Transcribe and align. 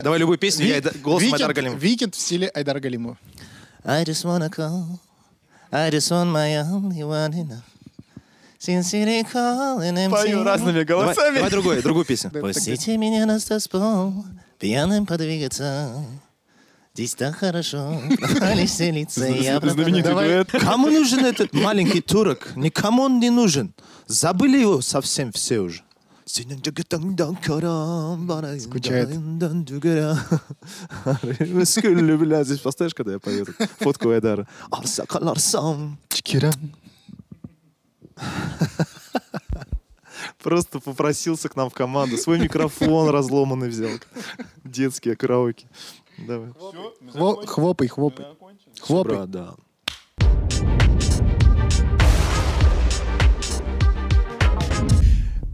Давай 0.00 0.18
любую 0.18 0.38
песню, 0.38 0.66
я 0.66 0.80
голосом 1.02 1.28
Викинг- 1.28 1.34
Айдара 1.34 1.52
Галимова. 1.54 1.78
Викинг 1.78 2.14
в 2.14 2.18
стиле 2.20 2.48
Айдара 2.48 2.80
Галимова. 2.80 3.16
I 3.84 4.02
just 4.04 4.24
wanna 4.24 4.50
call. 4.50 4.98
I 5.70 5.88
just 5.90 6.10
want 6.10 6.32
my 6.32 6.56
only 6.64 7.02
one 7.04 7.32
enough. 7.32 7.62
Sincerely 8.58 9.22
calling 9.32 9.96
empty. 9.96 10.10
Пою 10.10 10.42
разными 10.42 10.82
Давай, 10.82 10.84
голосами. 10.84 11.34
давай 11.36 11.50
другую, 11.50 11.82
другую 11.82 12.04
песню. 12.04 12.30
Пустите 12.32 12.96
меня 12.96 13.24
на 13.24 13.38
стаспол, 13.38 14.24
пьяным 14.58 15.06
подвигаться. 15.06 16.04
Здесь 16.94 17.14
так 17.14 17.36
хорошо, 17.36 18.00
веселиться. 18.08 19.26
Я 19.26 19.60
Знаменитый 19.60 20.02
Давай. 20.10 20.28
дуэт. 20.28 20.50
Кому 20.60 20.88
нужен 20.88 21.24
этот 21.24 21.52
маленький 21.52 22.00
турок? 22.00 22.50
Никому 22.56 23.02
он 23.02 23.20
не 23.20 23.30
нужен. 23.30 23.72
Забыли 24.06 24.58
его 24.58 24.80
совсем 24.80 25.30
все 25.30 25.60
уже. 25.60 25.83
Скучает. 28.60 29.08
Бля, 32.18 32.44
здесь 32.44 32.58
поставишь, 32.60 32.94
когда 32.94 33.12
я 33.12 33.18
пою 33.18 33.42
эту 33.42 33.52
фотку 33.78 34.08
Айдара. 34.10 34.48
Чикира. 36.08 36.52
Просто 40.42 40.78
попросился 40.80 41.48
к 41.48 41.56
нам 41.56 41.68
в 41.70 41.74
команду. 41.74 42.16
Свой 42.16 42.38
микрофон 42.38 43.08
разломанный 43.10 43.68
взял. 43.68 43.90
Детские 44.64 45.16
караоке. 45.16 45.66
Давай. 46.18 46.50
Хво- 47.12 47.46
Хвопай, 47.46 47.88
хвопай. 47.88 48.26
Хвопай. 48.80 49.16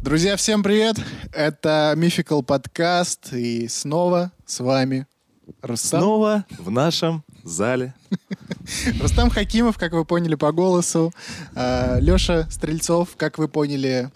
Друзья, 0.03 0.37
всем 0.37 0.63
привет! 0.63 0.97
Это 1.31 1.93
Мификал 1.95 2.43
подкаст, 2.43 3.35
и 3.35 3.69
снова 3.69 4.33
с 4.47 4.61
вами 4.61 5.07
Рустам. 5.61 6.01
Снова 6.01 6.47
в 6.59 6.71
нашем 6.71 7.23
зале. 7.45 7.95
Рустам 8.99 9.29
Хакимов, 9.29 9.77
как 9.77 9.93
вы 9.93 10.07
поняли 10.07 10.37
по 10.37 10.53
голосу. 10.53 11.13
Леша 11.55 12.49
Стрельцов, 12.51 13.15
как 13.19 13.37
вы 13.37 13.47
поняли, 13.47 14.11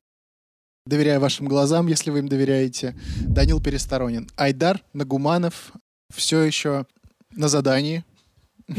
доверяя 0.86 1.20
вашим 1.20 1.48
глазам, 1.48 1.86
если 1.86 2.10
вы 2.10 2.20
им 2.20 2.28
доверяете. 2.28 2.96
Данил 3.20 3.60
Пересторонин. 3.60 4.26
Айдар 4.36 4.82
Нагуманов 4.94 5.72
все 6.10 6.40
еще 6.40 6.86
на 7.30 7.48
задании. 7.48 8.06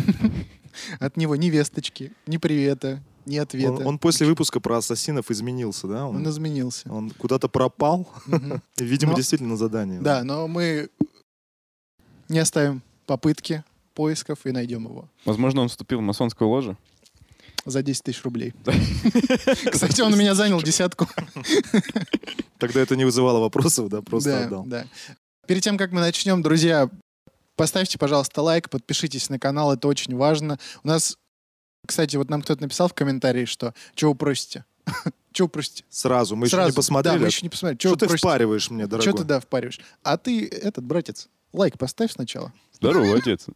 От 0.99 1.17
него 1.17 1.35
ни 1.35 1.51
весточки, 1.51 2.13
ни 2.25 2.37
привета, 2.37 3.03
ни 3.25 3.37
ответа. 3.37 3.71
Он, 3.73 3.87
он 3.87 3.99
после 3.99 4.27
выпуска 4.27 4.59
про 4.59 4.77
ассасинов 4.77 5.31
изменился, 5.31 5.87
да? 5.87 6.05
Он 6.07 6.17
Он, 6.17 6.29
изменился. 6.29 6.91
он 6.91 7.09
куда-то 7.11 7.47
пропал. 7.49 8.07
Мгм. 8.27 8.61
Видимо, 8.77 9.11
Но- 9.11 9.17
действительно 9.17 9.51
на 9.51 9.57
задании. 9.57 9.99
Да, 9.99 10.23
но 10.23 10.47
мы 10.47 10.89
не 12.29 12.39
оставим 12.39 12.81
попытки 13.05 13.63
поисков 13.93 14.39
и 14.45 14.51
найдем 14.51 14.83
его 14.85 15.07
Возможно, 15.25 15.61
он 15.61 15.69
вступил 15.69 15.99
в 15.99 16.01
масонскую 16.01 16.49
ложу. 16.49 16.75
за 17.65 17.81
10 17.81 18.03
тысяч 18.03 18.23
рублей. 18.23 18.53
Кстати, 19.71 20.01
он 20.01 20.13
у 20.13 20.17
меня 20.17 20.35
занял 20.35 20.61
десятку. 20.61 21.07
Тогда 22.59 22.81
это 22.81 22.95
не 22.95 23.05
вызывало 23.05 23.39
вопросов, 23.39 23.89
да? 23.89 24.01
Просто 24.01 24.29
Да, 24.31 24.45
отдал. 24.45 24.63
да. 24.65 24.85
Перед 25.47 25.63
тем, 25.63 25.77
как 25.77 25.91
мы 25.91 25.99
начнем, 26.01 26.41
друзья, 26.41 26.89
поставьте, 27.55 27.97
пожалуйста, 27.97 28.41
лайк, 28.41 28.69
подпишитесь 28.69 29.29
на 29.29 29.39
канал, 29.39 29.71
это 29.73 29.87
очень 29.87 30.15
важно. 30.15 30.59
У 30.83 30.87
нас, 30.87 31.17
кстати, 31.85 32.15
вот 32.15 32.29
нам 32.29 32.41
кто-то 32.41 32.61
написал 32.61 32.87
в 32.87 32.93
комментарии, 32.93 33.45
что 33.45 33.73
«Чего 33.95 34.11
вы 34.11 34.17
просите?» 34.17 34.65
Чего 35.31 35.49
просите? 35.49 35.83
Сразу. 35.89 36.35
Мы 36.37 36.47
еще 36.47 36.63
не 36.63 36.71
посмотрели. 36.71 37.15
Да, 37.15 37.21
мы 37.21 37.27
еще 37.27 37.41
не 37.43 37.49
посмотрели. 37.49 37.77
Чего 37.77 37.91
Что 37.91 37.99
ты 37.99 38.05
просите? 38.07 38.27
впариваешь 38.27 38.69
мне, 38.69 38.87
дорогой? 38.87 39.09
Что 39.09 39.17
ты, 39.17 39.23
да, 39.25 39.39
впариваешь? 39.41 39.81
А 40.01 40.17
ты, 40.17 40.47
этот, 40.47 40.85
братец, 40.85 41.27
лайк 41.51 41.77
поставь 41.77 42.11
сначала. 42.13 42.53
Здорово, 42.73 43.17
отец. 43.17 43.45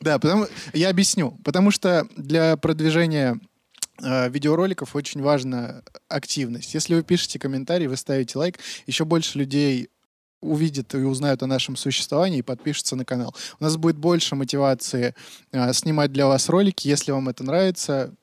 Да, 0.00 0.18
потому 0.18 0.46
я 0.74 0.90
объясню. 0.90 1.38
Потому 1.42 1.70
что 1.70 2.06
для 2.16 2.56
продвижения 2.56 3.40
э, 4.02 4.28
видеороликов 4.28 4.94
очень 4.94 5.22
важна 5.22 5.82
активность. 6.08 6.74
Если 6.74 6.94
вы 6.94 7.02
пишете 7.02 7.38
комментарий, 7.38 7.86
вы 7.86 7.96
ставите 7.96 8.38
лайк, 8.38 8.58
еще 8.86 9.04
больше 9.04 9.38
людей 9.38 9.88
увидят 10.44 10.94
и 10.94 10.98
узнают 10.98 11.42
о 11.42 11.46
нашем 11.46 11.76
существовании 11.76 12.38
и 12.38 12.42
подпишутся 12.42 12.96
на 12.96 13.04
канал. 13.04 13.34
У 13.58 13.64
нас 13.64 13.76
будет 13.76 13.96
больше 13.96 14.36
мотивации 14.36 15.14
э, 15.52 15.72
снимать 15.72 16.12
для 16.12 16.26
вас 16.26 16.48
ролики. 16.48 16.88
Если 16.88 17.12
вам 17.12 17.28
это 17.28 17.44
нравится, 17.44 18.14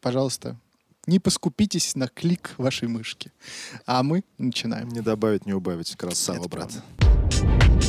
пожалуйста, 0.00 0.56
не 1.06 1.18
поскупитесь 1.18 1.94
на 1.94 2.08
клик 2.08 2.54
вашей 2.58 2.88
мышки. 2.88 3.32
А 3.86 4.02
мы 4.02 4.24
начинаем. 4.38 4.88
Не 4.88 5.00
добавить, 5.00 5.46
не 5.46 5.52
убавить. 5.52 5.94
Красава, 5.96 6.38
Это 6.38 6.48
брат. 6.48 6.72
правда. 6.72 7.86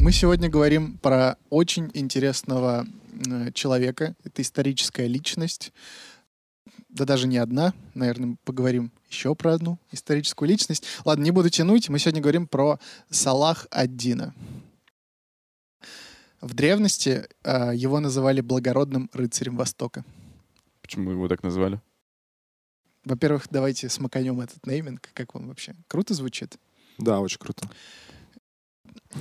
Мы 0.00 0.12
сегодня 0.12 0.48
говорим 0.48 0.98
про 0.98 1.36
очень 1.50 1.90
интересного 1.94 2.86
э, 3.26 3.50
человека. 3.52 4.14
Это 4.22 4.42
историческая 4.42 5.08
личность. 5.08 5.72
Да 6.88 7.04
даже 7.04 7.26
не 7.26 7.38
одна. 7.38 7.74
Наверное, 7.94 8.36
поговорим 8.44 8.92
еще 9.08 9.34
про 9.34 9.54
одну 9.54 9.78
историческую 9.92 10.48
личность. 10.48 10.84
Ладно, 11.04 11.22
не 11.22 11.30
буду 11.30 11.50
тянуть. 11.50 11.88
Мы 11.88 11.98
сегодня 11.98 12.20
говорим 12.20 12.46
про 12.46 12.78
Салах 13.10 13.66
ад-Дина. 13.70 14.34
В 16.40 16.54
древности 16.54 17.26
э, 17.42 17.72
его 17.74 17.98
называли 18.00 18.40
благородным 18.40 19.10
рыцарем 19.12 19.56
Востока. 19.56 20.04
Почему 20.82 21.10
его 21.10 21.28
так 21.28 21.42
назвали? 21.42 21.80
Во-первых, 23.04 23.46
давайте 23.50 23.88
смаканем 23.88 24.40
этот 24.40 24.66
нейминг. 24.66 25.08
Как 25.14 25.34
он 25.34 25.46
вообще? 25.48 25.74
Круто 25.88 26.14
звучит? 26.14 26.58
Да, 26.98 27.20
очень 27.20 27.38
круто. 27.38 27.68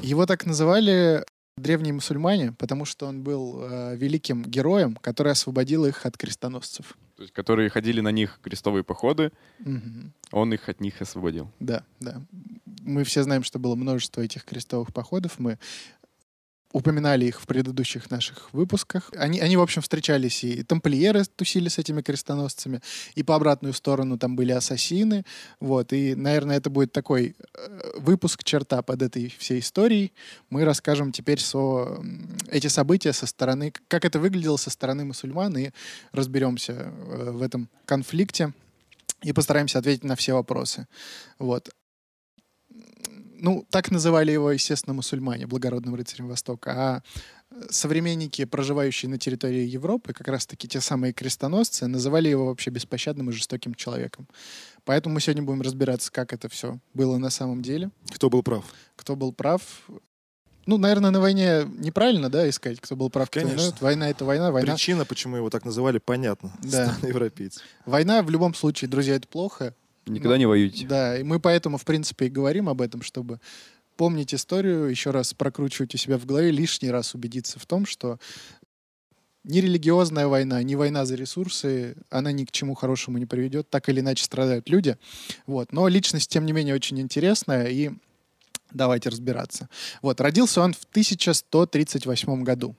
Его 0.02 0.26
так 0.26 0.46
называли 0.46 1.24
древние 1.58 1.94
мусульмане, 1.94 2.52
потому 2.52 2.86
что 2.86 3.06
он 3.06 3.24
был 3.24 3.62
э, 3.62 3.96
великим 3.96 4.44
героем, 4.44 4.96
который 4.96 5.32
освободил 5.32 5.86
их 5.86 6.06
от 6.06 6.18
крестоносцев. 6.18 6.98
То 7.16 7.22
есть, 7.24 7.34
которые 7.34 7.70
ходили 7.70 8.02
на 8.02 8.12
них 8.12 8.40
крестовые 8.44 8.84
походы, 8.84 9.32
Мгм. 9.60 10.14
он 10.32 10.54
их 10.54 10.68
от 10.68 10.82
них 10.82 11.02
освободил. 11.02 11.50
Да, 11.60 11.84
да. 12.02 12.22
Мы 12.82 13.04
все 13.06 13.24
знаем, 13.24 13.44
что 13.44 13.58
было 13.58 13.76
множество 13.76 14.22
этих 14.22 14.44
крестовых 14.44 14.94
походов. 14.94 15.40
Мы 15.40 15.58
упоминали 16.72 17.26
их 17.26 17.42
в 17.42 17.48
предыдущих 17.48 18.12
наших 18.12 18.54
выпусках. 18.54 19.10
Они, 19.16 19.40
они, 19.40 19.56
в 19.56 19.62
общем, 19.62 19.82
встречались, 19.82 20.44
и 20.44 20.64
тамплиеры 20.64 21.24
тусили 21.24 21.70
с 21.70 21.78
этими 21.78 22.02
крестоносцами, 22.02 22.82
и 23.16 23.24
по 23.24 23.36
обратную 23.36 23.74
сторону 23.74 24.18
там 24.18 24.36
были 24.36 24.52
ассасины. 24.52 25.24
Вот, 25.60 25.94
и, 25.94 26.16
наверное, 26.16 26.58
это 26.58 26.70
будет 26.70 26.92
такой 26.92 27.36
э, 27.54 27.92
выпуск 27.98 28.44
черта 28.44 28.82
под 28.82 29.02
этой 29.02 29.34
всей 29.38 29.60
историей. 29.60 30.12
Мы 30.50 30.66
расскажем 30.66 31.12
теперь 31.12 31.40
со, 31.40 32.04
эти 32.50 32.68
события 32.68 33.14
со 33.14 33.26
стороны, 33.26 33.72
как 33.88 34.04
это 34.04 34.20
выглядело 34.20 34.58
со 34.58 34.70
стороны 34.70 35.06
мусульман, 35.06 35.58
и 35.58 35.70
разберемся 36.12 36.74
э, 36.74 37.32
в 37.32 37.42
этом 37.42 37.70
конфликте 37.86 38.54
и 39.22 39.32
постараемся 39.32 39.80
ответить 39.80 40.04
на 40.04 40.16
все 40.16 40.34
вопросы. 40.34 40.88
Вот. 41.40 41.70
Ну, 43.40 43.66
так 43.70 43.92
называли 43.92 44.32
его, 44.32 44.52
естественно, 44.52 44.94
мусульмане, 44.94 45.48
благородным 45.48 45.96
рыцарем 45.96 46.28
Востока. 46.28 46.72
А 46.76 47.04
э, 47.52 47.68
современники, 47.70 48.46
проживающие 48.46 49.10
на 49.10 49.18
территории 49.18 49.66
Европы, 49.66 50.14
как 50.14 50.28
раз-таки 50.28 50.68
те 50.68 50.82
самые 50.82 51.14
крестоносцы, 51.14 51.88
называли 51.88 52.30
его 52.30 52.46
вообще 52.48 52.70
беспощадным 52.72 53.30
и 53.30 53.34
жестоким 53.34 53.76
человеком. 53.76 54.28
Поэтому 54.84 55.16
мы 55.16 55.22
сегодня 55.22 55.44
будем 55.44 55.62
разбираться, 55.62 56.12
как 56.12 56.34
это 56.34 56.48
все 56.50 56.80
было 56.94 57.18
на 57.18 57.30
самом 57.30 57.62
деле, 57.62 57.90
Кто 58.14 58.30
был 58.30 58.44
прав? 58.44 58.64
кто 58.96 59.16
был 59.16 59.34
прав. 59.34 59.62
Ну, 60.68 60.78
наверное, 60.78 61.12
на 61.12 61.20
войне 61.20 61.64
неправильно, 61.78 62.28
да, 62.30 62.50
искать, 62.50 62.80
кто 62.80 62.96
был 62.96 63.12
прав, 63.12 63.30
кто 63.30 63.40
Конечно. 63.40 63.58
виноват. 63.58 63.82
Война— 63.82 64.10
это 64.12 64.26
война, 64.26 64.52
война. 64.52 64.74
Причина, 64.74 65.06
почему 65.06 65.38
его 65.38 65.50
так 65.52 65.64
называли, 65.64 66.00
понятна. 66.00 66.52
Да. 66.64 66.96
Европейцы. 67.04 67.62
Война 67.86 68.24
в 68.24 68.32
любом 68.32 68.56
случае, 68.56 68.90
друзья, 68.90 69.16
это 69.16 69.28
плохо. 69.28 69.76
Никогда 70.06 70.38
не 70.38 70.46
воюйте. 70.46 70.86
Да, 70.86 71.18
и 71.18 71.24
мы 71.24 71.40
поэтому, 71.40 71.78
в 71.78 71.86
принципе, 71.86 72.28
и 72.28 72.30
говорим 72.30 72.70
об 72.70 72.82
этом, 72.82 73.02
чтобы 73.02 73.40
помнить 73.98 74.34
историю, 74.34 74.88
еще 74.88 75.12
раз 75.12 75.34
прокручивать 75.34 75.96
у 75.96 75.98
себя 75.98 76.18
в 76.18 76.26
голове, 76.26 76.52
лишний 76.52 76.92
раз 76.92 77.16
убедиться 77.16 77.60
в 77.60 77.66
том, 77.66 77.86
что 77.86 78.20
ни 79.44 79.60
религиозная 79.60 80.28
война, 80.28 80.62
ни 80.64 80.76
война 80.76 81.06
за 81.06 81.16
ресурсы, 81.16 81.96
она 82.10 82.32
ни 82.32 82.46
к 82.46 82.52
чему 82.52 82.74
хорошему 82.74 83.18
не 83.18 83.26
приведет. 83.26 83.70
Так 83.70 83.90
или 83.90 84.00
иначе 84.00 84.24
страдают 84.24 84.70
люди. 84.70 84.98
Вот. 85.46 85.72
Но 85.72 85.88
личность, 85.88 86.30
тем 86.30 86.46
не 86.46 86.52
менее, 86.52 86.76
очень 86.76 87.00
интересная, 87.00 87.68
и 87.68 87.92
давайте 88.72 89.10
разбираться. 89.10 89.70
Вот. 90.02 90.20
Родился 90.20 90.62
он 90.62 90.74
в 90.74 90.84
1138 90.90 92.44
году. 92.44 92.76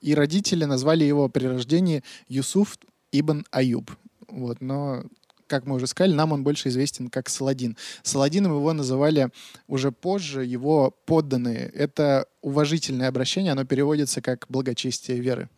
И 0.00 0.14
родители 0.14 0.64
назвали 0.64 1.04
его 1.04 1.28
при 1.28 1.46
рождении 1.46 2.02
Юсуф 2.28 2.78
ибн 3.12 3.44
Аюб. 3.50 3.90
Вот. 4.28 4.60
Но 4.60 5.04
как 5.46 5.66
мы 5.66 5.76
уже 5.76 5.86
сказали, 5.86 6.14
нам 6.14 6.32
он 6.32 6.42
больше 6.44 6.68
известен 6.68 7.08
как 7.08 7.28
Саладин. 7.28 7.76
Саладином 8.02 8.52
его 8.52 8.72
называли 8.72 9.30
уже 9.66 9.92
позже 9.92 10.44
его 10.44 10.90
подданные. 11.06 11.70
Это 11.74 12.26
уважительное 12.42 13.08
обращение, 13.08 13.52
оно 13.52 13.64
переводится 13.64 14.20
как 14.20 14.46
благочестие 14.48 15.20
веры. 15.20 15.48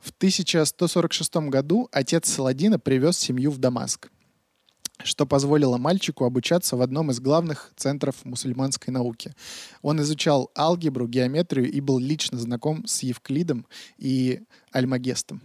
В 0.00 0.10
1146 0.10 1.48
году 1.48 1.88
отец 1.92 2.28
Саладина 2.28 2.78
привез 2.78 3.18
семью 3.18 3.50
в 3.50 3.58
Дамаск. 3.58 4.10
что 5.04 5.26
позволило 5.26 5.78
мальчику 5.78 6.24
обучаться 6.24 6.76
в 6.76 6.80
одном 6.80 7.10
из 7.10 7.18
главных 7.18 7.72
центров 7.74 8.24
мусульманской 8.24 8.92
науки. 8.92 9.34
Он 9.80 10.00
изучал 10.00 10.52
алгебру, 10.56 11.08
геометрию 11.08 11.68
и 11.68 11.80
был 11.80 11.98
лично 11.98 12.38
знаком 12.38 12.86
с 12.86 13.02
Евклидом 13.02 13.66
и 13.98 14.42
Альмагестом. 14.70 15.42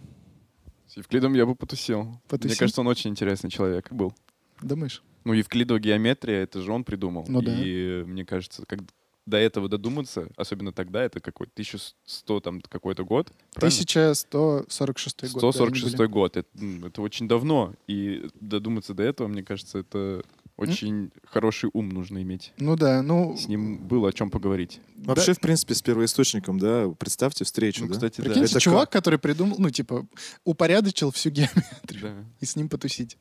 С 0.88 0.96
Евклидом 0.96 1.34
я 1.34 1.44
бы 1.46 1.54
потусил. 1.54 2.02
Мне 2.04 2.20
Потусил? 2.28 2.56
кажется, 2.58 2.80
он 2.80 2.86
очень 2.86 3.10
интересный 3.10 3.50
человек 3.50 3.92
был. 3.92 4.12
Думаешь? 4.60 5.02
Ну, 5.24 5.34
Евклидова 5.34 5.78
геометрия, 5.78 6.42
это 6.42 6.62
же 6.62 6.72
он 6.72 6.84
придумал. 6.84 7.24
Ну 7.28 7.42
да. 7.42 7.54
И 7.62 8.02
мне 8.04 8.24
кажется, 8.24 8.64
как 8.66 8.80
до 9.26 9.36
этого 9.36 9.68
додуматься, 9.68 10.28
особенно 10.36 10.72
тогда, 10.72 11.02
это 11.02 11.20
какой 11.20 11.48
1100 11.48 12.40
там 12.40 12.60
какой-то 12.62 13.04
год. 13.04 13.30
правильно? 13.52 13.76
1146 13.78 15.32
год. 15.34 15.42
да, 15.42 15.48
они 15.48 15.52
146 15.52 15.96
были. 15.96 16.08
год. 16.08 16.36
Это, 16.38 16.48
это 16.86 17.02
очень 17.02 17.28
давно. 17.28 17.74
И 17.86 18.26
додуматься 18.40 18.94
до 18.94 19.02
этого, 19.02 19.28
мне 19.28 19.42
кажется, 19.42 19.78
это 19.78 20.24
очень 20.58 21.10
хороший 21.24 21.70
ум 21.72 21.88
нужно 21.88 22.20
иметь. 22.22 22.52
Ну 22.58 22.76
да, 22.76 23.00
ну... 23.02 23.36
С 23.36 23.48
ним 23.48 23.78
было 23.78 24.08
о 24.08 24.12
чем 24.12 24.30
поговорить. 24.30 24.80
Вообще, 24.96 25.32
в 25.32 25.40
принципе, 25.40 25.74
с 25.74 25.82
первоисточником, 25.82 26.58
да, 26.58 26.88
представьте 26.98 27.44
встречу, 27.44 27.82
Ну, 27.82 27.88
да? 27.88 27.94
кстати, 27.94 28.18
да. 28.18 28.24
Прикиньте, 28.24 28.50
Это 28.52 28.60
чувак, 28.60 28.90
который 28.90 29.18
придумал, 29.18 29.56
ну, 29.58 29.70
типа, 29.70 30.06
упорядочил 30.44 31.10
всю 31.12 31.30
геометрию 31.30 32.02
Да. 32.02 32.14
и 32.40 32.44
с 32.44 32.56
ним 32.56 32.68
потусить. 32.68 33.16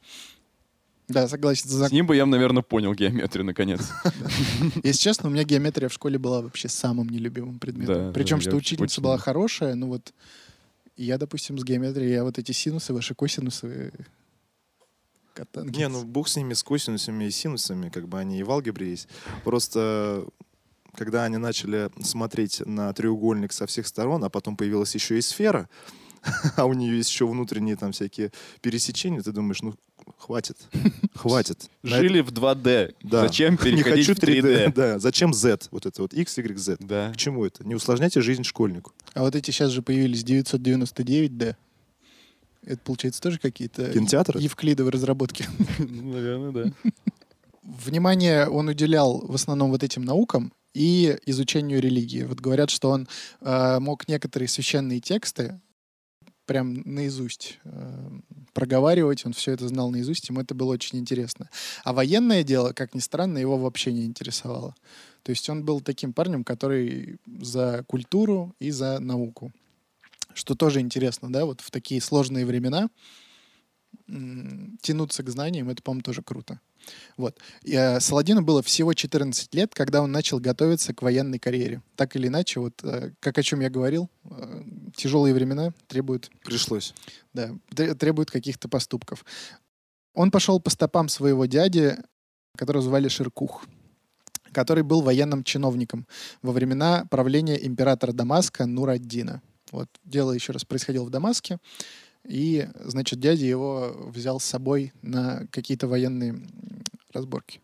Да, 1.07 1.28
согласен. 1.30 1.69
С 1.69 1.92
ним 1.92 2.06
бы 2.06 2.16
я, 2.18 2.25
наверное, 2.25 2.63
понял 2.63 2.94
геометрию 2.94 3.45
наконец. 3.45 3.80
Если 4.83 5.01
честно, 5.01 5.30
у 5.30 5.31
меня 5.31 5.44
геометрия 5.44 5.88
в 5.88 5.94
школе 5.94 6.18
была 6.18 6.42
вообще 6.42 6.68
самым 6.68 7.07
нелюбимым 7.07 7.60
предметом. 7.60 7.95
Да, 8.07 8.12
Причем, 8.12 8.38
да, 8.38 8.42
что 8.42 8.56
учительница 8.57 9.00
была 9.00 9.18
хорошая, 9.18 9.75
ну 9.75 9.88
вот 9.88 10.13
я, 10.98 11.18
допустим, 11.18 11.57
с 11.60 11.63
геометрией, 11.63 12.12
я 12.12 12.24
вот 12.24 12.40
эти 12.40 12.51
синусы, 12.51 12.94
ваши 12.94 13.13
косинусы, 13.16 13.94
катангенсы. 15.38 15.80
Не, 15.80 15.88
ну 15.88 16.04
бог 16.04 16.28
с 16.28 16.36
ними, 16.36 16.54
с 16.54 16.63
косинусами 16.63 17.25
и 17.25 17.31
синусами, 17.31 17.89
как 17.89 18.07
бы 18.07 18.19
они 18.19 18.39
и 18.39 18.44
в 18.44 18.51
алгебре 18.51 18.89
есть. 18.92 19.07
Просто 19.44 20.25
когда 20.95 21.24
они 21.25 21.38
начали 21.38 21.89
смотреть 22.01 22.62
на 22.66 22.92
треугольник 22.94 23.54
со 23.54 23.68
всех 23.68 23.86
сторон, 23.88 24.24
а 24.24 24.30
потом 24.30 24.57
появилась 24.57 24.95
еще 24.95 25.18
и 25.18 25.22
сфера, 25.22 25.69
а 26.56 26.66
у 26.66 26.74
нее 26.74 26.98
есть 26.98 27.12
еще 27.12 27.28
внутренние 27.28 27.75
там 27.75 27.92
всякие 27.92 28.31
пересечения, 28.62 29.22
ты 29.22 29.31
думаешь, 29.31 29.62
ну 29.62 29.75
хватит, 30.18 30.57
хватит. 31.16 31.69
Жили 31.83 32.22
в 32.22 32.31
2D. 32.31 32.95
Да. 33.04 33.22
Зачем 33.28 33.54
это- 33.56 33.69
Не 33.69 33.78
переходить 33.83 34.07
хочу 34.07 34.19
в 34.19 34.24
3D? 34.24 34.74
Да, 34.74 35.00
зачем 35.00 35.33
Z? 35.33 35.68
Вот 35.72 35.86
это 35.86 36.01
вот 36.01 36.13
X, 36.13 36.38
Y, 36.38 36.57
Z. 36.57 36.78
Да. 36.80 37.12
К 37.13 37.18
чему 37.18 37.45
это? 37.45 37.63
Не 37.68 37.75
усложняйте 37.75 38.22
жизнь 38.22 38.44
школьнику. 38.44 38.92
А 39.13 39.22
вот 39.22 39.36
эти 39.36 39.51
сейчас 39.51 39.72
же 39.72 39.81
появились 39.83 40.24
999D. 40.24 41.56
Это, 42.68 42.80
получается, 42.84 43.22
тоже 43.22 43.40
какие-то 43.40 43.92
Кинотеатры? 43.92 44.42
евклидовые 44.42 44.92
разработки. 44.92 45.46
Наверное, 45.80 46.52
да. 46.52 46.92
Внимание 47.64 48.48
он 48.48 48.68
уделял 48.68 49.25
в 49.25 49.34
основном 49.34 49.72
вот 49.72 49.84
этим 49.84 50.04
наукам 50.04 50.52
и 50.74 51.18
изучению 51.25 51.81
религии. 51.81 52.24
Вот 52.24 52.40
говорят, 52.42 52.69
что 52.69 52.90
он 52.90 53.08
э, 53.42 53.80
мог 53.80 54.08
некоторые 54.10 54.50
священные 54.50 55.00
тексты 55.00 55.60
прям 56.46 56.81
наизусть 56.86 57.60
э, 57.64 58.10
проговаривать, 58.54 59.25
он 59.25 59.34
все 59.34 59.52
это 59.52 59.68
знал 59.68 59.90
наизусть, 59.92 60.30
ему 60.30 60.42
это 60.42 60.56
было 60.56 60.74
очень 60.74 60.98
интересно. 60.98 61.50
А 61.84 61.94
военное 61.94 62.44
дело, 62.44 62.74
как 62.74 62.96
ни 62.96 63.00
странно, 63.00 63.38
его 63.38 63.58
вообще 63.58 63.94
не 63.94 64.06
интересовало. 64.06 64.75
То 65.24 65.30
есть 65.30 65.50
он 65.50 65.64
был 65.64 65.81
таким 65.81 66.14
парнем, 66.14 66.44
который 66.44 67.19
за 67.42 67.84
культуру 67.88 68.56
и 68.60 68.72
за 68.72 69.00
науку. 69.00 69.52
Что 70.38 70.54
тоже 70.54 70.81
интересно, 70.81 71.34
да, 71.34 71.45
вот 71.45 71.62
в 71.62 71.72
такие 71.72 72.00
сложные 72.00 72.45
времена 72.45 72.89
тянуться 74.81 75.24
к 75.24 75.30
знаниям, 75.30 75.69
это, 75.69 75.81
по-моему, 75.81 76.04
тоже 76.04 76.22
круто. 76.22 76.60
Вот. 77.18 77.39
И, 77.63 77.74
э, 77.74 78.00
Саладину 78.00 78.44
было 78.44 78.62
всего 78.62 78.94
14 78.94 79.56
лет, 79.56 79.74
когда 79.74 80.01
он 80.01 80.12
начал 80.12 80.39
готовиться 80.39 80.94
к 80.94 81.01
военной 81.01 81.39
карьере. 81.39 81.81
Так 81.95 82.16
или 82.16 82.28
иначе, 82.28 82.60
вот 82.60 82.81
э, 82.84 83.13
как 83.19 83.38
о 83.39 83.44
чем 83.44 83.62
я 83.62 83.69
говорил, 83.72 84.10
э, 84.30 84.63
тяжелые 84.95 85.34
времена 85.34 85.74
требуют, 85.88 86.30
Пришлось. 86.44 86.94
да, 87.33 87.50
тре- 87.75 87.95
требуют 87.95 88.30
каких-то 88.30 88.69
поступков. 88.69 89.25
Он 90.13 90.30
пошел 90.30 90.60
по 90.60 90.69
стопам 90.69 91.10
своего 91.10 91.45
дяди, 91.48 91.98
которого 92.56 92.83
звали 92.83 93.07
Ширкух, 93.07 93.66
который 94.51 94.83
был 94.83 95.01
военным 95.01 95.44
чиновником 95.44 96.06
во 96.44 96.51
времена 96.51 97.06
правления 97.10 97.66
императора 97.66 98.12
Дамаска 98.12 98.66
Нураддина. 98.68 99.42
Вот 99.72 99.90
дело 100.04 100.31
еще 100.31 100.54
раз 100.54 100.66
происходило 100.66 101.04
в 101.06 101.10
Дамаске, 101.10 101.60
и, 102.24 102.68
значит, 102.75 103.19
дядя 103.19 103.46
его 103.46 103.94
взял 104.14 104.40
с 104.40 104.46
собой 104.46 104.94
на 105.02 105.48
какие-то 105.52 105.88
военные 105.88 106.42
разборки. 107.14 107.62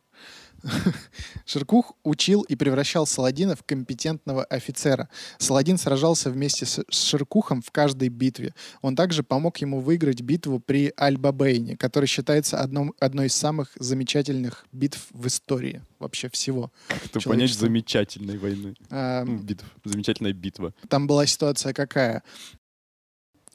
Ширкух 1.46 1.94
учил 2.04 2.42
и 2.42 2.56
превращал 2.56 3.06
Саладина 3.06 3.56
в 3.56 3.64
компетентного 3.64 4.44
офицера. 4.46 5.10
Саладин 5.38 5.78
сражался 5.78 6.30
вместе 6.30 6.66
с 6.66 6.84
Ширкухом 6.90 7.62
в 7.62 7.72
каждой 7.72 8.10
битве. 8.10 8.54
Он 8.82 8.96
также 8.96 9.24
помог 9.24 9.58
ему 9.58 9.80
выиграть 9.82 10.22
битву 10.22 10.60
при 10.60 10.94
Аль-Бабейне, 11.00 11.78
которая 11.78 12.08
считается 12.08 12.60
одном, 12.60 12.94
одной 13.00 13.28
из 13.28 13.34
самых 13.34 13.72
замечательных 13.80 14.66
битв 14.72 15.08
в 15.12 15.28
истории 15.28 15.82
вообще 16.00 16.30
всего. 16.30 16.72
Это 16.90 17.20
понять 17.22 17.54
замечательной 17.54 18.38
войны? 18.38 18.76
А, 18.90 19.24
Ну, 19.24 19.38
битв. 19.40 19.66
Замечательная 19.84 20.34
битва. 20.34 20.74
там 20.88 21.08
была 21.08 21.26
ситуация 21.26 21.74
какая? 21.74 22.24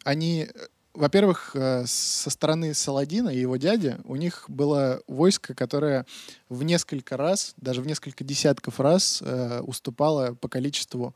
Они, 0.04 0.48
во-первых, 0.98 1.52
э, 1.54 1.84
со 1.86 2.28
стороны 2.28 2.74
Саладина 2.74 3.28
и 3.28 3.38
его 3.38 3.56
дяди 3.56 3.96
у 4.04 4.16
них 4.16 4.44
было 4.48 5.00
войско, 5.06 5.54
которое 5.54 6.06
в 6.48 6.64
несколько 6.64 7.16
раз, 7.16 7.54
даже 7.56 7.82
в 7.82 7.86
несколько 7.86 8.24
десятков 8.24 8.80
раз 8.80 9.22
э, 9.24 9.60
уступало 9.60 10.34
по 10.34 10.48
количеству 10.48 11.14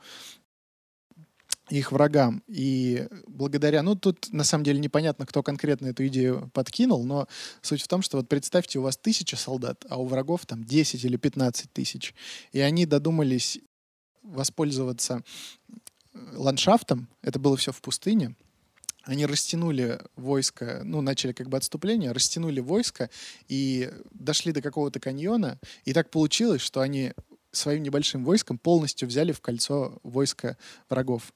их 1.68 1.90
врагам. 1.90 2.42
И 2.46 3.08
благодаря... 3.26 3.82
Ну, 3.82 3.96
тут 3.96 4.32
на 4.32 4.44
самом 4.44 4.62
деле 4.62 4.78
непонятно, 4.78 5.26
кто 5.26 5.42
конкретно 5.42 5.88
эту 5.88 6.06
идею 6.06 6.50
подкинул, 6.54 7.04
но 7.04 7.26
суть 7.60 7.82
в 7.82 7.88
том, 7.88 8.02
что 8.02 8.18
вот 8.18 8.28
представьте, 8.28 8.78
у 8.78 8.82
вас 8.82 8.96
тысяча 8.96 9.36
солдат, 9.36 9.84
а 9.88 9.96
у 9.96 10.06
врагов 10.06 10.46
там 10.46 10.62
10 10.62 11.04
или 11.04 11.16
15 11.16 11.72
тысяч. 11.72 12.14
И 12.52 12.60
они 12.60 12.86
додумались 12.86 13.58
воспользоваться 14.22 15.24
э, 16.14 16.18
ландшафтом, 16.36 17.08
это 17.20 17.40
было 17.40 17.56
все 17.56 17.72
в 17.72 17.80
пустыне, 17.80 18.36
они 19.04 19.26
растянули 19.26 20.00
войско, 20.16 20.82
ну, 20.84 21.00
начали 21.00 21.32
как 21.32 21.48
бы 21.48 21.56
отступление, 21.56 22.12
растянули 22.12 22.60
войско 22.60 23.10
и 23.48 23.90
дошли 24.12 24.52
до 24.52 24.62
какого-то 24.62 25.00
каньона, 25.00 25.58
и 25.84 25.92
так 25.92 26.10
получилось, 26.10 26.62
что 26.62 26.80
они 26.80 27.12
своим 27.50 27.82
небольшим 27.82 28.24
войском 28.24 28.58
полностью 28.58 29.08
взяли 29.08 29.32
в 29.32 29.40
кольцо 29.40 29.98
войска 30.02 30.56
врагов. 30.88 31.32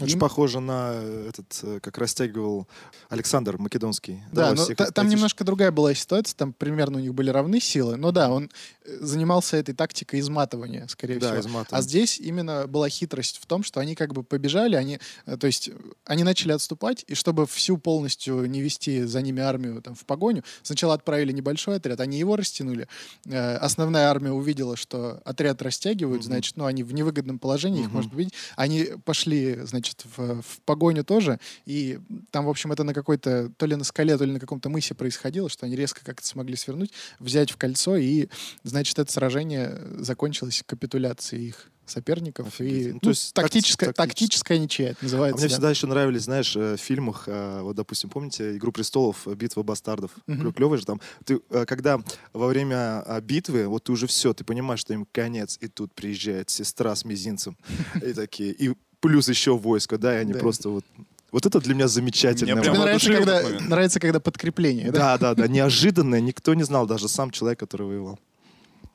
Очень 0.00 0.18
похоже 0.18 0.60
на 0.60 0.90
э, 0.94 1.26
этот, 1.30 1.60
э, 1.62 1.78
как 1.80 1.98
растягивал 1.98 2.66
Александр 3.08 3.58
Македонский. 3.58 4.20
Да, 4.32 4.50
вас 4.50 4.58
но 4.58 4.64
всех 4.64 4.76
та- 4.76 4.90
там 4.90 5.08
немножко 5.08 5.44
другая 5.44 5.70
была 5.70 5.94
ситуация, 5.94 6.36
там 6.36 6.52
примерно 6.52 6.98
у 6.98 7.00
них 7.00 7.14
были 7.14 7.30
равны 7.30 7.60
силы, 7.60 7.96
но 7.96 8.10
да, 8.10 8.30
он 8.30 8.50
э, 8.84 8.96
занимался 9.00 9.56
этой 9.56 9.74
тактикой 9.74 10.18
изматывания, 10.20 10.86
скорее 10.88 11.18
Да, 11.20 11.28
всего. 11.28 11.40
изматывал. 11.40 11.78
А 11.78 11.82
здесь 11.82 12.18
именно 12.18 12.66
была 12.66 12.88
хитрость 12.88 13.38
в 13.40 13.46
том, 13.46 13.62
что 13.62 13.78
они 13.80 13.94
как 13.94 14.12
бы 14.14 14.24
побежали, 14.24 14.74
они, 14.76 14.98
то 15.38 15.46
есть 15.46 15.70
они 16.04 16.24
начали 16.24 16.52
отступать, 16.52 17.04
и 17.06 17.14
чтобы 17.14 17.46
всю 17.46 17.78
полностью 17.78 18.44
не 18.46 18.60
вести 18.62 19.02
за 19.04 19.22
ними 19.22 19.40
армию 19.42 19.80
там, 19.80 19.94
в 19.94 20.04
погоню, 20.04 20.42
сначала 20.62 20.94
отправили 20.94 21.30
небольшой 21.32 21.76
отряд, 21.76 22.00
они 22.00 22.18
его 22.18 22.36
растянули. 22.36 22.88
Э, 23.26 23.56
Основная 23.58 24.08
армия 24.08 24.32
увидела, 24.32 24.76
что 24.76 25.20
отряд 25.24 25.62
растягивают, 25.62 26.22
Мгм. 26.22 26.26
значит, 26.26 26.56
ну, 26.56 26.64
они 26.64 26.82
в 26.82 26.92
невыгодном 26.92 27.38
положении, 27.38 27.80
их 27.80 27.86
Мгм. 27.86 27.94
можно 27.96 28.10
победить. 28.10 28.34
Они 28.56 28.88
пошли, 29.04 29.60
значит, 29.64 29.83
в, 30.16 30.42
в 30.42 30.60
погоню 30.64 31.04
тоже, 31.04 31.38
и 31.66 31.98
там, 32.30 32.46
в 32.46 32.48
общем, 32.48 32.72
это 32.72 32.84
на 32.84 32.94
какой-то, 32.94 33.50
то 33.56 33.66
ли 33.66 33.76
на 33.76 33.84
скале, 33.84 34.16
то 34.16 34.24
ли 34.24 34.32
на 34.32 34.40
каком-то 34.40 34.68
мысе 34.68 34.94
происходило, 34.94 35.48
что 35.48 35.66
они 35.66 35.76
резко 35.76 36.04
как-то 36.04 36.26
смогли 36.26 36.56
свернуть, 36.56 36.90
взять 37.18 37.50
в 37.50 37.56
кольцо, 37.56 37.96
и, 37.96 38.28
значит, 38.62 38.98
это 38.98 39.10
сражение 39.12 39.80
закончилось 39.98 40.62
капитуляцией 40.66 41.48
их 41.48 41.70
соперников. 41.86 42.46
Офигеть. 42.48 42.82
И, 42.82 42.86
Ну, 42.88 42.92
ну, 42.94 43.00
то 43.00 43.08
есть 43.10 43.34
тактическая, 43.34 43.90
такти- 43.90 43.96
тактически. 43.96 44.38
тактическая 44.38 44.58
ничья 44.58 44.88
это 44.90 44.98
А 45.02 45.04
называется. 45.04 45.36
мне 45.38 45.48
да. 45.48 45.52
всегда 45.54 45.70
еще 45.70 45.86
нравились, 45.86 46.22
знаешь, 46.22 46.56
э, 46.56 46.76
в 46.76 46.80
фильмах, 46.80 47.24
э, 47.26 47.60
вот, 47.60 47.76
допустим, 47.76 48.08
помните 48.08 48.56
«Игру 48.56 48.72
престолов», 48.72 49.28
э, 49.28 49.34
«Битва 49.34 49.62
бастардов»? 49.62 50.12
Мгм. 50.26 50.54
Клевый 50.54 50.78
же 50.78 50.86
там. 50.86 51.02
Ты, 51.26 51.40
когда 51.66 52.00
во 52.32 52.46
время 52.46 53.02
а, 53.02 53.20
битвы, 53.20 53.66
вот 53.68 53.84
ты 53.84 53.92
уже 53.92 54.06
все, 54.06 54.32
ты 54.32 54.44
понимаешь, 54.44 54.80
что 54.80 54.94
им 54.94 55.06
конец, 55.12 55.58
и 55.60 55.68
тут 55.68 55.92
приезжает 55.94 56.48
сестра 56.48 56.96
с 56.96 57.04
мизинцем, 57.04 57.58
и 58.02 58.14
такие, 58.14 58.52
и 58.52 58.72
плюс 59.04 59.28
еще 59.28 59.50
войско, 59.56 59.98
да, 59.98 60.16
и 60.16 60.22
они 60.22 60.32
Да. 60.32 60.38
просто 60.38 60.70
вот... 60.70 60.84
Вот 61.30 61.44
это 61.46 61.60
для 61.60 61.74
меня 61.74 61.88
замечательно. 61.88 62.54
Мне 62.54 62.64
Тебе 62.64 62.78
нравится, 62.78 63.12
когда, 63.12 63.42
нравится, 63.68 64.00
когда 64.00 64.20
подкрепление, 64.20 64.90
да? 64.92 64.98
Да, 64.98 65.18
да, 65.18 65.34
да, 65.34 65.48
неожиданное, 65.48 66.20
никто 66.20 66.54
не 66.54 66.62
знал, 66.62 66.86
даже 66.86 67.08
сам 67.08 67.30
человек, 67.30 67.58
который 67.58 67.86
воевал. 67.86 68.18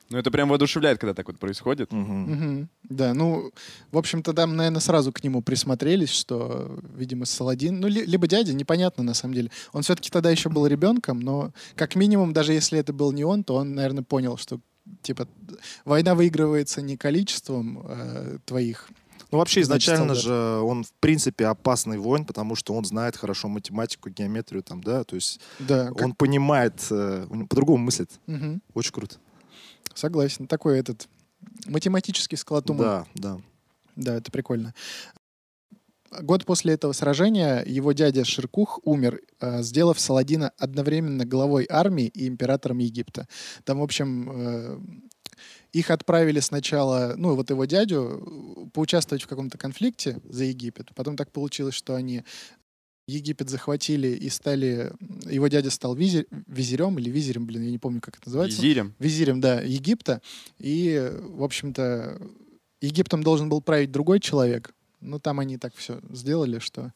Ну, 0.10 0.18
это 0.18 0.32
прям 0.32 0.50
воодушевляет, 0.50 0.98
когда 1.00 1.14
так 1.14 1.28
вот 1.28 1.38
происходит. 1.38 1.92
Мгм. 1.94 2.22
Мгм. 2.32 2.70
Да, 2.90 3.14
ну, 3.14 3.52
в 3.92 3.98
общем-то, 3.98 4.34
там, 4.34 4.56
наверное, 4.56 4.80
сразу 4.82 5.12
к 5.12 5.24
нему 5.24 5.42
присмотрелись, 5.44 6.10
что, 6.10 6.80
видимо, 6.98 7.26
Саладин, 7.26 7.80
ну, 7.80 7.88
ли- 7.88 8.06
либо 8.06 8.26
дядя, 8.26 8.54
непонятно 8.54 9.04
на 9.04 9.14
самом 9.14 9.36
деле. 9.36 9.52
Он 9.74 9.84
все-таки 9.84 10.10
тогда 10.10 10.32
еще 10.32 10.50
был 10.50 10.66
ребенком, 10.66 11.20
но 11.20 11.52
как 11.76 11.96
минимум, 11.96 12.34
даже 12.34 12.54
если 12.54 12.80
это 12.80 12.92
был 12.94 13.12
не 13.12 13.24
он, 13.26 13.44
то 13.44 13.56
он, 13.56 13.76
наверное, 13.76 14.04
понял, 14.04 14.38
что 14.38 14.60
типа 15.04 15.28
война 15.86 16.16
выигрывается 16.16 16.82
не 16.82 16.98
количеством 16.98 17.86
э, 17.88 18.38
твоих. 18.46 18.90
Ну, 19.32 19.38
вообще, 19.38 19.62
изначально 19.62 20.16
же 20.16 20.34
он, 20.34 20.84
в 20.84 20.92
принципе, 21.00 21.46
опасный 21.46 21.98
воин, 22.00 22.26
потому 22.26 22.56
что 22.56 22.74
он 22.74 22.84
знает 22.86 23.16
хорошо 23.16 23.48
математику, 23.48 24.10
геометрию, 24.10 24.64
там, 24.64 24.82
да, 24.82 25.04
то 25.04 25.16
есть 25.16 25.40
Да, 25.60 25.88
как- 25.90 26.02
он 26.02 26.14
понимает, 26.16 26.86
э, 26.90 27.28
по-другому 27.50 27.84
мыслит. 27.86 28.12
Мгм. 28.28 28.62
Очень 28.74 28.92
круто. 28.92 29.18
согласен. 29.96 30.48
Такой 30.48 30.80
этот 30.80 31.08
математический 31.66 32.38
склад 32.38 32.70
ума. 32.70 32.84
Да, 32.84 33.06
да. 33.16 33.42
Да, 33.98 34.16
это 34.16 34.32
прикольно. 34.32 34.74
Год 36.22 36.46
после 36.46 36.74
этого 36.74 36.94
сражения 36.94 37.64
его 37.66 37.92
дядя 37.92 38.24
Ширкух 38.26 38.80
умер, 38.84 39.20
э, 39.42 39.62
сделав 39.62 40.00
Саладина 40.00 40.52
одновременно 40.58 41.24
главой 41.26 41.68
армии 41.70 42.08
и 42.08 42.28
императором 42.28 42.80
Египта. 42.80 43.28
Там, 43.64 43.80
в 43.80 43.84
общем, 43.84 44.30
э, 44.32 44.80
их 45.72 45.92
отправили 45.92 46.40
сначала, 46.40 47.14
ну, 47.18 47.36
вот 47.36 47.50
его 47.50 47.66
дядю, 47.66 48.66
э, 48.66 48.70
поучаствовать 48.74 49.24
в 49.24 49.28
каком-то 49.28 49.58
конфликте 49.58 50.20
за 50.28 50.46
Египет. 50.46 50.90
Потом 50.96 51.16
так 51.16 51.32
получилось, 51.32 51.76
что 51.76 51.96
они 51.96 52.24
Египет 53.08 53.50
захватили 53.50 54.10
и 54.10 54.30
стали... 54.30 54.92
Его 55.30 55.48
дядя 55.48 55.70
стал 55.70 55.96
визир, 55.96 56.26
визирем 56.48 56.98
или 57.00 57.10
визирем, 57.10 57.46
блин, 57.46 57.64
я 57.64 57.72
не 57.72 57.80
помню, 57.80 58.02
как 58.02 58.18
это 58.18 58.30
называется 58.30 58.62
Визирем. 58.62 58.96
визирем, 59.00 59.42
да, 59.42 59.62
Египта. 59.62 60.22
И, 60.60 61.12
в 61.22 61.44
общем-то, 61.44 62.22
Египтом 62.82 63.24
должен 63.24 63.50
был 63.50 63.62
править 63.62 63.92
другой 63.92 64.20
человек. 64.20 64.74
Но 65.02 65.18
там 65.18 65.40
они 65.40 65.58
так 65.58 65.74
все 65.76 66.02
сделали, 66.12 66.60
что... 66.60 66.94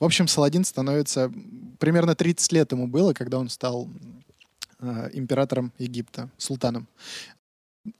В 0.00 0.04
общем, 0.04 0.28
Саладин 0.28 0.64
становится... 0.64 1.32
Примерно 1.78 2.14
30 2.14 2.52
лет 2.52 2.72
ему 2.72 2.86
было, 2.86 3.12
когда 3.12 3.38
он 3.38 3.48
стал 3.48 3.88
э, 4.80 5.10
императором 5.12 5.72
Египта, 5.78 6.30
султаном. 6.36 6.88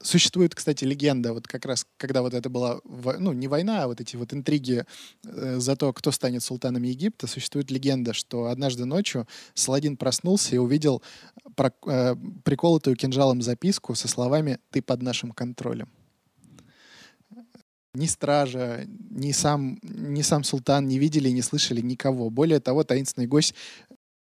Существует, 0.01 0.55
кстати, 0.55 0.83
легенда, 0.83 1.31
вот 1.31 1.47
как 1.47 1.65
раз, 1.65 1.85
когда 1.97 2.23
вот 2.23 2.33
это 2.33 2.49
была, 2.49 2.79
ну, 3.19 3.33
не 3.33 3.47
война, 3.47 3.83
а 3.83 3.87
вот 3.87 4.01
эти 4.01 4.15
вот 4.15 4.33
интриги 4.33 4.83
э, 5.23 5.59
за 5.59 5.75
то, 5.75 5.93
кто 5.93 6.11
станет 6.11 6.41
султаном 6.41 6.81
Египта, 6.81 7.27
существует 7.27 7.69
легенда, 7.69 8.13
что 8.13 8.45
однажды 8.45 8.85
ночью 8.85 9.27
Саладин 9.53 9.95
проснулся 9.95 10.55
и 10.55 10.57
увидел 10.57 11.03
про- 11.55 11.71
э, 11.85 12.15
приколотую 12.43 12.95
кинжалом 12.95 13.43
записку 13.43 13.93
со 13.93 14.07
словами 14.07 14.57
«Ты 14.71 14.81
под 14.81 15.03
нашим 15.03 15.31
контролем». 15.31 15.87
Ни 17.93 18.07
стража, 18.07 18.85
ни 19.11 19.31
сам, 19.31 19.79
ни 19.83 20.23
сам 20.23 20.43
султан 20.43 20.87
не 20.87 20.97
видели 20.97 21.29
и 21.29 21.33
не 21.33 21.43
слышали 21.43 21.79
никого. 21.79 22.29
Более 22.31 22.59
того, 22.59 22.83
таинственный 22.83 23.27
гость 23.27 23.53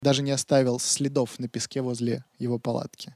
даже 0.02 0.22
не 0.22 0.32
оставил 0.32 0.80
следов 0.80 1.40
на 1.40 1.48
песке 1.48 1.82
возле 1.82 2.24
его 2.38 2.60
палатки. 2.60 3.16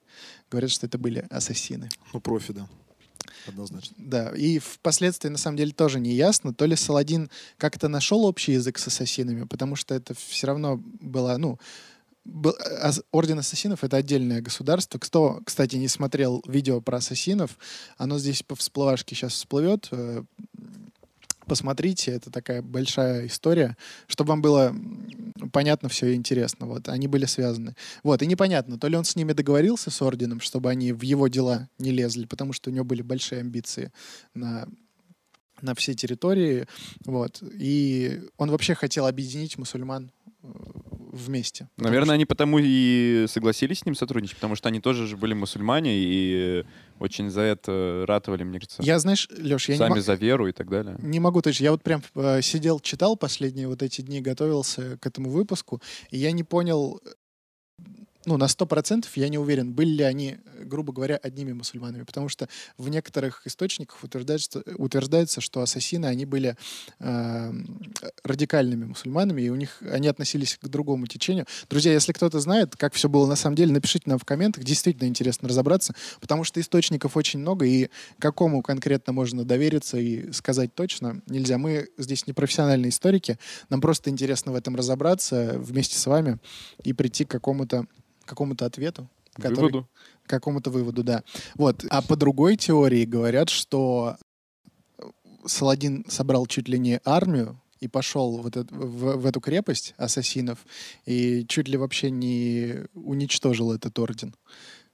Говорят, 0.51 0.71
что 0.71 0.85
это 0.85 0.97
были 0.97 1.25
ассасины. 1.29 1.89
Ну, 2.13 2.19
профи, 2.19 2.53
да. 2.53 2.67
Однозначно. 3.47 3.95
Да, 3.97 4.29
и 4.35 4.59
впоследствии, 4.59 5.29
на 5.29 5.37
самом 5.37 5.57
деле, 5.57 5.71
тоже 5.71 5.99
не 5.99 6.13
ясно, 6.13 6.53
то 6.53 6.65
ли 6.65 6.75
Саладин 6.75 7.29
как-то 7.57 7.87
нашел 7.87 8.25
общий 8.25 8.53
язык 8.53 8.77
с 8.77 8.87
ассасинами, 8.87 9.45
потому 9.45 9.75
что 9.75 9.95
это 9.95 10.13
все 10.13 10.47
равно 10.47 10.77
было, 11.01 11.35
ну, 11.37 11.57
был- 12.25 12.55
ас- 12.81 13.01
Орден 13.11 13.39
Ассасинов— 13.39 13.83
это 13.85 13.97
отдельное 13.97 14.41
государство. 14.41 14.97
Кто, 14.97 15.41
кстати, 15.45 15.75
не 15.75 15.89
смотрел 15.89 16.41
видео 16.47 16.79
про 16.79 16.97
ассасинов, 16.97 17.57
оно 17.97 18.17
здесь 18.17 18.43
по 18.43 18.55
всплывашке 18.55 19.13
сейчас 19.15 19.33
всплывет. 19.33 19.89
Посмотрите, 21.47 22.11
это 22.11 22.31
такая 22.31 22.61
большая 22.61 23.27
история, 23.27 23.77
чтобы 24.07 24.29
вам 24.29 24.41
было 24.41 24.75
понятно 25.51 25.89
все 25.89 26.07
и 26.07 26.15
интересно. 26.15 26.67
Вот, 26.67 26.89
они 26.89 27.07
были 27.07 27.25
связаны. 27.25 27.75
Вот, 28.03 28.21
и 28.21 28.27
непонятно, 28.27 28.77
то 28.77 28.87
ли 28.87 28.95
он 28.95 29.03
с 29.03 29.15
ними 29.15 29.33
договорился, 29.33 29.91
с 29.91 30.01
Орденом, 30.01 30.39
чтобы 30.39 30.69
они 30.69 30.93
в 30.93 31.01
его 31.01 31.27
дела 31.27 31.69
не 31.79 31.91
лезли, 31.91 32.25
потому 32.25 32.53
что 32.53 32.69
у 32.69 32.73
него 32.73 32.85
были 32.85 33.01
большие 33.01 33.41
амбиции 33.41 33.91
на 34.33 34.67
на 35.61 35.75
все 35.75 35.93
территории, 35.93 36.67
вот, 37.05 37.41
и 37.41 38.21
он 38.35 38.51
вообще 38.51 38.75
хотел 38.75 39.07
объединить 39.07 39.57
мусульман 39.57 40.11
э, 40.43 40.47
вместе. 41.13 41.69
Наверное, 41.77 42.15
они 42.15 42.25
потому 42.25 42.57
и 42.59 43.25
согласились 43.29 43.79
с 43.79 43.85
ним 43.85 43.95
сотрудничать, 43.95 44.35
потому 44.35 44.55
что 44.55 44.67
они 44.69 44.81
тоже 44.81 45.07
же 45.07 45.15
были 45.15 45.33
мусульмане 45.33 45.91
и 45.95 46.65
очень 46.99 47.29
за 47.29 47.41
это 47.41 48.03
ратовали, 48.07 48.43
мне 48.43 48.59
кажется. 48.59 48.81
Я, 48.81 48.97
знаешь, 48.99 49.29
Леш, 49.37 49.69
я 49.69 49.75
не, 49.75 49.77
Сами 49.79 49.95
мо- 49.95 50.01
за 50.01 50.15
веру 50.15 50.47
и 50.47 50.51
так 50.51 50.69
далее. 50.69 50.97
не 50.99 51.19
могу 51.19 51.41
точно. 51.41 51.63
Я 51.63 51.71
вот 51.71 51.83
прям 51.83 52.01
э, 52.15 52.41
сидел, 52.41 52.79
читал 52.79 53.15
последние 53.15 53.67
вот 53.67 53.83
эти 53.83 54.01
дни, 54.01 54.21
готовился 54.21 54.97
к 54.97 55.05
этому 55.05 55.29
выпуску, 55.29 55.81
и 56.09 56.17
я 56.17 56.31
не 56.31 56.43
понял, 56.43 56.99
ну, 58.25 58.37
на 58.37 58.47
сто 58.47 58.65
процентов 58.65 59.15
я 59.17 59.29
не 59.29 59.37
уверен, 59.37 59.73
были 59.73 59.89
ли 59.89 60.03
они, 60.03 60.37
э, 60.45 60.63
грубо 60.63 60.93
говоря, 60.93 61.17
одними 61.17 61.51
мусульманами, 61.51 62.03
потому 62.03 62.29
что 62.29 62.47
в 62.77 62.89
некоторых 62.89 63.45
источниках 63.45 64.03
утверждается, 64.03 64.63
утверждается 64.77 65.41
что 65.41 65.61
ассасины, 65.61 66.05
они 66.05 66.25
были 66.25 66.55
э, 66.99 67.53
радикальными 68.23 68.85
мусульманами, 68.85 69.41
и 69.41 69.49
у 69.49 69.55
них 69.55 69.81
они 69.81 70.07
относились 70.07 70.57
к 70.61 70.67
другому 70.67 71.07
течению. 71.07 71.45
Друзья, 71.69 71.93
если 71.93 72.13
кто-то 72.13 72.39
знает, 72.39 72.75
как 72.75 72.93
все 72.93 73.09
было 73.09 73.27
на 73.27 73.35
самом 73.35 73.55
деле, 73.55 73.73
напишите 73.73 74.09
нам 74.09 74.19
в 74.19 74.25
комментах, 74.25 74.63
действительно 74.63 75.07
интересно 75.07 75.49
разобраться, 75.49 75.93
потому 76.21 76.43
что 76.43 76.59
источников 76.59 77.17
очень 77.17 77.39
много, 77.39 77.65
и 77.65 77.89
какому 78.19 78.61
конкретно 78.61 79.13
можно 79.13 79.43
довериться 79.43 79.97
и 79.97 80.31
сказать 80.31 80.73
точно 80.73 81.21
нельзя. 81.27 81.57
Мы 81.57 81.89
здесь 81.97 82.27
не 82.27 82.33
профессиональные 82.33 82.89
историки, 82.89 83.37
нам 83.69 83.81
просто 83.81 84.09
интересно 84.09 84.51
в 84.51 84.55
этом 84.55 84.75
разобраться 84.75 85.55
вместе 85.57 85.97
с 85.97 86.05
вами 86.05 86.39
и 86.83 86.93
прийти 86.93 87.25
к 87.25 87.31
какому-то 87.31 87.85
какому-то 88.25 88.65
ответу. 88.65 89.07
который- 89.35 89.55
Выводу. 89.55 89.87
к 90.25 90.29
какому-то 90.29 90.69
выводу, 90.69 91.03
да. 91.03 91.23
Вот. 91.55 91.83
А 91.89 92.01
по 92.03 92.15
другой 92.15 92.55
теории 92.55 93.03
говорят, 93.03 93.49
что 93.49 94.15
Саладин 95.45 96.05
собрал 96.07 96.45
чуть 96.45 96.69
ли 96.69 96.79
не 96.79 96.99
армию 97.03 97.59
и 97.79 97.87
пошел 97.87 98.37
в, 98.37 98.47
этот- 98.47 98.71
в- 98.71 99.17
в 99.17 99.25
эту 99.25 99.41
крепость 99.41 99.93
ассасинов 99.97 100.65
и 101.05 101.45
чуть 101.47 101.67
ли 101.67 101.77
вообще 101.77 102.11
не 102.11 102.85
уничтожил 102.93 103.73
этот 103.73 103.97
орден. 103.99 104.35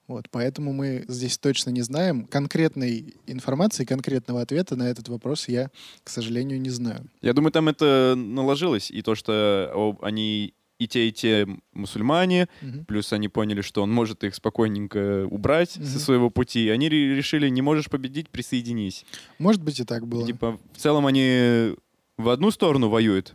Вот, 0.07 0.27
поэтому 0.31 0.73
мы 0.73 1.05
здесь 1.07 1.37
точно 1.37 1.69
не 1.69 1.81
знаем. 1.83 2.25
Конкретной 2.25 3.13
информации, 3.27 3.85
конкретного 3.85 4.41
ответа 4.41 4.75
на 4.75 4.83
этот 4.89 5.07
вопрос 5.07 5.47
я, 5.47 5.69
к 6.03 6.09
сожалению, 6.09 6.59
не 6.59 6.71
знаю. 6.71 7.05
Я 7.21 7.33
думаю, 7.33 7.51
там 7.51 7.67
это 7.69 8.15
наложилось, 8.17 8.89
и 8.89 9.03
то, 9.03 9.13
что 9.13 9.95
они 10.01 10.55
и 10.79 10.87
те, 10.87 11.09
и 11.09 11.11
те 11.11 11.45
мусульмане, 11.73 12.47
Мгм. 12.61 12.85
плюс 12.85 13.11
они 13.13 13.27
поняли, 13.27 13.61
что 13.61 13.83
он 13.83 13.91
может 13.91 14.23
их 14.23 14.33
спокойненько 14.33 15.27
убрать 15.29 15.75
Мгм. 15.77 15.85
со 15.85 15.99
своего 15.99 16.29
пути, 16.29 16.69
они 16.69 16.87
ре- 16.89 17.15
решили, 17.15 17.49
не 17.49 17.61
можешь 17.61 17.89
победить, 17.89 18.29
присоединись. 18.29 19.05
Может 19.37 19.61
быть 19.61 19.79
и 19.79 19.83
так 19.83 20.07
было. 20.07 20.25
Типа, 20.25 20.57
в 20.73 20.77
целом 20.77 21.05
они 21.05 21.75
в 22.17 22.29
одну 22.29 22.49
сторону 22.51 22.87
воюют, 22.89 23.33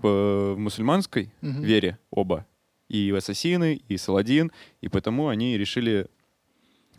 по 0.00 0.54
мусульманской 0.58 1.32
Мгм. 1.40 1.62
вере 1.62 1.98
оба. 2.10 2.44
И 2.88 3.10
ассасины, 3.16 3.80
и 3.88 3.96
Саладин, 3.96 4.52
и 4.82 4.88
потому 4.88 5.28
они 5.28 5.56
решили 5.56 6.08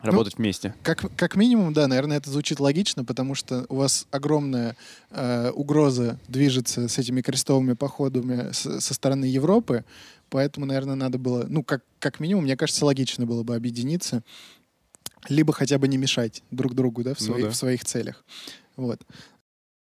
Ну, 0.04 0.12
работать 0.12 0.38
вместе. 0.38 0.76
Как, 0.84 1.06
как 1.16 1.36
минимум, 1.36 1.74
да, 1.74 1.88
наверное, 1.88 2.18
это 2.18 2.30
звучит 2.30 2.60
логично, 2.60 3.04
потому 3.06 3.36
что 3.36 3.66
у 3.70 3.76
вас 3.78 4.06
огромная 4.12 4.76
э, 5.12 5.50
угроза 5.52 6.20
движется 6.28 6.88
с 6.88 6.98
этими 6.98 7.22
крестовыми 7.22 7.74
походами 7.74 8.52
с- 8.52 8.82
со 8.82 8.94
стороны 8.94 9.26
Европы, 9.26 9.86
поэтому, 10.30 10.66
наверное, 10.66 10.96
надо 10.96 11.18
было, 11.18 11.46
ну, 11.48 11.64
как, 11.64 11.84
как 12.00 12.20
минимум, 12.20 12.44
мне 12.44 12.58
кажется, 12.58 12.86
логично 12.86 13.26
было 13.26 13.44
бы 13.44 13.56
объединиться, 13.56 14.24
либо 15.30 15.54
хотя 15.54 15.78
бы 15.78 15.88
не 15.88 15.98
мешать 15.98 16.44
друг 16.52 16.74
другу, 16.76 17.04
да, 17.04 17.14
в, 17.14 17.20
Ну 17.22 17.26
своих, 17.28 17.46
да. 17.46 17.52
в 17.52 17.56
своих 17.56 17.86
целях. 17.86 18.26
Вот. 18.76 19.02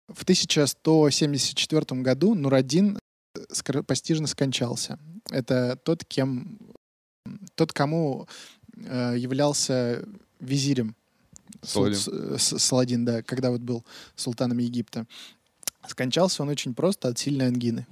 В 0.07 0.21
1174 0.23 2.01
году 2.01 2.35
Нураддин 2.35 2.97
э, 3.35 3.39
скоропостижно 3.51 4.27
скончался. 4.27 4.99
Это 5.29 5.77
тот, 5.83 6.03
кем, 6.05 6.59
тот, 7.55 7.71
кому 7.73 8.27
являлся 9.17 10.03
визирем 10.39 10.95
Сул- 11.63 11.93
с- 11.93 12.59
Саладин, 12.59 13.05
да, 13.05 13.21
когда 13.21 13.51
вот 13.51 13.61
был 13.61 13.85
султаном 14.15 14.57
Египта. 14.57 15.05
Скончался 15.87 16.43
он 16.43 16.49
очень 16.49 16.73
просто 16.73 17.07
от 17.09 17.19
сильной 17.19 17.47
ангины. 17.47 17.85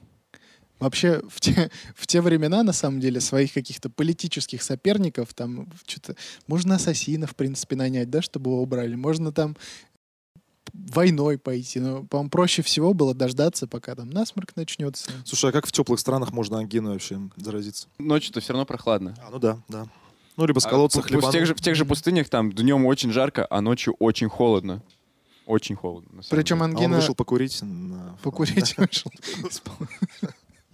Вообще, 0.79 1.21
в 1.27 1.41
те, 1.41 1.69
в 1.95 2.07
те 2.07 2.21
времена, 2.21 2.63
на 2.63 2.71
самом 2.71 2.99
деле, 3.01 3.19
своих 3.19 3.53
каких-то 3.53 3.89
политических 3.89 4.63
соперников, 4.63 5.33
там, 5.33 5.67
что-то, 5.85 6.15
можно 6.47 6.75
ассасина, 6.75 7.27
в 7.27 7.35
принципе, 7.35 7.75
нанять, 7.75 8.09
да, 8.09 8.21
чтобы 8.21 8.51
его 8.51 8.61
убрали. 8.61 8.95
Можно 8.95 9.31
там 9.33 9.57
войной 10.73 11.37
пойти. 11.37 11.79
Но, 11.79 12.03
по-моему, 12.03 12.29
проще 12.29 12.61
всего 12.61 12.93
было 12.93 13.13
дождаться, 13.13 13.67
пока 13.67 13.95
там 13.95 14.09
насморк 14.09 14.55
начнется. 14.55 15.11
Слушай, 15.25 15.49
а 15.49 15.53
как 15.53 15.65
в 15.67 15.71
теплых 15.71 15.99
странах 15.99 16.31
можно 16.31 16.59
ангиной 16.59 16.93
вообще 16.93 17.19
заразиться? 17.35 17.87
Ночью-то 17.97 18.39
все 18.39 18.53
равно 18.53 18.65
прохладно. 18.65 19.15
А, 19.21 19.29
ну 19.31 19.39
да, 19.39 19.59
да. 19.67 19.87
Ну, 20.39 20.45
либо 20.45 20.59
с 20.59 20.65
А 20.65 20.69
колодца 20.69 20.99
пу- 21.01 21.09
пу- 21.19 21.27
в, 21.27 21.31
тех 21.33 21.45
же, 21.45 21.53
в 21.53 21.59
тех 21.59 21.75
же 21.75 21.83
пустынях 21.83 22.29
там 22.29 22.53
днем 22.53 22.85
очень 22.85 23.11
жарко, 23.11 23.45
а 23.49 23.59
ночью 23.59 23.93
очень 23.99 24.29
холодно. 24.29 24.81
Очень 25.45 25.75
холодно. 25.75 26.09
на 26.17 26.23
самом 26.23 26.41
Причем 26.41 26.55
деле. 26.55 26.61
А 26.61 26.63
он 26.63 26.71
ангина 26.75 26.95
вышел 26.95 27.13
покурить 27.13 27.61
на... 27.61 28.17
покурить 28.23 28.77
вышел. 28.77 29.11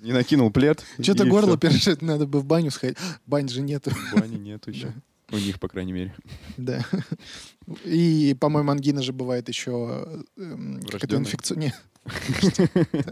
Не 0.01 0.11
накинул 0.11 0.51
плед. 0.51 0.83
Что-то 1.01 1.25
горло 1.25 1.57
перешит, 1.57 2.03
надо 2.03 2.27
бы 2.27 2.41
в 2.41 2.45
баню 2.45 2.69
сходить. 2.69 2.97
Бань 3.25 3.49
же 3.49 3.61
нету. 3.63 3.91
Бани 4.13 4.35
нету 4.35 4.69
еще. 4.69 4.93
У 5.31 5.37
них, 5.37 5.59
по 5.59 5.67
крайней 5.67 5.93
мере. 5.93 6.15
Да. 6.57 6.85
И, 7.85 8.37
по-моему, 8.39 8.69
ангина 8.69 9.01
же 9.01 9.13
бывает 9.13 9.47
еще 9.49 10.21
эм, 10.37 10.79
как 10.91 11.03
это 11.05 11.17
Врождённая? 11.17 11.25
инфекци- 11.31 11.57
не, 11.57 11.73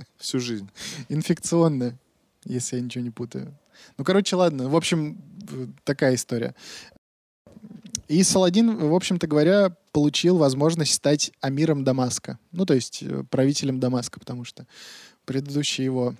Всю 0.19 0.39
жизнь. 0.39 0.69
инфекционная, 1.09 1.97
если 2.45 2.75
я 2.75 2.83
ничего 2.83 3.03
не 3.03 3.09
путаю. 3.09 3.57
Ну, 3.97 4.03
короче, 4.03 4.35
ладно. 4.35 4.69
В 4.69 4.75
общем, 4.75 5.17
такая 5.83 6.15
история. 6.15 6.55
И 8.07 8.21
Саладин, 8.23 8.77
в 8.77 8.93
общем-то 8.93 9.27
говоря, 9.27 9.75
получил 9.91 10.37
возможность 10.37 10.93
стать 10.93 11.31
амиром 11.41 11.83
Дамаска. 11.83 12.37
Ну, 12.51 12.65
то 12.65 12.73
есть 12.73 13.01
э, 13.01 13.23
правителем 13.29 13.79
Дамаска, 13.79 14.19
потому 14.19 14.43
что 14.43 14.67
предыдущий 15.25 15.83
его 15.85 16.15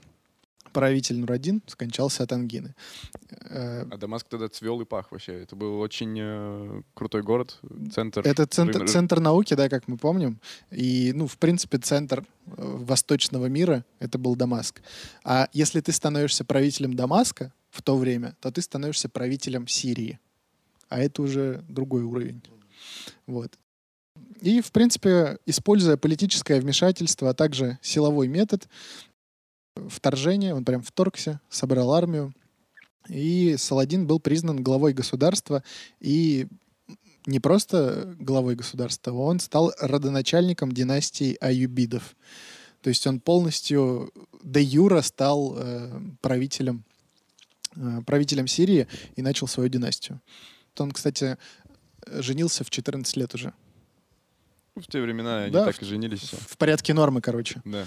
правитель 0.71 1.19
Нурадин 1.19 1.61
скончался 1.67 2.23
от 2.23 2.31
ангины. 2.31 2.73
Э, 3.29 3.85
А 3.91 3.97
Дамаск 3.97 4.27
тогда 4.27 4.47
цвел 4.47 4.81
и 4.81 4.85
пах 4.85 5.11
вообще. 5.11 5.43
Это 5.43 5.55
был 5.55 5.79
очень 5.79 6.17
э, 6.19 6.81
крутой 6.93 7.21
город, 7.21 7.59
центр. 7.93 8.21
Это 8.25 8.45
центр, 8.47 8.83
ры- 8.83 8.87
центр 8.87 9.19
науки, 9.19 9.53
да, 9.53 9.69
как 9.69 9.87
мы 9.87 9.97
помним. 9.97 10.39
И, 10.71 11.11
ну, 11.13 11.27
в 11.27 11.37
принципе, 11.37 11.77
центр 11.77 12.25
э, 12.45 12.51
восточного 12.57 13.47
мира— 13.47 13.85
это 13.99 14.17
был 14.17 14.35
Дамаск. 14.35 14.81
А 15.23 15.47
если 15.53 15.81
ты 15.81 15.91
становишься 15.91 16.43
правителем 16.43 16.95
Дамаска 16.95 17.53
в 17.73 17.81
то 17.81 17.97
время, 17.97 18.35
то 18.39 18.51
ты 18.51 18.61
становишься 18.61 19.09
правителем 19.09 19.67
Сирии. 19.67 20.19
А 20.89 20.99
это 20.99 21.23
уже 21.23 21.63
другой 21.67 22.03
уровень. 22.03 22.43
Вот. 23.25 23.57
И, 24.41 24.61
в 24.61 24.71
принципе, 24.71 25.39
используя 25.47 25.97
политическое 25.97 26.61
вмешательство, 26.61 27.31
а 27.31 27.33
также 27.33 27.79
силовой 27.81 28.27
метод 28.27 28.67
вторжения, 29.87 30.53
он 30.53 30.65
прям 30.65 30.83
вторгся, 30.83 31.41
собрал 31.49 31.93
армию, 31.93 32.31
и 33.09 33.55
Саладин 33.57 34.05
был 34.05 34.19
признан 34.19 34.61
главой 34.61 34.93
государства 34.93 35.63
и 35.99 36.47
не 37.25 37.39
просто 37.39 38.15
главой 38.19 38.55
государства, 38.55 39.13
он 39.13 39.39
стал 39.39 39.73
родоначальником 39.79 40.71
династии 40.71 41.37
Аюбидов. 41.41 42.15
То 42.81 42.89
есть 42.89 43.07
он 43.07 43.19
полностью 43.19 44.11
де 44.43 44.61
юра 44.61 45.01
стал 45.01 45.55
э, 45.57 46.01
правителем, 46.21 46.83
правителем 48.05 48.47
Сирии 48.47 48.87
и 49.15 49.21
начал 49.21 49.47
свою 49.47 49.69
династию. 49.69 50.21
Он, 50.77 50.91
кстати, 50.91 51.37
э, 52.05 52.21
женился 52.21 52.63
в 52.63 52.69
14 52.69 53.17
лет 53.17 53.33
уже. 53.35 53.53
В 54.75 54.87
те 54.87 55.01
времена 55.01 55.43
они 55.43 55.51
Да, 55.51 55.65
так 55.65 55.81
и 55.81 55.85
женились 55.85 56.19
все. 56.21 56.37
В 56.37 56.57
порядке 56.57 56.93
нормы, 56.93 57.21
короче. 57.21 57.61
Да. 57.65 57.85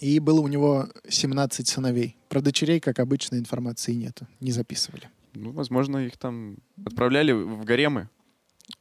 И 0.00 0.18
было 0.18 0.40
у 0.40 0.48
него 0.48 0.88
17 1.08 1.66
сыновей. 1.68 2.16
Про 2.28 2.40
дочерей, 2.40 2.80
как 2.80 2.98
обычно, 2.98 3.36
информации 3.36 3.92
нету. 3.92 4.26
Не 4.40 4.50
записывали. 4.50 5.08
Ну, 5.34 5.52
возможно, 5.52 5.98
их 5.98 6.16
там 6.18 6.58
отправляли 6.84 7.32
в 7.32 7.64
гаремы. 7.64 8.08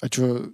А 0.02 0.08
что, 0.08 0.50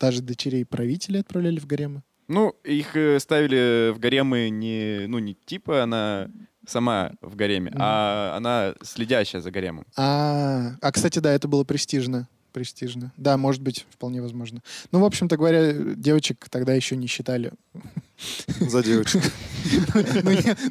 даже 0.00 0.22
дочерей 0.22 0.64
правителей 0.64 1.20
отправляли 1.20 1.60
в 1.60 1.66
гаремы? 1.66 2.02
Ну, 2.28 2.54
их 2.62 2.94
э, 2.94 3.18
ставили 3.18 3.90
в 3.90 3.98
гаремы 3.98 4.50
не, 4.50 5.06
ну, 5.08 5.18
не 5.18 5.34
типа 5.34 5.82
она 5.82 6.28
сама 6.66 7.12
в 7.22 7.34
гареме, 7.36 7.72
а 7.76 8.34
она 8.36 8.74
следящая 8.82 9.40
за 9.40 9.50
гаремом. 9.50 9.86
А, 9.96 10.72
а, 10.80 10.92
кстати, 10.92 11.18
да, 11.18 11.32
это 11.32 11.48
было 11.48 11.64
престижно. 11.64 12.28
Престижно. 12.52 13.12
Да, 13.16 13.36
может 13.36 13.62
быть, 13.62 13.86
вполне 13.90 14.22
возможно. 14.22 14.62
Ну, 14.90 15.00
в 15.00 15.04
общем-то 15.04 15.36
говоря, 15.36 15.72
девочек 15.72 16.48
тогда 16.50 16.74
еще 16.74 16.96
не 16.96 17.06
считали. 17.06 17.52
За 18.60 18.82
девочку. 18.82 19.20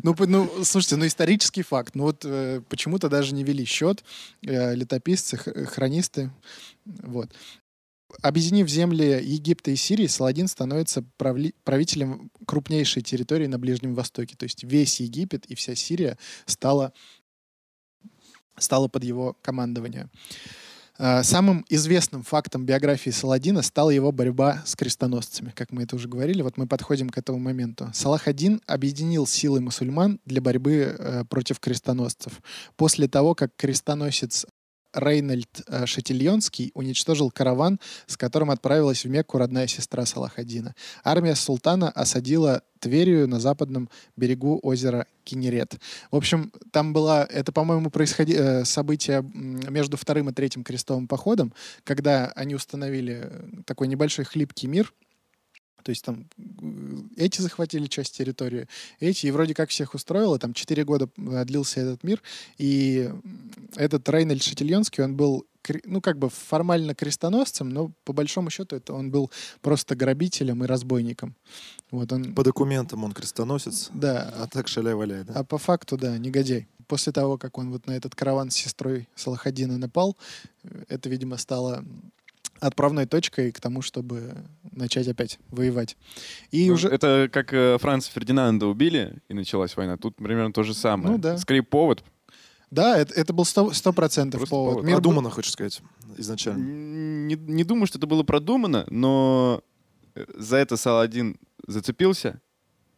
Ну, 0.04 0.16
ну, 0.18 0.26
ну, 0.28 0.64
слушайте, 0.64 0.96
ну, 0.96 1.06
исторический 1.06 1.62
факт. 1.62 1.94
Ну, 1.94 2.04
вот 2.04 2.26
э, 2.26 2.62
почему-то 2.68 3.10
даже 3.10 3.34
не 3.34 3.44
вели 3.44 3.64
счет 3.64 4.04
э, 4.42 4.74
летописцы, 4.76 5.38
хронисты. 5.38 6.32
Вот. 6.86 7.30
Объединив 8.22 8.70
земли 8.70 9.20
Египта 9.22 9.72
и 9.72 9.76
Сирии, 9.76 10.08
Саладин 10.08 10.48
становится 10.48 11.04
правли- 11.18 11.54
правителем 11.64 12.32
крупнейшей 12.46 13.02
территории 13.02 13.48
на 13.48 13.60
Ближнем 13.60 13.96
Востоке. 13.96 14.36
То 14.36 14.44
есть 14.44 14.64
весь 14.64 15.00
Египет 15.00 15.46
и 15.46 15.56
вся 15.56 15.76
Сирия 15.76 16.18
стала, 16.46 16.94
стала 18.58 18.88
под 18.88 19.04
его 19.04 19.36
командование. 19.42 20.10
А, 21.00 21.22
Самым 21.24 21.66
известным 21.70 22.24
фактом 22.24 22.66
биографии 22.66 23.10
Саладина 23.12 23.62
стала 23.62 23.92
его 23.92 24.12
борьба 24.12 24.64
с 24.66 24.76
крестоносцами. 24.76 25.52
Как 25.56 25.72
мы 25.72 25.84
это 25.84 25.96
уже 25.96 26.08
говорили, 26.08 26.42
вот 26.42 26.58
мы 26.58 26.68
подходим 26.68 27.10
к 27.10 27.18
этому 27.18 27.38
моменту. 27.40 27.90
Салах 27.94 28.28
один 28.28 28.62
объединил 28.66 29.28
силы 29.28 29.62
мусульман 29.62 30.20
для 30.26 30.42
борьбы 30.42 30.96
э, 30.98 31.24
против 31.26 31.60
крестоносцев. 31.60 32.42
После 32.76 33.08
того, 33.08 33.36
как 33.36 33.56
крестоносец 33.56 34.46
Рейнольд 34.94 35.62
э, 35.68 35.86
Шатильонский 35.86 36.72
уничтожил 36.74 37.32
караван, 37.32 37.80
с 38.06 38.18
которым 38.18 38.52
отправилась 38.52 39.04
в 39.04 39.10
Мекку 39.10 39.38
родная 39.38 39.68
сестра 39.68 40.06
Салахадина. 40.06 40.76
Армия 41.04 41.36
султана 41.36 41.90
осадила 41.90 42.62
Тверию 42.80 43.28
на 43.28 43.40
западном 43.40 43.90
берегу 44.16 44.60
озера 44.62 45.08
Кинерет. 45.24 45.76
В 46.12 46.16
общем, 46.16 46.52
там 46.72 46.94
было, 46.94 47.24
это, 47.24 47.52
по-моему, 47.52 47.90
происходи, 47.90 48.36
э, 48.38 48.66
событие 48.66 49.22
между 49.24 49.98
вторым 49.98 50.30
и 50.30 50.34
третьим 50.34 50.64
крестовым 50.64 51.08
походом, 51.08 51.54
когда 51.84 52.32
они 52.36 52.56
установили 52.56 53.22
э, 53.24 53.48
такой 53.66 53.88
небольшой 53.88 54.26
хлипкий 54.26 54.68
мир, 54.68 54.94
то 55.88 55.92
есть 55.92 56.04
там 56.04 56.26
э, 56.38 57.24
эти 57.24 57.40
захватили 57.40 57.88
часть 57.88 58.18
территории, 58.18 58.68
эти, 59.00 59.28
и 59.28 59.32
вроде 59.32 59.54
как 59.54 59.70
всех 59.70 59.94
устроило. 59.94 60.38
Там 60.38 60.54
4 60.54 60.84
года 60.84 61.08
э, 61.16 61.46
длился 61.46 61.80
этот 61.80 62.04
мир, 62.04 62.22
и 62.58 63.10
этот 63.78 64.10
Рейнольд 64.10 64.44
Шатильонский, 64.44 65.02
он 65.02 65.16
был, 65.16 65.46
ну, 65.86 66.02
как 66.02 66.20
бы 66.20 66.30
формально 66.30 66.94
крестоносцем, 66.94 67.70
но 67.70 67.94
по 68.04 68.12
большому 68.12 68.50
счету 68.50 68.76
это 68.76 68.94
он 68.94 69.12
был 69.12 69.32
просто 69.62 69.96
грабителем 69.96 70.62
и 70.66 70.68
разбойником. 70.68 71.38
Вот 71.90 72.12
он... 72.12 72.36
По 72.36 72.44
документам 72.44 73.06
он 73.06 73.14
крестоносец, 73.14 73.90
Да, 73.94 74.30
а 74.36 74.48
так 74.48 74.68
шаляй-валяй, 74.68 75.24
да? 75.24 75.36
а 75.36 75.44
по 75.46 75.58
факту, 75.58 75.98
да, 75.98 76.18
негодяй. 76.18 76.68
После 76.88 77.14
того, 77.14 77.38
как 77.38 77.58
он 77.58 77.72
вот 77.72 77.88
на 77.88 77.94
этот 77.94 78.14
караван 78.14 78.52
с 78.52 78.56
сестрой 78.56 79.08
Салахадина 79.16 79.78
напал, 79.78 80.18
э, 80.64 80.84
это, 80.90 81.08
видимо, 81.08 81.38
стало 81.38 81.86
отправной 82.60 83.06
точкой 83.06 83.52
к 83.52 83.60
тому, 83.60 83.82
чтобы 83.82 84.36
начать 84.72 85.08
опять 85.08 85.40
воевать. 85.50 85.98
И 86.52 86.68
Ну, 86.68 86.74
уже... 86.76 86.90
Это 86.90 87.30
как 87.32 87.54
э, 87.54 87.78
Франца 87.80 88.12
Фердинанда 88.12 88.68
убили, 88.68 89.18
и 89.30 89.34
началась 89.34 89.76
война. 89.76 89.98
Тут 89.98 90.16
примерно 90.18 90.52
то 90.54 90.64
же 90.64 90.74
самое. 90.74 91.12
Ну 91.12 91.18
да. 91.18 91.38
Скорее 91.38 91.64
повод. 91.64 92.04
Да, 92.70 92.98
это, 92.98 93.14
это 93.14 93.32
был 93.34 93.46
сто 93.46 93.72
сто 93.72 93.94
процентов 93.94 94.40
Просто 94.42 94.52
повод. 94.56 94.74
повод. 94.74 94.86
Мир 94.86 94.96
был- 94.98 95.02
Продумано, 95.04 95.30
хочешь 95.30 95.52
сказать, 95.54 95.82
изначально. 96.18 96.64
Не, 97.28 97.36
не 97.36 97.64
думаю, 97.64 97.88
что 97.88 97.98
это 97.98 98.08
было 98.08 98.24
продумано, 98.24 98.86
но 98.90 99.62
э, 100.16 100.26
за 100.38 100.58
это 100.58 100.76
Саладин 100.76 101.38
зацепился 101.66 102.42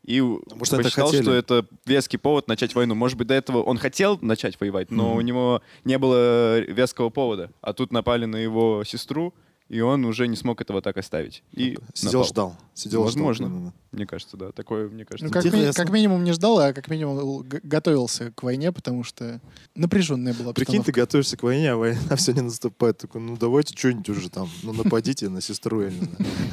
и 0.04 0.22
Может, 0.22 0.78
посчитал, 0.78 1.08
хотели. 1.08 1.22
что 1.22 1.34
это 1.34 1.66
веский 1.86 2.18
повод 2.18 2.48
начать 2.48 2.74
войну. 2.74 2.96
Может 2.96 3.18
быть, 3.18 3.28
до 3.28 3.36
этого 3.36 3.62
он 3.62 3.78
хотел 3.78 4.18
начать 4.22 4.60
воевать, 4.60 4.90
но 4.90 5.10
Мгм. 5.10 5.18
у 5.18 5.22
него 5.22 5.62
не 5.84 6.00
было 6.00 6.60
веского 6.62 7.10
повода. 7.10 7.52
А 7.62 7.74
тут 7.74 7.92
напали 7.92 8.26
на 8.26 8.38
его 8.38 8.84
сестру, 8.86 9.36
и 9.70 9.80
он 9.82 10.04
уже 10.06 10.28
не 10.28 10.36
смог 10.36 10.60
этого 10.62 10.82
так 10.82 10.98
оставить. 10.98 11.44
И 11.54 11.78
Сидел, 11.94 12.12
напал. 12.22 12.28
ждал. 12.28 12.58
Сидел, 12.74 13.04
Возможно. 13.04 13.48
ждал. 13.48 13.74
Мне 13.92 14.06
кажется, 14.06 14.36
да. 14.38 14.52
Такое, 14.52 14.88
мне 14.90 15.06
кажется. 15.06 15.26
Ну, 15.26 15.32
как, 15.32 15.44
ми- 15.52 15.62
ясно. 15.62 15.84
как 15.84 15.94
минимум 15.94 16.24
не 16.24 16.32
ждал, 16.34 16.60
а 16.60 16.74
как 16.74 16.88
минимум 16.90 17.44
готовился 17.64 18.32
к 18.32 18.44
войне, 18.44 18.72
потому 18.72 19.04
что 19.04 19.40
напряженная 19.76 20.34
была 20.34 20.54
Прикинь, 20.54 20.76
ты 20.76 20.92
обстановка. 20.92 21.02
готовишься 21.02 21.38
к 21.38 21.44
войне, 21.44 21.72
а 21.72 21.76
война 21.78 22.00
все 22.16 22.34
не 22.34 22.42
наступает. 22.42 22.98
Такой, 22.98 23.22
ну 23.22 23.38
давайте 23.38 23.76
что-нибудь 23.78 24.10
уже 24.10 24.30
там, 24.30 24.50
ну 24.64 24.74
нападите 24.74 25.30
на 25.30 25.42
сестру. 25.42 25.84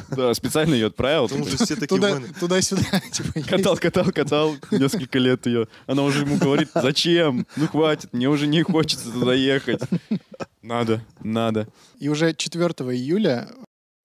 Да, 0.08 0.32
специально 0.34 0.72
ее 0.74 0.86
отправил. 0.86 1.24
Потому 1.24 1.44
такой. 1.44 1.56
что 1.56 1.64
все 1.66 1.76
такие 1.76 2.00
войны. 2.00 2.28
туда-сюда. 2.38 3.00
типа. 3.12 3.40
Катал, 3.48 3.76
катал, 3.76 4.04
катал 4.12 4.56
несколько 4.70 5.18
лет 5.18 5.46
ее. 5.46 5.66
Она 5.86 6.04
уже 6.04 6.20
ему 6.22 6.36
говорит, 6.36 6.68
зачем? 6.74 7.46
Ну 7.56 7.66
хватит, 7.66 8.12
мне 8.12 8.28
уже 8.28 8.46
не 8.46 8.62
хочется 8.62 9.10
туда 9.10 9.34
ехать. 9.34 9.80
Надо, 10.66 11.00
надо. 11.20 11.68
И 12.00 12.08
уже 12.08 12.34
4 12.34 12.64
июля 12.92 13.48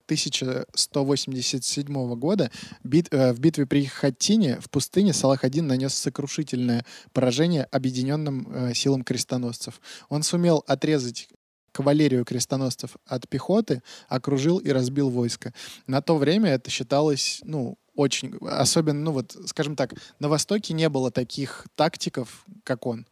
1187 0.06 2.14
года 2.14 2.52
бит- 2.84 3.12
э, 3.12 3.32
в 3.32 3.40
битве 3.40 3.66
при 3.66 3.86
Хаттине 3.86 4.60
в 4.60 4.70
пустыне 4.70 5.12
Салах-1 5.12 5.62
нанес 5.62 5.92
сокрушительное 5.92 6.86
поражение 7.12 7.64
объединенным 7.64 8.46
э, 8.48 8.74
силам 8.74 9.02
крестоносцев. 9.02 9.80
Он 10.08 10.22
сумел 10.22 10.62
отрезать 10.68 11.28
кавалерию 11.72 12.24
крестоносцев 12.24 12.96
от 13.06 13.28
пехоты, 13.28 13.82
окружил 14.08 14.58
и 14.58 14.70
разбил 14.70 15.10
войско. 15.10 15.52
На 15.88 16.00
то 16.00 16.16
время 16.16 16.50
это 16.50 16.70
считалось, 16.70 17.40
ну, 17.42 17.76
очень, 17.96 18.36
особенно, 18.40 19.00
ну 19.00 19.10
вот, 19.12 19.36
скажем 19.46 19.74
так, 19.74 19.94
на 20.20 20.28
Востоке 20.28 20.74
не 20.74 20.88
было 20.88 21.10
таких 21.10 21.66
тактиков, 21.74 22.46
как 22.62 22.86
он. 22.86 23.04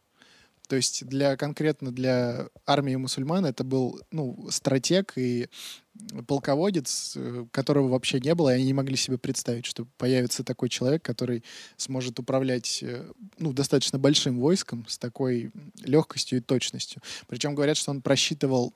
То 0.71 0.77
есть 0.77 1.05
для 1.05 1.35
конкретно 1.35 1.91
для 1.91 2.47
армии 2.65 2.95
мусульман 2.95 3.45
это 3.45 3.65
был 3.65 3.99
ну, 4.09 4.47
стратег 4.51 5.11
и 5.17 5.49
полководец, 6.29 7.11
э, 7.17 7.45
которого 7.51 7.89
вообще 7.89 8.21
не 8.21 8.33
было, 8.33 8.51
и 8.51 8.53
они 8.55 8.67
не 8.67 8.73
могли 8.73 8.95
себе 8.95 9.17
представить, 9.17 9.65
что 9.65 9.85
появится 9.97 10.45
такой 10.45 10.69
человек, 10.69 11.03
который 11.03 11.43
сможет 11.75 12.19
управлять 12.19 12.81
э, 12.83 13.03
ну, 13.37 13.51
достаточно 13.51 13.99
большим 13.99 14.39
войском 14.39 14.85
с 14.87 14.97
такой 14.97 15.51
легкостью 15.83 16.37
и 16.37 16.41
точностью. 16.41 17.01
Причем 17.27 17.53
говорят, 17.53 17.75
что 17.75 17.91
он 17.91 18.01
просчитывал 18.01 18.73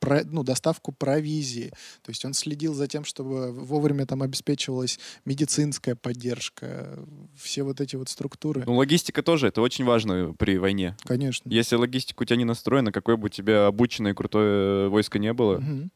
про, 0.00 0.24
ну, 0.24 0.42
доставку 0.42 0.92
провизии. 0.92 1.68
То 2.02 2.10
есть 2.10 2.24
он 2.24 2.32
следил 2.34 2.74
за 2.74 2.88
тем, 2.88 3.04
чтобы 3.04 3.52
вовремя 3.52 4.06
там 4.06 4.22
обеспечивалась 4.22 4.98
медицинская 5.24 5.94
поддержка, 5.94 6.98
все 7.36 7.62
вот 7.62 7.80
эти 7.80 7.96
вот 7.96 8.08
структуры. 8.08 8.64
Ну, 8.66 8.74
логистика 8.76 9.22
тоже, 9.22 9.48
это 9.48 9.60
очень 9.60 9.84
важно 9.84 10.34
при 10.38 10.58
войне. 10.58 10.96
Конечно. 11.04 11.48
Если 11.50 11.76
логистика 11.76 12.22
у 12.22 12.24
тебя 12.24 12.36
не 12.36 12.44
настроена, 12.44 12.90
какое 12.92 13.16
бы 13.16 13.26
у 13.26 13.28
тебя 13.28 13.66
обученное 13.66 14.14
крутое 14.14 14.88
войско 14.88 15.18
не 15.18 15.32
было, 15.32 15.58
Мгм. 15.58 15.90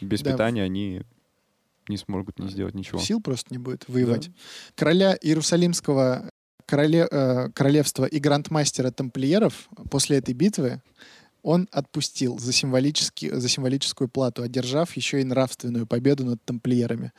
без 0.00 0.22
Да. 0.22 0.32
питания 0.32 0.62
они 0.64 1.02
не 1.88 1.96
смогут 1.98 2.38
не 2.38 2.48
сделать 2.48 2.74
ничего. 2.74 2.98
Сил 3.00 3.20
просто 3.20 3.48
не 3.52 3.58
будет 3.58 3.88
воевать. 3.88 4.30
Короля 4.74 5.16
Иерусалимского 5.20 6.30
короле- 6.66 7.08
э, 7.10 7.50
королевства 7.50 8.04
и 8.06 8.18
грандмастера 8.18 8.90
тамплиеров 8.90 9.68
после 9.90 10.18
этой 10.18 10.32
битвы 10.32 10.80
он 11.42 11.68
отпустил 11.72 12.38
за, 12.38 12.52
символически, 12.52 13.34
за 13.34 13.48
символическую 13.48 14.08
плату, 14.08 14.42
одержав 14.42 14.96
еще 14.96 15.20
и 15.20 15.24
нравственную 15.24 15.86
победу 15.86 16.24
над 16.24 16.42
тамплиерами. 16.44 17.12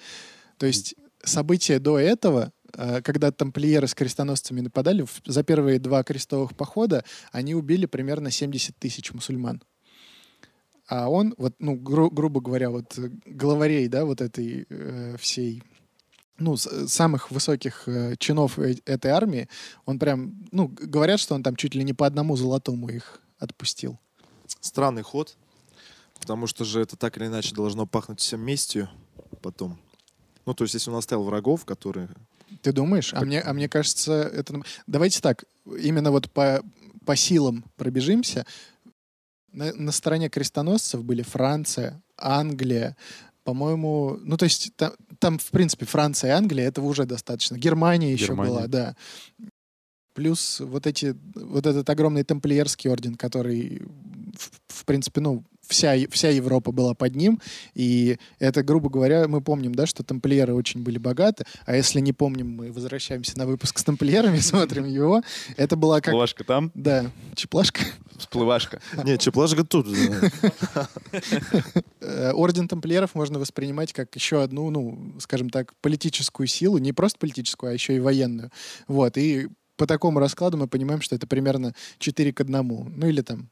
То 0.58 0.66
есть 0.66 0.96
события 1.24 1.80
до 1.80 2.00
этого, 2.00 2.52
э, 2.76 3.02
когда 3.02 3.32
тамплиеры 3.32 3.88
с 3.88 3.94
крестоносцами 3.96 4.62
нападали, 4.62 5.06
за 5.26 5.44
первые 5.44 5.80
два 5.80 6.04
крестовых 6.04 6.56
похода 6.56 7.04
они 7.32 7.56
убили 7.56 7.86
примерно 7.86 8.32
70 8.32 8.78
тысяч 8.78 9.14
мусульман. 9.14 9.62
А 10.88 11.10
он, 11.10 11.34
вот, 11.38 11.56
ну, 11.60 11.76
гру- 11.76 12.12
грубо 12.12 12.42
говоря, 12.42 12.70
вот 12.70 12.98
э, 12.98 13.10
главарей, 13.26 13.88
да, 13.88 14.06
вот 14.06 14.22
этой 14.22 14.66
э, 14.70 15.16
всей 15.18 15.64
ну, 16.38 16.58
с- 16.58 16.88
самых 16.88 17.32
высоких 17.32 17.84
э, 17.88 18.16
чинов 18.18 18.60
э- 18.60 18.76
этой 18.86 19.12
армии, 19.12 19.48
он 19.86 20.00
прям, 20.00 20.46
ну, 20.52 20.68
говорят, 20.68 21.20
что 21.20 21.36
он 21.36 21.44
там 21.44 21.56
чуть 21.56 21.76
ли 21.76 21.84
не 21.84 21.94
по 21.94 22.06
одному 22.06 22.36
золотому 22.36 22.90
их 22.90 23.22
отпустил. 23.38 24.00
Странный 24.60 25.02
ход, 25.02 25.36
потому 26.20 26.48
что 26.48 26.66
же 26.66 26.82
это 26.82 26.96
так 26.96 27.18
или 27.18 27.28
иначе 27.28 27.54
должно 27.54 27.86
пахнуть 27.86 28.20
всем 28.20 28.42
местью 28.42 28.90
потом. 29.42 29.80
Ну, 30.46 30.54
то 30.54 30.64
есть, 30.64 30.74
если 30.74 30.90
он 30.90 30.98
оставил 30.98 31.24
врагов, 31.24 31.66
которые... 31.66 32.10
Ты 32.62 32.72
думаешь? 32.72 33.14
А 33.14 33.22
мне, 33.22 33.42
а 33.42 33.54
мне 33.54 33.70
кажется, 33.70 34.14
это... 34.24 34.62
Давайте 34.88 35.22
так, 35.22 35.46
именно 35.66 36.12
вот 36.12 36.30
по, 36.32 36.62
по 37.06 37.16
силам 37.16 37.64
пробежимся. 37.78 38.46
На, 39.52 39.74
на 39.74 39.92
стороне 39.92 40.30
крестоносцев 40.30 41.04
были 41.04 41.22
Франция, 41.22 42.02
Англия, 42.18 42.98
по-моему, 43.44 44.18
ну 44.22 44.38
то 44.38 44.46
есть 44.46 44.74
там, 44.76 44.94
там, 45.20 45.38
в 45.38 45.52
принципе, 45.52 45.86
Франция 45.86 46.30
и 46.30 46.34
Англия, 46.34 46.68
этого 46.68 46.86
уже 46.86 47.06
достаточно. 47.06 47.58
Германия 47.58 48.12
еще 48.12 48.28
Германия. 48.28 48.52
была, 48.52 48.68
да. 48.68 48.96
Плюс 50.14 50.60
вот 50.60 50.88
эти, 50.88 51.16
вот 51.36 51.66
этот 51.66 51.90
огромный 51.90 52.24
тамплиерский 52.24 52.90
орден, 52.90 53.16
который, 53.16 53.82
в, 54.68 54.86
принципе, 54.86 55.22
ну, 55.22 55.44
вся, 55.68 55.96
вся 56.12 56.30
Европа 56.30 56.72
была 56.72 56.94
под 56.94 57.16
ним, 57.16 57.40
и 57.74 58.18
это, 58.40 58.64
грубо 58.64 58.90
говоря, 58.90 59.28
мы 59.28 59.42
помним, 59.42 59.74
да, 59.76 59.86
что 59.86 60.04
тамплиеры 60.04 60.54
очень 60.54 60.84
были 60.84 60.98
богаты, 60.98 61.46
а 61.66 61.76
если 61.76 62.00
не 62.00 62.14
помним, 62.14 62.50
мы 62.50 62.72
возвращаемся 62.72 63.38
на 63.38 63.46
выпуск 63.46 63.78
с 63.80 63.84
тамплиерами, 63.84 64.38
смотрим 64.40 64.86
его, 64.86 65.22
это 65.58 65.76
была 65.76 65.98
как... 65.98 66.08
Всплывашка 66.08 66.44
там, 66.44 66.72
Да, 66.74 67.12
чеплашка. 67.36 67.82
всплывашка. 68.18 68.82
Нет, 69.04 69.22
Чеплажга 69.22 69.64
тут. 69.64 69.88
Э, 72.02 72.32
Орден 72.34 72.68
тамплиеров 72.68 73.16
можно 73.16 73.40
воспринимать 73.40 73.94
как 73.94 74.14
еще 74.16 74.44
одну, 74.44 74.70
ну, 74.70 75.14
скажем 75.20 75.50
так, 75.50 75.74
политическую 75.82 76.48
силу, 76.48 76.78
не 76.78 76.92
просто 76.92 77.18
политическую, 77.20 77.72
а 77.72 77.74
еще 77.74 77.96
и 77.96 78.00
военную. 78.00 78.52
Вот, 78.88 79.18
и 79.18 79.48
по 79.78 79.88
такому 79.88 80.20
раскладу 80.20 80.58
мы 80.58 80.68
понимаем, 80.68 81.02
что 81.02 81.16
это 81.16 81.28
примерно 81.28 81.74
4 82.00 82.34
к 82.34 82.42
1. 82.42 82.62
Ну, 82.62 83.08
или 83.08 83.22
там 83.22 83.50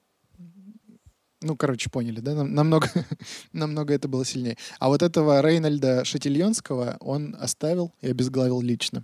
ну, 1.41 1.55
короче, 1.55 1.89
поняли, 1.89 2.19
да? 2.19 2.33
Нам- 2.35 2.53
Намного, 2.53 2.89
намного 3.53 3.93
это 3.93 4.07
было 4.07 4.25
сильнее. 4.25 4.57
А 4.79 4.87
вот 4.89 5.01
этого 5.01 5.41
Рейнольда 5.41 6.05
Шатильонского 6.05 6.97
он 6.99 7.35
оставил 7.39 7.91
и 8.01 8.07
обезглавил 8.09 8.61
лично. 8.61 9.03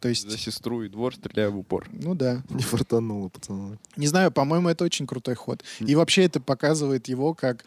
То 0.00 0.08
есть, 0.08 0.30
За 0.30 0.38
сестру 0.38 0.82
и 0.82 0.88
двор 0.88 1.14
стреляю 1.14 1.52
в 1.52 1.58
упор. 1.58 1.86
ну 1.92 2.14
да. 2.14 2.42
Не 2.50 2.62
фартануло, 2.62 3.28
пацаны. 3.28 3.78
Не 3.96 4.06
знаю, 4.06 4.30
по-моему, 4.32 4.68
это 4.70 4.84
очень 4.84 5.06
крутой 5.06 5.34
ход. 5.34 5.62
И 5.80 5.94
вообще 5.94 6.24
это 6.24 6.40
показывает 6.40 7.08
его 7.08 7.34
как 7.34 7.64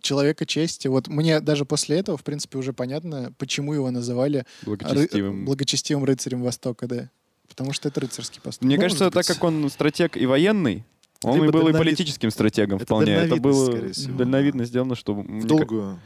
человека 0.00 0.46
чести. 0.46 0.88
Вот 0.88 1.08
мне 1.08 1.40
даже 1.40 1.64
после 1.64 1.98
этого, 1.98 2.16
в 2.16 2.22
принципе, 2.24 2.56
уже 2.58 2.72
понятно, 2.72 3.32
почему 3.36 3.74
его 3.74 3.90
называли 3.90 4.40
ры- 4.62 4.64
Благочестивым. 4.64 5.44
благочестивым 5.44 6.04
рыцарем 6.04 6.42
Востока, 6.42 6.86
да. 6.86 7.10
Потому 7.48 7.72
что 7.72 7.88
это 7.88 8.00
рыцарский 8.00 8.40
поступок. 8.40 8.66
Мне 8.66 8.76
Может 8.76 8.84
кажется, 8.98 9.04
быть. 9.06 9.26
так 9.26 9.26
как 9.36 9.44
он 9.44 9.68
стратег 9.70 10.16
и 10.16 10.24
военный, 10.26 10.84
он 11.24 11.34
Либо 11.34 11.46
и 11.46 11.50
был 11.50 11.68
и 11.68 11.72
политическим 11.72 12.30
стратегом 12.30 12.76
Это 12.76 12.84
вполне. 12.86 13.12
Это 13.12 13.36
было 13.36 13.72
дальновидно 14.16 14.64
сделано, 14.64 14.94
чтобы, 14.94 15.22
В 15.22 15.46
долгую. 15.46 15.98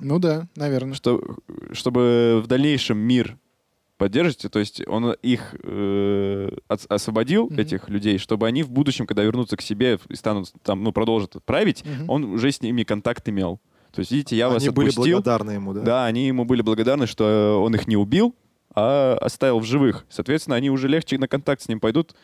Ну 0.00 0.18
да, 0.18 0.46
наверное. 0.56 0.94
что, 0.94 1.22
чтобы 1.72 2.40
в 2.42 2.46
дальнейшем 2.46 2.98
мир 2.98 3.36
поддерживать, 3.96 4.50
то 4.52 4.58
есть 4.60 4.80
он 4.86 5.12
их 5.22 5.56
э, 5.64 6.50
ос- 6.68 6.86
освободил, 6.88 7.46
Мгм. 7.46 7.58
этих 7.58 7.88
людей, 7.88 8.18
чтобы 8.18 8.46
они 8.46 8.62
в 8.62 8.70
будущем, 8.70 9.06
когда 9.06 9.24
вернутся 9.24 9.56
к 9.56 9.60
себе 9.60 9.98
и 10.08 10.14
станут 10.14 10.52
там, 10.62 10.84
ну, 10.84 10.92
продолжат 10.92 11.36
править, 11.44 11.84
Мгм. 11.84 12.08
он 12.10 12.24
уже 12.24 12.52
с 12.52 12.62
ними 12.62 12.84
контакт 12.84 13.28
имел. 13.28 13.60
То 13.92 14.00
есть, 14.00 14.12
видите, 14.12 14.36
я 14.36 14.48
вас 14.48 14.62
Они 14.62 14.70
были 14.70 14.90
отпустил. 14.90 15.16
благодарны 15.16 15.50
ему, 15.52 15.72
да? 15.74 15.80
Да, 15.80 16.06
они 16.06 16.28
ему 16.28 16.44
были 16.44 16.62
благодарны, 16.62 17.06
что 17.08 17.60
он 17.60 17.74
их 17.74 17.88
не 17.88 17.96
убил, 17.96 18.36
а 18.74 19.18
оставил 19.20 19.58
в 19.58 19.64
живых. 19.64 20.06
Соответственно, 20.08 20.54
они 20.54 20.70
уже 20.70 20.86
легче 20.86 21.18
на 21.18 21.26
контакт 21.26 21.62
с 21.62 21.68
ним 21.68 21.80
пойдут 21.80 22.14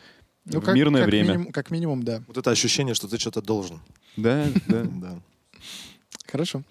Ну, 0.47 0.61
в 0.61 0.65
как- 0.65 0.75
мирное 0.75 1.03
как 1.03 1.11
время. 1.11 1.29
минимум- 1.29 1.53
как 1.53 1.71
минимум, 1.71 2.03
да. 2.03 2.23
Вот 2.27 2.37
это 2.37 2.51
ощущение, 2.51 2.95
что 2.95 3.09
ты 3.09 3.19
что-то 3.19 3.41
должен. 3.43 3.81
Да, 4.17 4.47
да. 4.69 4.85
Да. 4.85 5.19
Хорошо. 6.27 6.63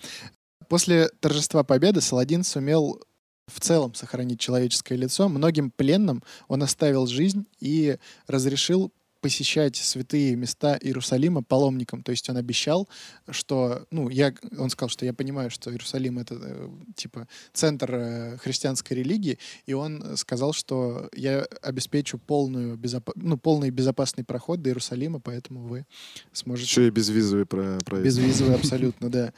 После 0.70 1.10
торжества 1.20 1.64
победы 1.64 2.02
Саладин 2.02 2.44
сумел 2.44 3.02
в 3.48 3.60
целом 3.60 3.94
сохранить 3.94 4.40
человеческое 4.40 4.96
лицо. 4.96 5.28
Многим 5.28 5.70
пленным 5.72 6.24
он 6.48 6.64
оставил 6.64 7.08
жизнь 7.08 7.46
и 7.60 7.98
разрешил 8.28 8.92
посещать 9.24 9.78
святые 9.78 10.36
места 10.36 10.78
Иерусалима 10.82 11.42
паломникам. 11.44 12.04
То 12.04 12.12
есть 12.12 12.30
он 12.30 12.36
обещал, 12.36 12.90
что, 13.30 13.88
ну, 13.90 14.10
я, 14.10 14.34
он 14.58 14.70
сказал, 14.70 14.90
что 14.90 15.06
я 15.06 15.14
понимаю, 15.14 15.50
что 15.50 15.72
Иерусалим 15.72 16.20
это 16.20 16.36
э, 16.42 16.70
типа 16.98 17.30
центр 17.54 17.96
э, 17.96 18.38
христианской 18.38 18.98
религии, 18.98 19.40
и 19.66 19.72
он 19.72 20.18
сказал, 20.18 20.52
что 20.52 21.10
я 21.16 21.48
обеспечу 21.62 22.18
полную 22.20 22.76
безопа- 22.76 23.14
ну, 23.16 23.38
полный 23.38 23.70
безопасный 23.70 24.26
проход 24.26 24.62
до 24.62 24.72
Иерусалима, 24.72 25.22
поэтому 25.22 25.62
вы 25.68 25.86
сможете 26.34 26.70
Еще 26.70 26.88
и 26.88 26.92
безвизовый 26.92 27.46
про 27.46 27.78
проезд. 27.86 28.06
Безвизовый 28.06 28.56
абсолютно, 28.60 29.10
да. 29.10 29.34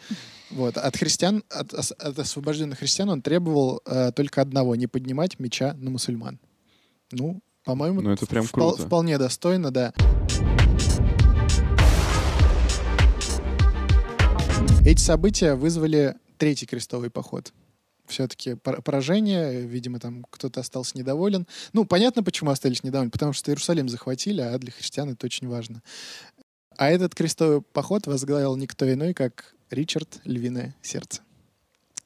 Вот. 0.50 0.78
От 0.78 0.98
христиан, 0.98 1.44
от 1.50 1.74
освобожденных 2.20 2.80
христиан 2.80 3.10
он 3.10 3.22
требовал 3.22 3.82
э, 3.86 4.12
только 4.16 4.42
одного— 4.42 4.76
не 4.76 4.88
поднимать 4.88 5.38
меча 5.38 5.76
на 5.76 5.92
мусульман. 5.92 6.40
Ну, 7.12 7.40
по-моему, 7.66 8.02
Ну, 8.02 8.12
это 8.12 8.26
прям 8.28 8.46
впол- 8.46 8.72
круто. 8.74 8.86
вполне 8.86 9.18
достойно, 9.18 9.72
да. 9.72 9.92
Эти 14.86 15.02
события 15.02 15.56
вызвали 15.56 16.16
третий 16.38 16.68
крестовый 16.68 17.10
поход. 17.10 17.52
Все-таки 18.06 18.54
поражение, 18.54 19.62
видимо, 19.66 20.00
там 20.00 20.26
кто-то 20.30 20.60
остался 20.60 20.96
недоволен. 20.96 21.48
Ну, 21.74 21.86
понятно, 21.86 22.22
почему 22.22 22.52
остались 22.52 22.84
недовольны, 22.84 23.10
потому 23.10 23.34
что 23.34 23.50
Иерусалим 23.50 23.90
захватили, 23.90 24.42
а 24.42 24.56
для 24.60 24.72
христиан 24.72 25.10
это 25.10 25.26
очень 25.26 25.48
важно. 25.48 25.82
А 26.78 26.92
этот 26.92 27.16
крестовый 27.16 27.62
поход 27.62 28.06
возглавил 28.06 28.56
никто 28.58 28.92
иной, 28.92 29.16
как 29.16 29.56
Ричард 29.72 30.22
Львиное 30.24 30.76
Сердце. 30.84 31.22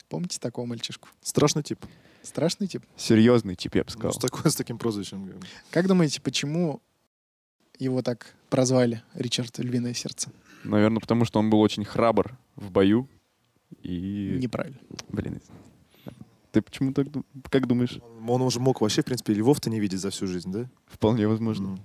Помните 0.08 0.40
такого 0.40 0.66
мальчишку? 0.66 1.10
Страшный 1.22 1.64
тип. 1.64 1.86
Страшный 2.30 2.68
тип. 2.68 2.84
Серьезный 2.96 3.56
тип, 3.56 3.74
я 3.74 3.82
бы 3.84 3.88
Ну, 3.90 4.00
сказал. 4.00 4.14
с, 4.14 4.18
такой- 4.18 4.52
с 4.52 4.56
таким 4.56 4.78
прозвищем. 4.78 5.34
как 5.72 5.88
думаете, 5.88 6.22
почему 6.22 6.80
его 7.80 8.04
так 8.04 8.36
прозвали 8.52 9.02
Ричард 9.16 9.58
Львиное 9.58 9.96
Сердце? 9.96 10.30
Наверное, 10.64 11.00
потому 11.00 11.26
что 11.26 11.40
он 11.40 11.50
был 11.50 11.60
очень 11.60 11.84
храбр 11.84 12.38
в 12.56 12.70
бою. 12.70 13.08
И... 13.82 14.38
Неправильно. 14.40 14.78
Блин. 15.10 15.42
Ты 16.52 16.62
почему 16.62 16.94
так 16.94 17.08
как 17.50 17.66
думаешь? 17.68 18.00
Он 18.28 18.42
уже 18.44 18.60
мог 18.60 18.82
вообще, 18.82 19.02
в 19.02 19.06
принципе, 19.06 19.34
львов-то 19.34 19.72
не 19.72 19.80
видеть 19.80 20.00
за 20.00 20.12
всю 20.12 20.28
жизнь, 20.28 20.52
да? 20.52 20.70
Вполне 20.86 21.28
возможно. 21.28 21.68
М, 21.70 21.80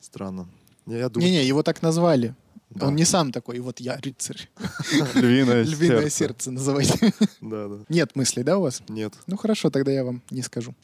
Странно. 0.00 0.48
Не, 0.86 0.96
я 0.98 1.08
думаю, 1.08 1.30
Не-не, 1.30 1.44
его 1.46 1.62
так 1.62 1.82
назвали. 1.82 2.34
Да. 2.70 2.86
Он 2.86 2.96
не 2.96 3.04
сам 3.04 3.32
такой, 3.32 3.58
вот 3.60 3.80
я 3.80 3.96
рыцарь. 3.96 4.48
Львиное, 5.14 5.62
Львиное 5.64 6.00
сердце. 6.02 6.16
сердце 6.16 6.50
называйте. 6.50 7.12
Да, 7.40 7.68
да. 7.68 7.76
Нет 7.88 8.14
мыслей, 8.16 8.42
да, 8.42 8.58
у 8.58 8.62
вас? 8.62 8.82
Нет. 8.88 9.14
Ну 9.26 9.36
хорошо, 9.36 9.70
тогда 9.70 9.90
я 9.92 10.04
вам 10.04 10.22
не 10.30 10.42
скажу. 10.42 10.74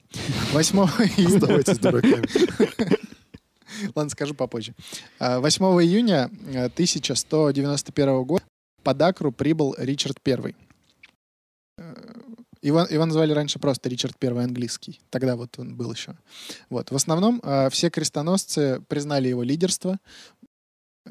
8 0.53 0.79
июля, 0.79 1.37
Оставайтесь 1.37 1.79
дураками. 1.79 2.27
Ладно, 3.95 4.11
скажу 4.11 4.35
попозже. 4.35 4.75
А, 5.19 5.41
8 5.41 5.65
июня 5.83 6.31
э, 6.47 6.67
1191 6.67 8.23
года 8.25 8.45
по 8.83 8.95
Дакру 8.95 9.33
прибыл 9.33 9.75
Ричард 9.79 10.19
I. 10.27 10.55
Э, 11.79 11.95
Его, 12.63 12.87
его 12.89 13.05
назвали 13.05 13.33
раньше 13.33 13.59
просто 13.59 13.89
Ричард 13.89 14.17
I 14.23 14.29
английский. 14.31 15.01
Тогда 15.11 15.35
вот 15.37 15.59
он 15.59 15.75
был 15.75 15.93
еще. 15.93 16.17
Вот. 16.71 16.91
В 16.91 16.97
основном 16.97 17.41
э, 17.43 17.69
все 17.71 17.91
крестоносцы 17.91 18.81
признали 18.89 19.29
его 19.29 19.43
лидерство. 19.43 19.99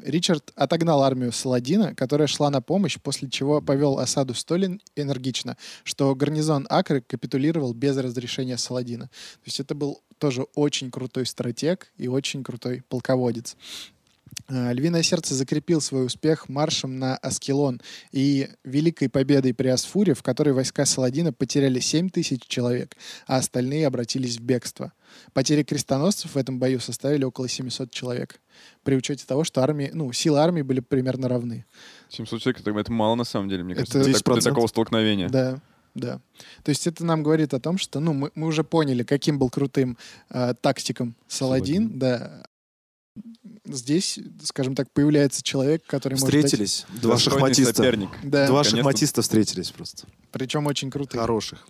Ричард 0.02 0.52
отогнал 0.56 1.02
армию 1.02 1.32
Саладина, 1.32 1.94
которая 1.94 2.26
шла 2.26 2.50
на 2.50 2.60
помощь, 2.60 2.98
после 3.00 3.28
чего 3.30 3.60
повел 3.60 3.98
осаду 3.98 4.34
столь 4.34 4.66
эн- 4.66 4.80
энергично, 4.96 5.56
что 5.84 6.14
гарнизон 6.14 6.66
Акры 6.68 7.00
капитулировал 7.00 7.74
без 7.74 7.96
разрешения 7.96 8.58
Саладина. 8.58 9.06
То 9.06 9.46
есть 9.46 9.60
это 9.60 9.74
был 9.74 10.02
тоже 10.18 10.42
очень 10.54 10.90
крутой 10.90 11.26
стратег 11.26 11.92
и 11.96 12.08
очень 12.08 12.42
крутой 12.42 12.82
полководец. 12.88 13.56
А, 14.48 14.72
Львиное 14.72 15.02
сердце 15.02 15.34
закрепил 15.34 15.80
свой 15.80 16.06
успех 16.06 16.48
маршем 16.48 16.98
на 16.98 17.16
Аскелон 17.16 17.80
и 18.12 18.48
великой 18.64 19.08
победой 19.08 19.54
при 19.54 19.68
Асфуре, 19.68 20.14
в 20.14 20.22
которой 20.22 20.50
войска 20.50 20.84
Саладина 20.84 21.32
потеряли 21.32 21.80
7 21.80 22.10
тысяч 22.10 22.42
человек, 22.46 22.96
а 23.26 23.36
остальные 23.38 23.86
обратились 23.86 24.38
в 24.38 24.42
бегство. 24.42 24.92
Потери 25.32 25.62
крестоносцев 25.62 26.34
в 26.34 26.36
этом 26.36 26.58
бою 26.58 26.80
составили 26.80 27.24
около 27.24 27.48
700 27.48 27.90
человек. 27.90 28.40
При 28.82 28.96
учете 28.96 29.24
того, 29.26 29.44
что 29.44 29.62
армии, 29.62 29.90
ну, 29.92 30.12
силы 30.12 30.40
армии 30.40 30.62
были 30.62 30.80
примерно 30.80 31.28
равны. 31.28 31.64
700 32.08 32.40
человек, 32.40 32.60
это, 32.60 32.78
это 32.78 32.92
мало 32.92 33.14
на 33.14 33.24
самом 33.24 33.48
деле, 33.48 33.62
мне 33.64 33.74
Это 33.74 33.82
кажется, 33.82 33.98
для, 34.04 34.12
так- 34.12 34.24
для 34.24 34.34
10%. 34.34 34.42
такого 34.42 34.66
столкновения. 34.66 35.28
Да, 35.28 35.60
да. 35.94 36.20
То 36.64 36.70
есть 36.70 36.86
это 36.86 37.04
нам 37.04 37.22
говорит 37.22 37.54
о 37.54 37.60
том, 37.60 37.78
что 37.78 38.00
ну, 38.00 38.12
мы, 38.12 38.30
мы 38.34 38.48
уже 38.48 38.64
поняли, 38.64 39.04
каким 39.04 39.38
был 39.38 39.48
крутым 39.48 39.96
э, 40.30 40.54
тактиком 40.60 41.14
Саладин. 41.28 41.88
Саладин. 41.88 41.98
Да. 41.98 42.42
Здесь, 43.66 44.18
скажем 44.42 44.74
так, 44.74 44.90
появляется 44.92 45.42
человек, 45.42 45.84
который 45.86 46.14
может 46.18 46.26
дать- 46.30 46.44
Встретились 46.44 46.84
два 47.00 47.16
шахматиста. 47.18 47.74
соперник. 47.74 48.10
Да, 48.22 48.46
Два 48.46 48.58
Наконец-то. 48.58 48.76
шахматиста 48.76 49.22
встретились 49.22 49.70
просто. 49.70 50.06
причем 50.32 50.66
очень 50.66 50.90
крутые. 50.90 51.20
Хороших. 51.20 51.66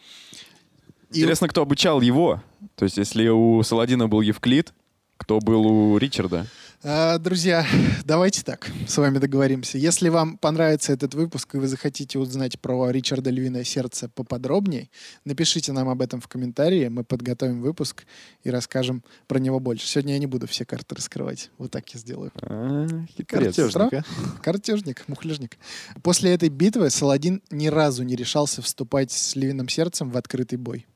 И- 1.12 1.18
Интересно, 1.20 1.46
кто 1.48 1.62
обучал 1.62 2.00
его? 2.00 2.42
То 2.74 2.84
есть, 2.84 2.96
если 2.96 3.28
у 3.28 3.62
Саладина 3.62 4.08
был 4.08 4.20
Евклид, 4.22 4.72
кто 5.18 5.38
был 5.38 5.64
у 5.66 5.96
Ричарда? 5.98 6.46
А, 6.86 7.16
Друзья, 7.16 7.66
давайте 8.04 8.42
так, 8.42 8.70
с 8.86 8.98
вами 8.98 9.16
договоримся. 9.16 9.78
Если 9.78 10.10
вам 10.10 10.36
понравится 10.36 10.92
этот 10.92 11.14
выпуск, 11.14 11.54
и 11.54 11.58
вы 11.58 11.66
захотите 11.66 12.18
узнать 12.18 12.60
про 12.60 12.90
Ричарда 12.90 13.30
Львиное 13.30 13.64
Сердце 13.64 14.10
поподробнее, 14.10 14.90
напишите 15.24 15.72
нам 15.72 15.88
об 15.88 16.02
этом 16.02 16.20
в 16.20 16.28
комментарии, 16.28 16.88
мы 16.88 17.02
подготовим 17.02 17.62
выпуск 17.62 18.04
и 18.42 18.50
расскажем 18.50 19.02
про 19.28 19.38
него 19.38 19.60
больше. 19.60 19.86
Сегодня 19.86 20.12
я 20.12 20.18
не 20.18 20.26
буду 20.26 20.46
все 20.46 20.66
карты 20.66 20.94
раскрывать, 20.94 21.50
вот 21.56 21.70
так 21.70 21.88
я 21.88 21.98
сделаю. 21.98 22.32
А, 22.42 22.86
хитрец. 23.16 23.56
Картежник, 23.56 23.92
а? 23.94 24.02
Картежник, 24.42 25.04
мухляжник. 25.08 25.56
После 26.02 26.34
этой 26.34 26.50
битвы 26.50 26.90
Саладин 26.90 27.40
ни 27.50 27.68
разу 27.68 28.02
не 28.02 28.14
решался 28.14 28.60
вступать 28.60 29.10
с 29.10 29.36
Львиным 29.36 29.70
Сердцем 29.70 30.10
в 30.10 30.18
открытый 30.18 30.58
бой. 30.58 30.86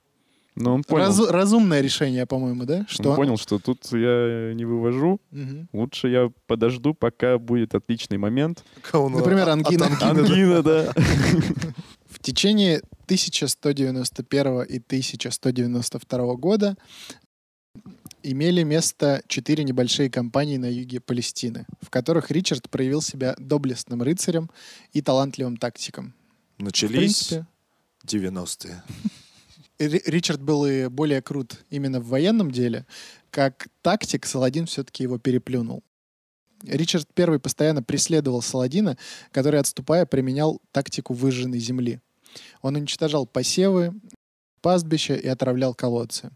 Ну, 0.60 0.74
он 0.74 0.82
понял. 0.82 1.06
Разу- 1.06 1.30
разумное 1.30 1.80
решение, 1.80 2.26
по-моему, 2.26 2.64
да? 2.64 2.84
Он 3.04 3.16
понял, 3.16 3.36
что 3.36 3.58
тут 3.58 3.86
я 3.92 4.52
не 4.54 4.64
вывожу. 4.64 5.20
Мгм. 5.30 5.68
Лучше 5.72 6.08
я 6.08 6.30
подожду, 6.46 6.94
пока 6.94 7.38
будет 7.38 7.74
отличный 7.74 8.18
момент. 8.18 8.64
Он, 8.92 9.12
Например, 9.12 9.48
а, 9.48 9.52
ангина. 9.52 9.86
от 9.86 10.02
ангины, 10.02 10.22
да. 10.22 10.30
Ангина, 10.30 10.62
да. 10.62 10.92
В 12.10 12.18
течение 12.20 12.82
1191 13.06 14.62
и 14.62 14.78
1192 14.80 16.34
года 16.34 16.76
имели 18.22 18.64
место 18.64 19.22
четыре 19.28 19.62
небольшие 19.64 20.10
кампании 20.10 20.56
на 20.56 20.66
юге 20.70 21.00
Палестины, 21.00 21.66
в 21.80 21.90
которых 21.90 22.30
Ричард 22.30 22.68
проявил 22.68 23.00
себя 23.00 23.36
доблестным 23.38 24.02
рыцарем 24.02 24.50
и 24.92 25.00
талантливым 25.02 25.56
тактиком. 25.56 26.14
Начались 26.58 27.28
принципе, 27.28 27.46
90-е. 28.04 28.82
Ри- 29.78 30.02
Ричард 30.06 30.42
был 30.42 30.66
и 30.66 30.88
более 30.88 31.22
крут 31.22 31.64
именно 31.70 32.00
в 32.00 32.08
военном 32.08 32.50
деле. 32.50 32.86
Как 33.30 33.68
тактик 33.82 34.26
Саладин 34.26 34.66
все-таки 34.66 35.02
его 35.02 35.18
переплюнул. 35.18 35.82
Ричард 36.64 37.08
I 37.16 37.38
постоянно 37.38 37.82
преследовал 37.82 38.42
Саладина, 38.42 38.98
который, 39.30 39.60
отступая, 39.60 40.06
применял 40.06 40.60
тактику 40.72 41.14
выжженной 41.14 41.60
земли. 41.60 42.00
Он 42.62 42.74
уничтожал 42.76 43.26
посевы, 43.26 43.94
пастбища 44.60 45.14
и 45.14 45.28
отравлял 45.28 45.74
колодцы. 45.74 46.30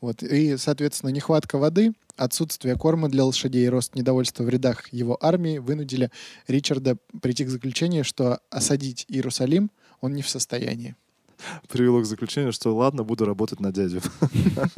Вот. 0.00 0.22
И, 0.22 0.56
соответственно, 0.56 1.10
нехватка 1.10 1.58
воды, 1.58 1.92
отсутствие 2.16 2.76
корма 2.76 3.08
для 3.08 3.24
лошадей 3.24 3.66
и 3.66 3.68
рост 3.68 3.94
недовольства 3.94 4.44
в 4.44 4.48
рядах 4.48 4.92
его 4.92 5.18
армии 5.20 5.58
вынудили 5.58 6.10
Ричарда 6.48 6.96
прийти 7.20 7.44
к 7.44 7.50
заключению, 7.50 8.04
что 8.04 8.40
осадить 8.50 9.04
Иерусалим 9.08 9.70
он 10.00 10.14
не 10.14 10.22
в 10.22 10.28
состоянии. 10.28 10.96
Привело 11.68 12.00
к 12.00 12.06
заключению, 12.06 12.52
что 12.52 12.74
ладно, 12.74 13.04
буду 13.04 13.24
работать 13.24 13.60
на 13.60 13.72
дядю. 13.72 14.00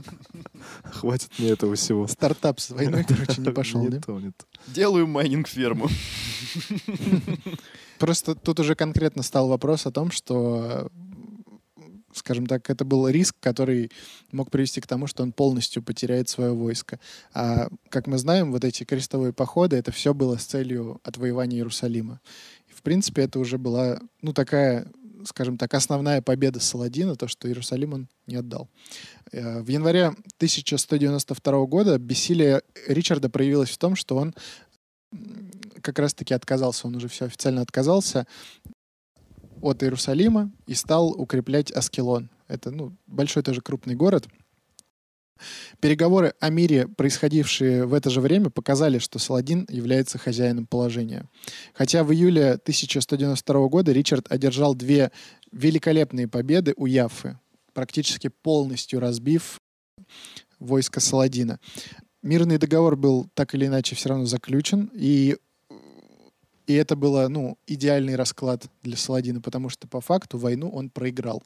Хватит 0.85 1.31
мне 1.39 1.51
этого 1.51 1.75
всего. 1.75 2.07
Стартап 2.07 2.61
с 2.61 2.71
войной, 2.71 3.05
короче, 3.09 3.41
не 3.41 3.51
пошел, 3.51 3.83
Не 3.83 3.89
да? 3.89 4.01
то, 4.01 4.21
не 4.21 4.31
то. 4.31 4.45
Делаю 4.69 5.07
майнинг-ферму. 5.07 5.89
Просто 7.99 8.35
тут 8.35 8.61
уже 8.61 8.75
конкретно 8.75 9.23
стал 9.23 9.49
вопрос 9.49 9.87
о 9.87 9.91
том, 9.91 10.11
что, 10.11 10.89
скажем 12.13 12.47
так, 12.47 12.71
это 12.71 12.85
был 12.85 13.09
риск, 13.09 13.35
который 13.41 13.91
мог 14.31 14.51
привести 14.51 14.81
к 14.81 14.87
тому, 14.87 15.07
что 15.07 15.23
он 15.23 15.33
полностью 15.33 15.83
потеряет 15.83 16.29
свое 16.29 16.53
войско. 16.53 17.01
А, 17.35 17.69
как 17.89 18.07
мы 18.07 18.19
знаем, 18.19 18.53
вот 18.53 18.65
эти 18.65 18.85
крестовые 18.85 19.33
походы, 19.33 19.77
это 19.77 19.91
все 19.91 20.15
было 20.15 20.37
с 20.37 20.45
целью 20.45 21.01
отвоевания 21.03 21.59
Иерусалима. 21.59 22.21
И, 22.69 22.73
в 22.73 22.83
принципе, 22.83 23.23
это 23.23 23.41
уже 23.41 23.59
была, 23.59 24.01
ну, 24.23 24.33
такая, 24.33 24.87
скажем 25.25 25.57
так, 25.57 25.75
основная 25.75 26.23
победа 26.23 26.61
Саладина, 26.61 27.17
то, 27.17 27.29
что 27.29 27.49
Иерусалим 27.49 27.93
он 27.95 28.09
не 28.27 28.37
отдал. 28.37 28.69
Э, 29.33 29.61
В 29.61 29.69
январе 29.69 30.09
1192 30.37 31.67
года 31.67 31.99
бессилие 31.99 32.63
Ричарда 32.87 33.29
проявилось 33.29 33.71
в 33.71 33.79
том, 33.79 33.97
что 33.97 34.17
он 34.17 34.35
как 35.81 35.99
раз-таки 35.99 36.35
отказался, 36.35 36.87
он 36.87 36.97
уже 36.97 37.09
все 37.09 37.27
официально 37.27 37.63
отказался 37.63 38.27
от 39.61 39.83
Иерусалима 39.83 40.51
и 40.67 40.75
стал 40.75 41.11
укреплять 41.11 41.71
Аскелон. 41.73 42.31
Это 42.47 42.71
ну, 42.71 42.97
большой 43.07 43.43
тоже 43.43 43.61
крупный 43.61 43.95
город. 43.95 44.27
Переговоры 45.81 46.35
о 46.41 46.51
мире, 46.51 46.89
происходившие 46.89 47.87
в 47.87 47.95
это 47.95 48.11
же 48.11 48.21
время, 48.21 48.51
показали, 48.51 48.99
что 48.99 49.19
Саладин 49.19 49.67
является 49.69 50.19
хозяином 50.19 50.67
положения. 50.67 51.27
Хотя 51.75 52.05
в 52.05 52.13
июле 52.13 52.53
1192 52.53 53.69
года 53.69 53.93
Ричард 53.93 54.31
одержал 54.31 54.75
две 54.75 55.11
великолепные 55.53 56.29
победы 56.29 56.75
у 56.77 56.87
Яффы, 56.87 57.39
практически 57.73 58.29
полностью 58.29 59.01
разбив 59.01 59.61
войско 60.59 61.01
Саладина. 61.01 61.61
Мирный 62.23 62.59
договор 62.59 62.97
был 62.97 63.29
так 63.35 63.55
или 63.55 63.67
иначе 63.67 63.95
все 63.95 64.09
равно 64.09 64.27
заключен, 64.27 64.91
и 64.93 65.37
и 66.69 66.75
это 66.75 66.97
было, 66.97 67.29
ну, 67.29 67.57
идеальный 67.67 68.15
расклад 68.15 68.67
для 68.83 68.99
Саладина, 68.99 69.41
потому 69.41 69.71
что 69.71 69.89
по 69.89 70.03
факту 70.03 70.37
войну 70.37 70.69
он 70.69 70.91
проиграл. 70.91 71.43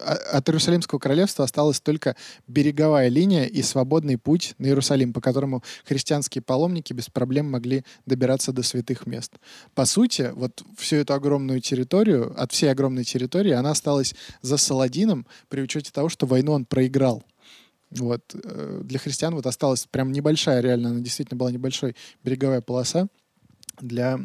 А- 0.00 0.12
От 0.38 0.48
Иерусалимского 0.48 1.00
королевства 1.00 1.44
осталась 1.44 1.80
только 1.80 2.14
береговая 2.46 3.08
линия 3.08 3.46
и 3.46 3.62
свободный 3.62 4.16
путь 4.16 4.54
на 4.58 4.66
Иерусалим, 4.66 5.12
по 5.12 5.20
которому 5.20 5.64
христианские 5.84 6.40
паломники 6.40 6.92
без 6.92 7.10
проблем 7.10 7.50
могли 7.50 7.84
добираться 8.06 8.52
до 8.52 8.62
святых 8.62 9.06
мест. 9.06 9.32
По 9.74 9.86
сути, 9.86 10.30
вот 10.34 10.62
всю 10.78 10.96
эту 10.96 11.14
огромную 11.14 11.60
территорию, 11.60 12.32
от 12.40 12.52
всей 12.52 12.70
огромной 12.70 13.02
территории, 13.02 13.52
она 13.52 13.72
осталась 13.72 14.14
за 14.40 14.56
Саладином 14.56 15.26
при 15.48 15.62
учете 15.62 15.90
того, 15.90 16.08
что 16.08 16.26
войну 16.26 16.52
он 16.52 16.64
проиграл. 16.64 17.24
Вот. 17.90 18.22
э, 18.34 18.82
Для 18.84 19.00
христиан 19.00 19.34
вот 19.34 19.46
осталась 19.46 19.88
прям 19.90 20.12
небольшая, 20.12 20.60
реально, 20.60 20.90
она 20.90 21.00
действительно 21.00 21.38
была 21.38 21.50
небольшой 21.50 21.96
береговая 22.22 22.60
полоса 22.60 23.08
для 23.80 24.18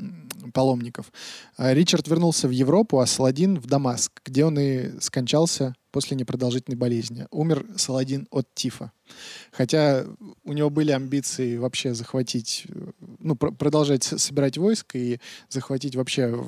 паломников. 0.54 1.12
А 1.58 1.74
Ричард 1.74 2.08
вернулся 2.08 2.48
в 2.48 2.52
Европу, 2.52 3.00
а 3.00 3.06
Саладин 3.06 3.60
в 3.60 3.68
Дамаск, 3.68 4.22
где 4.26 4.46
он 4.46 4.58
и 4.60 5.00
скончался 5.02 5.76
после 5.92 6.16
непродолжительной 6.16 6.78
болезни. 6.78 7.26
Умер 7.32 7.66
Саладин 7.78 8.28
от 8.32 8.48
тифа. 8.54 8.92
Хотя 9.52 10.06
у 10.44 10.54
него 10.54 10.70
были 10.70 10.92
амбиции 10.92 11.58
вообще 11.58 11.94
захватить, 11.96 12.66
э, 12.70 12.92
ну, 13.20 13.36
пр- 13.36 13.52
продолжать 13.54 14.04
собирать 14.04 14.58
войск 14.58 14.96
и 14.96 15.20
захватить 15.50 15.96
вообще 15.96 16.40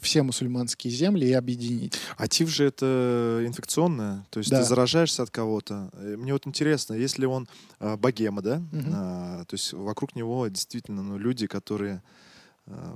все 0.00 0.22
мусульманские 0.22 0.92
земли 0.92 1.26
и 1.26 1.32
объединить. 1.32 1.94
А 2.18 2.28
тиф 2.28 2.48
же 2.50 2.66
это 2.66 3.42
инфекционное, 3.44 4.26
то 4.30 4.38
есть 4.38 4.50
Да. 4.50 4.60
ты 4.60 4.64
заражаешься 4.68 5.22
от 5.22 5.30
кого-то. 5.30 5.90
Э, 5.94 6.16
Мне 6.18 6.32
вот 6.34 6.46
интересно, 6.46 6.92
если 6.94 7.24
он 7.26 7.48
а, 7.80 7.96
богема, 7.96 8.42
да, 8.42 8.58
Мгм. 8.70 8.92
А, 8.94 9.44
то 9.46 9.54
есть 9.54 9.72
вокруг 9.72 10.14
него 10.14 10.46
действительно 10.48 11.02
ну, 11.02 11.16
люди, 11.18 11.46
которые 11.46 11.94
э, 11.96 12.00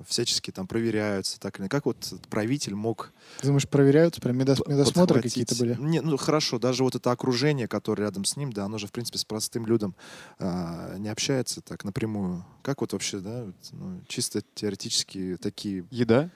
всячески 0.07 0.51
там 0.51 0.67
проверяются. 0.67 1.39
Так 1.39 1.61
или. 1.61 1.69
Как 1.69 1.85
вот 1.87 2.13
правитель 2.31 2.75
мог 2.75 3.13
Ты 3.41 3.49
думаешь, 3.49 3.69
проверяются? 3.69 4.21
Прям 4.21 4.39
медос- 4.39 4.67
медосмотры 4.69 5.21
какие-то 5.21 5.55
были? 5.57 5.77
Не, 5.79 6.01
ну 6.01 6.17
хорошо, 6.17 6.59
даже 6.59 6.83
вот 6.85 6.95
это 6.95 7.11
окружение, 7.11 7.69
которое 7.69 8.05
рядом 8.05 8.25
с 8.25 8.37
ним, 8.37 8.53
да, 8.53 8.65
оно 8.65 8.79
же, 8.79 8.87
в 8.87 8.93
принципе, 8.93 9.19
с 9.19 9.25
простым 9.25 9.67
людом 9.67 9.95
а, 10.39 10.97
не 10.97 11.09
общается 11.09 11.61
так 11.61 11.85
напрямую. 11.85 12.45
Как 12.63 12.81
вот 12.81 12.93
вообще, 12.95 13.19
да, 13.21 13.45
вот, 13.45 13.57
ну, 13.73 14.01
чисто 14.09 14.43
теоретически 14.55 15.37
такие... 15.41 15.85
Еда? 15.91 16.31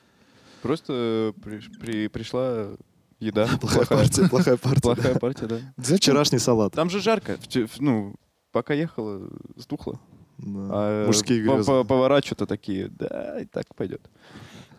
Просто 0.61 1.33
э, 1.37 1.41
при- 1.43 1.61
при- 1.81 2.09
пришла 2.09 2.69
еда. 3.19 3.49
Плохая 3.61 3.87
партия, 3.87 4.29
плохая 4.29 4.57
партия. 4.59 4.81
да. 4.81 4.95
Плохая 4.95 5.19
партия, 5.19 5.47
да. 5.47 5.97
Вчерашний 5.97 6.39
салат. 6.39 6.73
Там 6.75 6.91
же 6.91 7.01
жарко. 7.01 7.39
Ну, 7.79 8.15
пока 8.53 8.75
ехала, 8.75 9.29
сдухла. 9.57 9.99
Да. 10.43 10.69
А 10.71 11.07
Мужские 11.07 11.43
грезы. 11.43 11.65
по- 11.65 11.85
повара 11.85 12.21
что-то 12.23 12.47
такие, 12.47 12.89
да, 12.89 13.41
и 13.41 13.45
так 13.47 13.75
пойдет. 13.75 14.03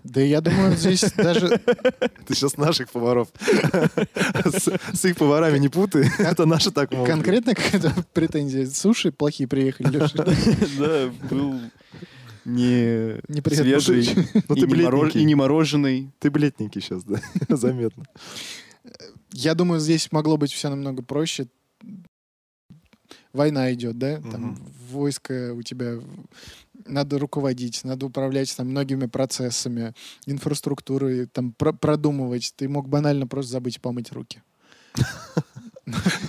Да 0.03 0.19
я 0.19 0.41
думаю, 0.41 0.75
здесь 0.75 1.01
даже... 1.15 1.47
Ты 2.27 2.35
сейчас 2.35 2.57
наших 2.57 2.91
поваров 2.91 3.29
с, 4.93 5.05
их 5.05 5.15
поварами 5.15 5.57
не 5.59 5.69
путай. 5.69 6.09
Это 6.19 6.45
наши 6.45 6.71
так 6.71 6.91
могут. 6.91 7.07
Конкретно 7.07 7.55
какая-то 7.55 7.93
претензия. 8.13 8.65
Суши 8.65 9.13
плохие 9.13 9.47
приехали, 9.47 9.87
Леша. 9.87 10.25
Да, 10.77 11.09
был 11.29 11.57
не 12.43 13.17
свежий 13.55 14.09
Ну 14.49 14.55
и, 14.55 14.59
не 14.59 14.65
бледненький. 14.65 15.21
и 15.21 15.23
не 15.23 15.35
мороженый. 15.35 16.11
Ты 16.19 16.29
бледненький 16.29 16.81
сейчас, 16.81 17.05
да, 17.05 17.21
заметно. 17.47 18.03
Я 19.31 19.55
думаю, 19.55 19.79
здесь 19.79 20.11
могло 20.11 20.35
быть 20.35 20.51
все 20.51 20.69
намного 20.69 21.01
проще. 21.01 21.47
Война 23.31 23.73
идет, 23.73 23.97
да? 23.97 24.17
Там. 24.19 24.59
Войско 24.93 25.53
у 25.53 25.61
тебя 25.61 25.95
надо 26.85 27.19
руководить, 27.19 27.83
надо 27.83 28.05
управлять 28.05 28.55
там 28.55 28.67
многими 28.69 29.07
процессами, 29.07 29.93
инфраструктурой, 30.25 31.25
там 31.27 31.51
про- 31.53 31.73
продумывать. 31.73 32.53
Ты 32.55 32.69
мог 32.69 32.87
банально 32.87 33.27
просто 33.27 33.51
забыть 33.53 33.81
помыть 33.81 34.11
руки. 34.11 34.41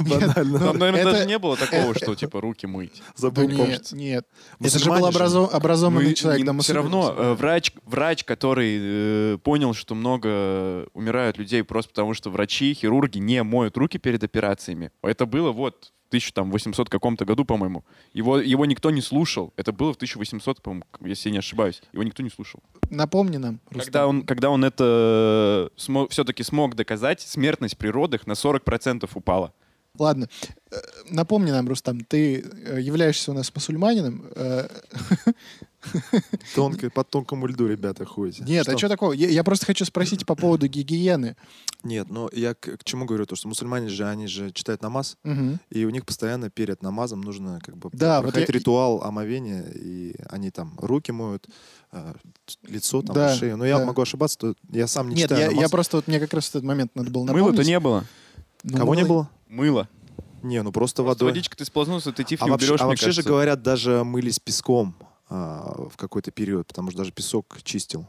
Банально. 0.01 0.59
Там, 0.59 0.79
наверное, 0.79 1.03
это- 1.03 1.13
даже 1.13 1.27
не 1.27 1.39
было 1.39 1.57
такого, 1.57 1.95
что 1.95 2.15
типа 2.17 2.41
руки 2.41 2.67
мыть. 2.67 3.01
Да 3.07 3.13
Забыл 3.17 3.49
нет, 3.49 3.57
помнить. 3.59 3.93
нет. 3.93 4.27
Это 4.61 4.79
же 4.81 4.91
был 4.91 5.07
образованный 5.07 6.09
Мы- 6.09 6.15
человек. 6.15 6.41
не- 6.45 6.53
да, 6.53 6.59
все 6.59 6.73
равно 6.75 7.15
э, 7.17 7.35
врач, 7.35 7.73
врач, 7.85 8.25
который 8.25 8.79
э, 8.81 9.39
понял, 9.45 9.73
что 9.75 9.95
много 9.95 10.89
умирают 10.93 11.39
людей 11.39 11.63
просто 11.63 11.91
потому, 11.91 12.15
что 12.15 12.31
врачи, 12.31 12.75
хирурги 12.75 13.19
не 13.19 13.43
моют 13.45 13.77
руки 13.77 13.99
перед 13.99 14.25
операциями. 14.25 14.91
Это 15.03 15.25
было 15.25 15.53
вот 15.53 15.93
1800 16.19 16.89
каком-то 16.89 17.25
году, 17.25 17.45
по-моему. 17.45 17.85
Его, 18.13 18.39
его 18.39 18.65
никто 18.67 18.91
не 18.91 19.01
слушал. 19.01 19.53
Это 19.57 19.73
было 19.73 19.93
в 19.93 19.97
1800, 19.97 20.63
по-моему, 20.63 20.85
если 21.01 21.29
я 21.29 21.33
не 21.33 21.39
ошибаюсь. 21.39 21.83
Его 21.93 22.03
никто 22.03 22.23
не 22.23 22.31
слушал. 22.31 22.61
Напомни 22.91 23.37
нам, 23.39 23.61
Когда 23.69 23.79
Рустам. 23.85 24.09
он, 24.09 24.23
когда 24.23 24.51
он 24.51 24.65
это 24.65 25.71
все-таки 26.11 26.43
смог 26.43 26.75
доказать, 26.75 27.21
смертность 27.21 27.77
при 27.77 27.89
родах 27.89 28.27
на 28.27 28.33
40% 28.33 29.09
упала. 29.15 29.53
Ладно, 29.97 30.29
Э, 30.75 30.77
напомни 31.11 31.51
нам, 31.51 31.69
Рустам, 31.69 32.01
ты 32.01 32.41
э, 32.41 32.81
являешься 32.81 33.31
у 33.31 33.35
нас 33.35 33.55
мусульманином. 33.55 34.25
Тонко, 36.55 36.91
по 36.91 37.05
тонкому 37.05 37.47
льду 37.47 37.67
ребята 37.67 38.05
ходите. 38.05 38.45
Нет, 38.45 38.69
а 38.69 38.77
что 38.79 38.89
такого? 38.89 39.13
Я, 39.13 39.29
я 39.29 39.45
просто 39.45 39.67
хочу 39.67 39.85
спросить 39.85 40.27
по 40.27 40.35
поводу 40.35 40.67
гигиены. 40.67 41.37
Нет, 41.83 42.09
но 42.11 42.29
я 42.33 42.55
к, 42.55 42.77
к 42.79 42.85
чему 42.85 43.05
говорю, 43.05 43.27
то 43.27 43.37
что 43.37 43.49
мусульмане 43.49 43.89
же, 43.89 44.07
они 44.09 44.27
же 44.27 44.51
читают 44.53 44.83
намаз, 44.83 45.17
Мгм. 45.25 45.61
и 45.71 45.85
у 45.85 45.91
них 45.91 46.05
постоянно 46.07 46.49
перед 46.51 46.83
намазом 46.83 47.21
нужно 47.21 47.61
как 47.63 47.77
бы 47.77 47.91
Да, 47.93 48.21
вот 48.21 48.29
проходить 48.33 48.49
я- 48.49 48.55
ритуал 48.59 49.03
омовения, 49.03 49.65
и 49.75 50.15
они 50.31 50.51
там 50.51 50.75
руки 50.79 51.13
моют, 51.13 51.47
э, 51.93 52.15
лицо, 52.67 53.03
там, 53.03 53.15
Да, 53.15 53.35
шею. 53.35 53.57
Но 53.57 53.67
я 53.67 53.79
да. 53.79 53.85
могу 53.85 54.01
ошибаться, 54.03 54.39
то 54.39 54.55
я 54.71 54.87
сам 54.87 55.09
не 55.11 55.15
Нет, 55.17 55.25
читаю 55.25 55.41
я, 55.43 55.47
намаз. 55.49 55.63
я 55.63 55.69
просто 55.69 55.97
вот 55.99 56.09
мне 56.09 56.21
как 56.21 56.33
раз 56.33 56.47
в 56.47 56.51
этот 56.51 56.65
момент 56.65 56.95
надо 56.95 57.11
было 57.11 57.25
напомнить. 57.25 57.45
Мыла-то 57.47 57.65
не 57.65 57.81
было. 57.81 58.05
Ну, 58.63 58.79
Кого 58.79 58.95
не 58.95 59.03
мыло- 59.03 59.09
было? 59.09 59.31
Мыло. 59.49 59.89
Не, 60.43 60.63
ну 60.63 60.73
просто, 60.73 61.03
Просто 61.03 61.25
водой. 61.25 61.31
водичка 61.33 61.57
ты 61.57 61.65
сползнулся, 61.65 62.13
ты 62.13 62.23
тиф 62.25 62.43
А 62.43 62.47
не 62.47 62.51
вообще, 62.51 62.67
уберешь, 62.67 62.81
а 62.81 62.85
мне 62.85 62.91
вообще 62.91 63.07
же 63.07 63.23
кажется. 63.23 63.29
говорят, 63.31 63.63
даже 63.63 64.05
мылись 64.05 64.39
песком 64.39 64.95
а, 65.29 65.89
в 65.91 65.97
какой-то 65.97 66.31
период, 66.31 66.67
потому 66.67 66.91
что 66.91 66.99
даже 66.99 67.13
песок 67.13 67.59
чистил. 67.63 68.07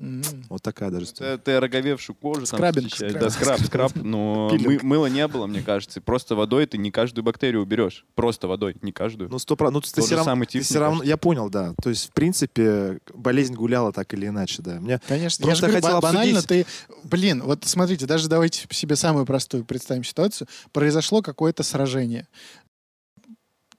М. 0.00 0.22
Вот 0.48 0.60
такая 0.60 0.90
даже 0.90 1.04
история. 1.04 1.34
Это 1.34 1.44
ты 1.44 1.52
ороговевшую 1.52 2.16
кожу 2.16 2.40
там 2.46 2.58
Скрабинг, 2.58 2.88
защищаешь. 2.90 3.12
скрабинг. 3.12 3.20
Да, 3.22 3.30
скраб, 3.30 3.60
скраб. 3.64 3.92
Но 4.04 4.50
мы- 4.58 4.80
мыла 4.82 5.06
не 5.06 5.26
было, 5.28 5.46
мне 5.46 5.62
кажется. 5.62 6.00
Просто 6.00 6.34
водой 6.34 6.66
ты 6.66 6.78
не 6.78 6.90
каждую 6.90 7.24
бактерию 7.24 7.62
уберешь. 7.62 8.04
Просто 8.16 8.48
водой, 8.48 8.76
не 8.82 8.90
каждую. 8.90 9.30
Ну, 9.30 9.38
сто 9.38 9.54
про- 9.54 9.70
ну, 9.70 9.80
ты 9.80 10.02
все 10.02 10.16
равно, 10.16 10.24
самый 10.24 10.46
ты 10.48 10.60
все 10.60 10.80
равно, 10.80 11.04
я 11.04 11.16
понял, 11.16 11.48
да. 11.48 11.74
То 11.80 11.90
есть, 11.90 12.08
в 12.08 12.12
принципе, 12.12 12.98
болезнь 13.14 13.54
гуляла 13.54 13.92
так 13.92 14.12
или 14.14 14.26
иначе, 14.26 14.62
да. 14.62 14.80
Мне 14.80 15.00
Конечно, 15.06 15.46
Просто 15.46 15.66
я 15.66 15.72
же 15.72 15.80
говорю, 15.80 16.00
банально 16.00 16.38
обсудить. 16.40 16.66
ты... 16.66 16.98
Блин, 17.08 17.42
вот 17.44 17.64
смотрите, 17.64 18.04
даже 18.06 18.28
давайте 18.28 18.66
себе 18.72 18.96
самую 18.96 19.26
простую 19.26 19.64
представим 19.64 20.02
ситуацию. 20.02 20.48
Произошло 20.72 21.22
какое-то 21.22 21.62
сражение. 21.62 22.26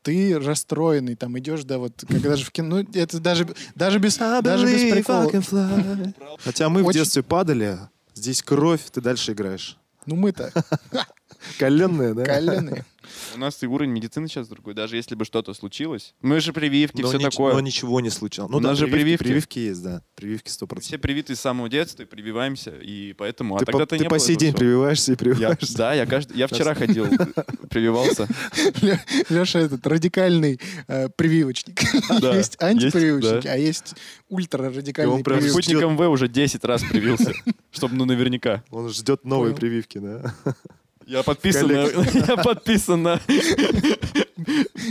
Ты 0.05 0.37
расстроенный, 0.39 1.15
там 1.15 1.35
идешь, 1.39 1.63
да, 1.63 1.79
вот, 1.79 2.03
когда 2.07 2.35
же 2.35 2.45
в 2.45 2.51
кино, 2.51 2.75
ну, 2.83 2.87
это 2.93 3.19
даже, 3.19 3.47
даже 3.73 3.97
без, 3.97 4.17
даже 4.17 4.67
без 4.67 4.93
прикола. 4.93 5.31
Хотя 6.43 6.69
мы 6.69 6.83
в 6.83 6.85
Очень- 6.85 6.99
детстве 6.99 7.23
падали, 7.23 7.79
здесь 8.13 8.43
кровь, 8.43 8.81
ты 8.91 9.01
дальше 9.01 9.31
играешь. 9.31 9.79
Ну 10.05 10.15
мы-то 10.15 10.53
Коленные, 11.59 12.13
да? 12.13 12.23
коленные. 12.25 12.85
У 13.35 13.37
нас 13.37 13.61
и 13.61 13.67
уровень 13.67 13.91
медицины 13.91 14.27
сейчас 14.27 14.47
другой. 14.47 14.73
Даже 14.73 14.95
если 14.95 15.13
бы 15.13 15.25
что-то 15.25 15.53
случилось. 15.53 16.15
Мы 16.21 16.39
же 16.39 16.53
прививки, 16.53 17.01
Но, 17.01 17.07
все 17.09 17.17
нич- 17.19 17.29
такое. 17.31 17.53
но 17.53 17.59
ничего 17.59 18.01
не 18.01 18.09
случилось. 18.09 18.49
Ну 18.51 18.57
У 18.57 18.61
да, 18.61 18.69
нас 18.69 18.79
же 18.79 18.87
прививки, 18.87 19.23
прививки. 19.23 19.59
есть, 19.59 19.83
да. 19.83 20.01
Прививки 20.15 20.49
Все 20.49 20.65
100%. 20.65 20.97
привиты 20.97 21.35
с 21.35 21.39
самого 21.39 21.69
детства, 21.69 22.01
и 22.01 22.05
прививаемся, 22.05 22.71
и 22.71 23.13
поэтому... 23.13 23.57
Ты, 23.57 23.63
а 23.63 23.65
по, 23.67 23.71
тогда-то 23.73 23.95
ты 23.97 24.03
не 24.03 24.09
по 24.09 24.17
сей 24.17 24.35
день 24.35 24.49
всего. 24.49 24.59
прививаешься 24.59 25.11
и 25.11 25.13
Я- 25.13 25.17
прививаешься. 25.17 25.77
да, 25.77 25.93
я, 25.93 26.05
каждый, 26.07 26.35
я 26.37 26.47
вчера 26.47 26.73
ходил, 26.73 27.07
прививался. 27.69 28.27
Леша 29.29 29.59
этот 29.59 29.85
радикальный 29.85 30.59
э, 30.87 31.09
прививочник. 31.09 31.79
Да, 32.21 32.35
есть 32.35 32.57
да. 32.59 32.67
а 32.67 32.71
есть 32.71 32.93
прививочники. 32.93 33.47
ждет. 35.41 35.51
Спутником 35.51 35.97
В 35.97 36.09
уже 36.09 36.27
10 36.27 36.63
раз 36.65 36.81
привился, 36.83 37.33
чтобы 37.71 37.95
ну 37.95 38.05
наверняка. 38.05 38.63
Он 38.71 38.89
ждет 38.89 39.25
новые 39.25 39.53
прививки, 39.55 39.99
да. 39.99 40.33
Я 41.05 41.21
подписан, 41.23 41.67
на, 41.67 41.73
я 42.27 42.37
подписан 42.37 43.03
на 43.03 43.19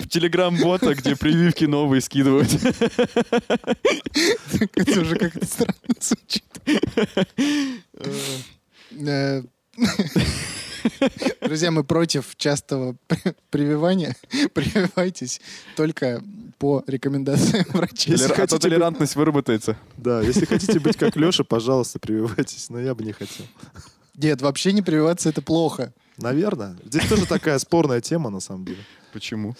телеграм-бота, 0.08 0.94
где 0.94 1.16
прививки 1.16 1.64
новые 1.64 2.00
скидывают. 2.00 2.48
Это 4.74 5.00
уже 5.00 5.16
как-то 5.16 5.44
странно 5.44 5.74
звучит. 6.00 6.44
Э, 8.92 9.42
Друзья, 11.40 11.70
мы 11.70 11.82
против 11.82 12.36
частого 12.36 12.96
при- 13.08 13.34
прививания. 13.50 14.14
Прививайтесь 14.52 15.40
только 15.76 16.22
по 16.58 16.84
рекомендациям 16.86 17.64
врачей. 17.70 18.12
Если 18.12 18.32
А 18.32 18.34
хотите 18.36 18.58
толерантность 18.58 19.16
выработается. 19.16 19.76
Да, 19.96 20.20
если 20.20 20.44
хотите 20.44 20.78
быть 20.78 20.96
как 20.96 21.16
Леша, 21.16 21.42
пожалуйста, 21.42 21.98
прививайтесь. 21.98 22.70
Но 22.70 22.78
я 22.80 22.94
бы 22.94 23.02
не 23.02 23.12
хотел. 23.12 23.46
Нет, 24.16 24.42
вообще 24.42 24.72
не 24.72 24.82
прививаться 24.82 25.28
это 25.28 25.42
плохо. 25.42 25.92
Наверное. 26.18 26.76
Здесь 26.84 27.08
тоже 27.08 27.26
такая 27.26 27.58
спорная 27.58 28.00
тема, 28.00 28.30
на 28.30 28.40
самом 28.40 28.64
деле. 28.64 28.78
Почему? 29.12 29.54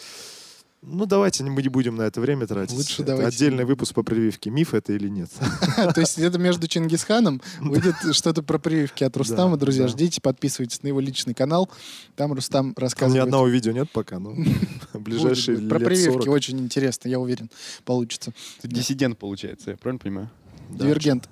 Ну, 0.87 1.07
давайте 1.07 1.43
мы 1.45 1.63
не 1.63 1.71
будем 1.71 1.97
на 1.97 2.03
это 2.03 2.21
время 2.21 2.47
тратить. 2.47 2.77
Лучше 2.77 3.03
Это 3.03 3.13
давайте. 3.13 3.29
Отдельный 3.29 3.65
выпуск 3.65 3.95
по 3.95 4.03
прививке. 4.03 4.51
Миф 4.51 4.75
это 4.75 4.93
или 4.93 5.09
нет? 5.09 5.31
То 5.95 6.01
есть 6.01 6.19
где-то 6.19 6.39
между 6.39 6.69
Чингисханом 6.69 7.41
выйдет 7.61 7.95
что-то 8.13 8.43
про 8.43 8.59
прививки 8.59 9.03
от 9.03 9.17
Рустама. 9.17 9.57
Друзья, 9.57 9.89
ждите, 9.89 10.21
подписывайтесь 10.21 10.83
на 10.83 10.89
его 10.89 11.01
личный 11.01 11.33
канал. 11.33 11.71
Там 12.17 12.35
Рустам 12.35 12.75
Там 12.75 12.83
ни 12.83 12.85
рассказывает. 12.85 13.25
одного 13.25 13.49
видео 13.49 13.73
нет 13.73 13.91
пока, 13.91 14.19
но 14.19 14.31
будет, 14.35 15.03
ближайшие 15.03 15.57
будет. 15.57 15.71
Про 15.71 15.79
прививки 15.81 16.25
40. 16.25 16.29
очень 16.29 16.61
интересно, 16.61 17.09
я 17.09 17.19
уверен, 17.19 17.49
получится. 17.87 18.35
Диссидент, 18.63 19.19
получается, 19.19 19.71
я 19.71 19.77
правильно 19.79 20.01
понимаю? 20.01 20.31
Дивергент. 20.69 21.29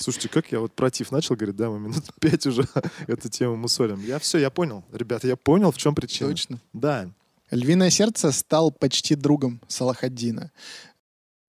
Слушайте, 0.00 0.30
как 0.30 0.50
я 0.50 0.60
вот 0.60 0.72
против 0.72 1.12
начал, 1.12 1.36
говорит, 1.36 1.56
да, 1.56 1.68
мы 1.68 1.78
минут 1.78 2.04
пять 2.20 2.46
уже 2.46 2.66
эту 3.06 3.28
тему 3.28 3.56
мусолим. 3.56 4.00
Я 4.00 4.18
все, 4.18 4.38
я 4.38 4.48
понял. 4.48 4.82
Ребята, 4.92 5.28
я 5.28 5.36
понял, 5.36 5.70
в 5.70 5.76
чем 5.76 5.94
причина. 5.94 6.30
Точно. 6.30 6.58
Да. 6.72 7.10
Львиное 7.50 7.90
сердце 7.90 8.32
стал 8.32 8.70
почти 8.70 9.14
другом 9.14 9.60
Салахаддина. 9.68 10.52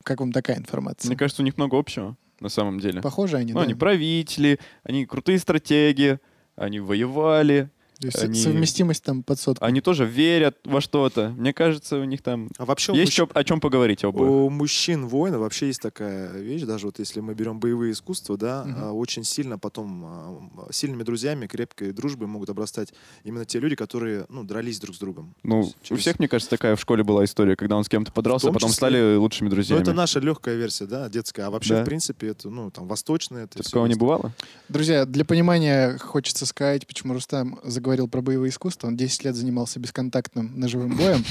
Как 0.04 0.20
вам 0.20 0.34
такая 0.34 0.58
информация? 0.58 1.08
Мне 1.08 1.18
кажется, 1.18 1.42
у 1.42 1.46
них 1.46 1.56
много 1.58 1.78
общего, 1.78 2.18
на 2.42 2.50
самом 2.50 2.80
деле. 2.80 3.02
Похожи 3.02 3.38
они, 3.38 3.54
Ну, 3.54 3.60
да? 3.60 3.64
они 3.66 3.74
правители, 3.74 4.60
они 4.84 5.06
крутые 5.06 5.40
стратеги, 5.40 6.20
они 6.56 6.80
воевали. 6.82 7.70
То 8.02 8.08
есть 8.08 8.24
Они- 8.24 8.40
совместимость 8.42 9.04
там 9.04 9.22
под 9.22 9.40
сотку. 9.40 9.64
Они 9.64 9.80
тоже 9.80 10.06
верят 10.06 10.58
во 10.66 10.82
что-то. 10.82 11.30
Мне 11.38 11.54
кажется, 11.54 11.98
у 12.00 12.04
них 12.04 12.22
там 12.24 12.50
А 12.58 12.66
вообще 12.66 12.94
есть 12.96 13.18
мужч- 13.20 13.30
о 13.34 13.44
чем 13.44 13.60
поговорить 13.60 14.04
обоих. 14.04 14.28
У 14.30 14.50
мужчин 14.50 15.06
воина 15.08 15.38
вообще 15.38 15.68
есть 15.68 15.82
такая 15.82 16.32
вещь, 16.40 16.64
даже 16.64 16.88
вот 16.88 16.98
если 17.00 17.20
мы 17.20 17.36
берем 17.36 17.60
боевые 17.60 17.92
искусства, 17.94 18.38
да, 18.38 18.66
а, 18.76 18.92
очень 18.92 19.24
сильно 19.24 19.60
потом 19.60 20.04
а, 20.04 20.68
сильными 20.72 21.04
друзьями, 21.04 21.46
крепкой 21.46 21.92
дружбой 21.92 22.28
могут 22.28 22.50
обрастать 22.50 22.92
именно 23.24 23.46
те 23.46 23.60
люди, 23.60 23.76
которые, 23.76 24.26
ну, 24.30 24.44
дрались 24.44 24.80
друг 24.80 24.96
с 24.96 25.00
другом. 25.00 25.36
Ну, 25.44 25.60
есть 25.62 25.76
у 25.82 25.86
через- 25.86 26.02
всех, 26.02 26.18
мне 26.18 26.28
кажется, 26.28 26.50
такая 26.50 26.76
в 26.76 26.82
школе 26.82 27.04
была 27.04 27.24
история, 27.24 27.56
когда 27.56 27.78
он 27.78 27.84
с 27.84 27.90
кем-то 27.90 28.12
подрался, 28.12 28.48
а 28.48 28.50
том 28.50 28.54
потом 28.56 28.70
числе. 28.70 28.78
стали 28.78 29.16
лучшими 29.16 29.48
Ну, 29.48 29.54
друзьями. 29.54 29.82
это 29.82 29.94
наша 29.94 30.20
легкая 30.20 30.56
версия, 30.56 30.86
да, 30.88 31.08
детская. 31.08 31.44
А 31.44 31.50
вообще, 31.52 31.76
Да. 31.76 31.82
в 31.84 31.86
принципе, 31.86 32.30
это, 32.30 32.50
ну, 32.50 32.72
там, 32.72 32.88
восточная. 32.88 33.44
Это 33.44 33.62
Такого 33.62 33.86
не 33.86 33.94
бывало? 33.96 34.34
Друзья, 34.70 35.06
для 35.06 35.24
понимания 35.24 35.98
хочется 36.00 36.48
сказать, 36.48 36.88
почему 36.88 37.14
Рустам 37.14 37.60
заговорил 37.64 37.91
про 38.08 38.22
боевые 38.22 38.50
искусства. 38.50 38.88
Он 38.88 38.98
10 38.98 39.26
лет 39.26 39.36
занимался 39.36 39.80
бесконтактным 39.80 40.60
ножевым 40.60 40.96
боем. 40.96 41.24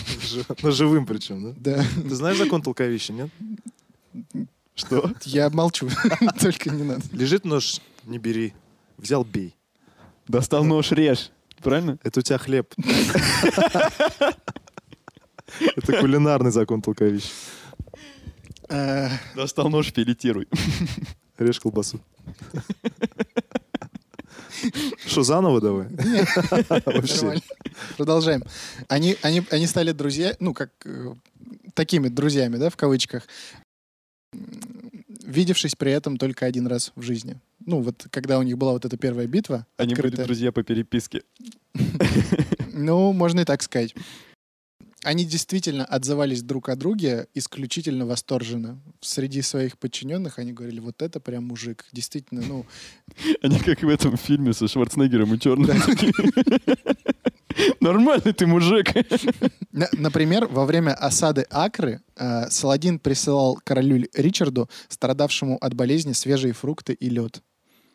Живым 0.73 1.07
причем, 1.07 1.55
да? 1.55 1.77
Да, 1.77 1.85
Ты 2.03 2.15
знаешь 2.15 2.39
закон 2.39 2.63
толковища, 2.63 3.13
нет? 3.13 3.31
Что? 4.75 5.13
я 5.25 5.51
молчу, 5.51 5.89
только 6.41 6.71
не 6.71 6.85
надо. 6.85 7.03
Лежит 7.13 7.45
нож, 7.45 7.81
не 8.05 8.19
бери. 8.19 8.55
Взял, 8.97 9.25
бей. 9.25 9.55
Достал 10.27 10.65
нож, 10.65 10.93
режь. 10.93 11.31
Правильно? 11.63 11.99
Это 12.03 12.21
у 12.21 12.23
тебя 12.23 12.39
хлеб. 12.39 12.73
Это 15.77 16.01
кулинарный 16.01 16.51
закон 16.51 16.81
толковища. 16.81 17.29
Э, 18.69 19.09
Достал 19.35 19.69
нож, 19.69 19.93
филетируй. 19.93 20.49
Режь 21.39 21.61
колбасу. 21.61 22.01
Что, 25.07 25.23
заново 25.23 25.61
давай? 25.61 25.89
Вообще. 26.87 27.17
Нормально. 27.17 27.43
Продолжаем. 27.97 28.43
Они, 28.89 29.17
они, 29.23 29.43
они 29.51 29.67
стали 29.67 29.93
друзья, 29.93 30.37
ну, 30.41 30.55
как 30.55 30.71
э, 30.85 31.15
такими 31.75 32.09
друзьями, 32.09 32.57
да, 32.57 32.71
в 32.71 32.77
кавычках, 32.77 33.27
видевшись 35.25 35.75
при 35.75 35.93
этом 35.93 36.17
только 36.17 36.47
один 36.47 36.67
раз 36.67 36.93
в 36.97 37.03
жизни. 37.03 37.41
Ну, 37.65 37.81
вот 37.81 38.07
когда 38.11 38.39
у 38.39 38.43
них 38.43 38.59
была 38.59 38.73
вот 38.73 38.85
эта 38.85 38.97
первая 38.97 39.27
битва. 39.27 39.67
Они 39.77 39.95
были 39.95 40.07
открытая. 40.07 40.27
друзья 40.27 40.53
по 40.53 40.63
переписке. 40.63 41.23
Ну, 42.73 43.13
можно 43.13 43.41
и 43.41 43.45
так 43.45 43.63
сказать. 43.63 43.95
Они 45.03 45.25
действительно 45.25 45.85
отзывались 45.85 46.43
друг 46.43 46.69
о 46.69 46.77
друге 46.77 47.27
исключительно 47.35 48.05
восторженно. 48.05 48.79
Среди 49.01 49.41
своих 49.41 49.79
подчиненных 49.79 50.39
они 50.39 50.53
говорили, 50.53 50.81
вот 50.81 51.01
это 51.01 51.21
прям 51.21 51.47
мужик. 51.47 51.87
Действительно, 51.93 52.43
ну, 52.47 52.67
Они 53.43 53.59
как 53.59 53.83
в 53.83 53.89
этом 53.89 54.17
фильме 54.19 54.53
со 54.53 54.69
Шварценеггером 54.69 55.35
и 55.35 55.39
Черным. 55.39 55.71
Нормальный 57.81 58.33
ты 58.33 58.47
мужик. 58.47 58.93
На- 59.73 59.89
Например, 59.93 60.47
во 60.47 60.67
время 60.67 60.93
осады 60.95 61.47
Акры 61.51 62.01
э, 62.17 62.49
Саладин 62.51 62.99
присылал 62.99 63.59
королю 63.65 64.07
Ричарду, 64.15 64.69
страдавшему 64.89 65.57
от 65.59 65.75
болезни, 65.75 66.13
свежие 66.13 66.53
фрукты 66.53 66.93
и 66.93 67.09
лед. 67.09 67.43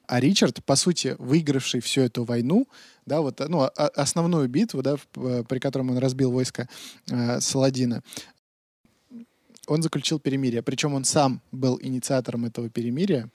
А 0.08 0.20
Ричард, 0.20 0.64
по 0.66 0.76
сути, 0.76 1.16
выигравший 1.18 1.82
всю 1.82 2.02
эту 2.02 2.26
войну, 2.26 2.68
да, 3.06 3.22
вот, 3.22 3.40
ну, 3.48 3.62
а- 3.62 3.72
а- 3.76 3.88
основную 3.96 4.48
битву, 4.50 4.82
да, 4.82 4.96
э, 5.16 5.44
при 5.48 5.60
котором 5.60 5.92
он 5.92 5.98
разбил 5.98 6.32
войско 6.32 6.68
э, 7.10 7.40
Саладина, 7.40 8.02
он 9.68 9.82
заключил 9.82 10.20
перемирие. 10.20 10.62
Причем 10.62 10.94
он 10.94 11.04
сам 11.04 11.42
был 11.52 11.80
инициатором 11.82 12.46
этого 12.46 12.70
перемирия. 12.70 13.30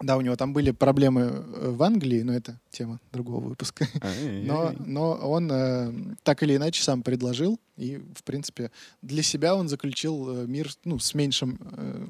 Да, 0.00 0.16
у 0.16 0.20
него 0.20 0.36
там 0.36 0.52
были 0.52 0.72
проблемы 0.72 1.20
э, 1.22 1.70
в 1.70 1.82
Англии, 1.82 2.22
но 2.22 2.34
это 2.34 2.60
тема 2.70 3.00
другого 3.12 3.40
выпуска. 3.48 3.86
Но, 4.44 4.74
но 4.84 5.12
он 5.12 5.50
э, 5.50 5.92
так 6.24 6.42
или 6.42 6.56
иначе 6.56 6.82
сам 6.82 7.02
предложил, 7.02 7.60
и, 7.76 8.02
в 8.14 8.24
принципе, 8.24 8.70
для 9.02 9.22
себя 9.22 9.54
он 9.54 9.68
заключил 9.68 10.42
э, 10.42 10.46
мир 10.46 10.68
ну, 10.84 10.98
с, 10.98 11.14
меньшим, 11.14 11.58
э, 11.62 12.06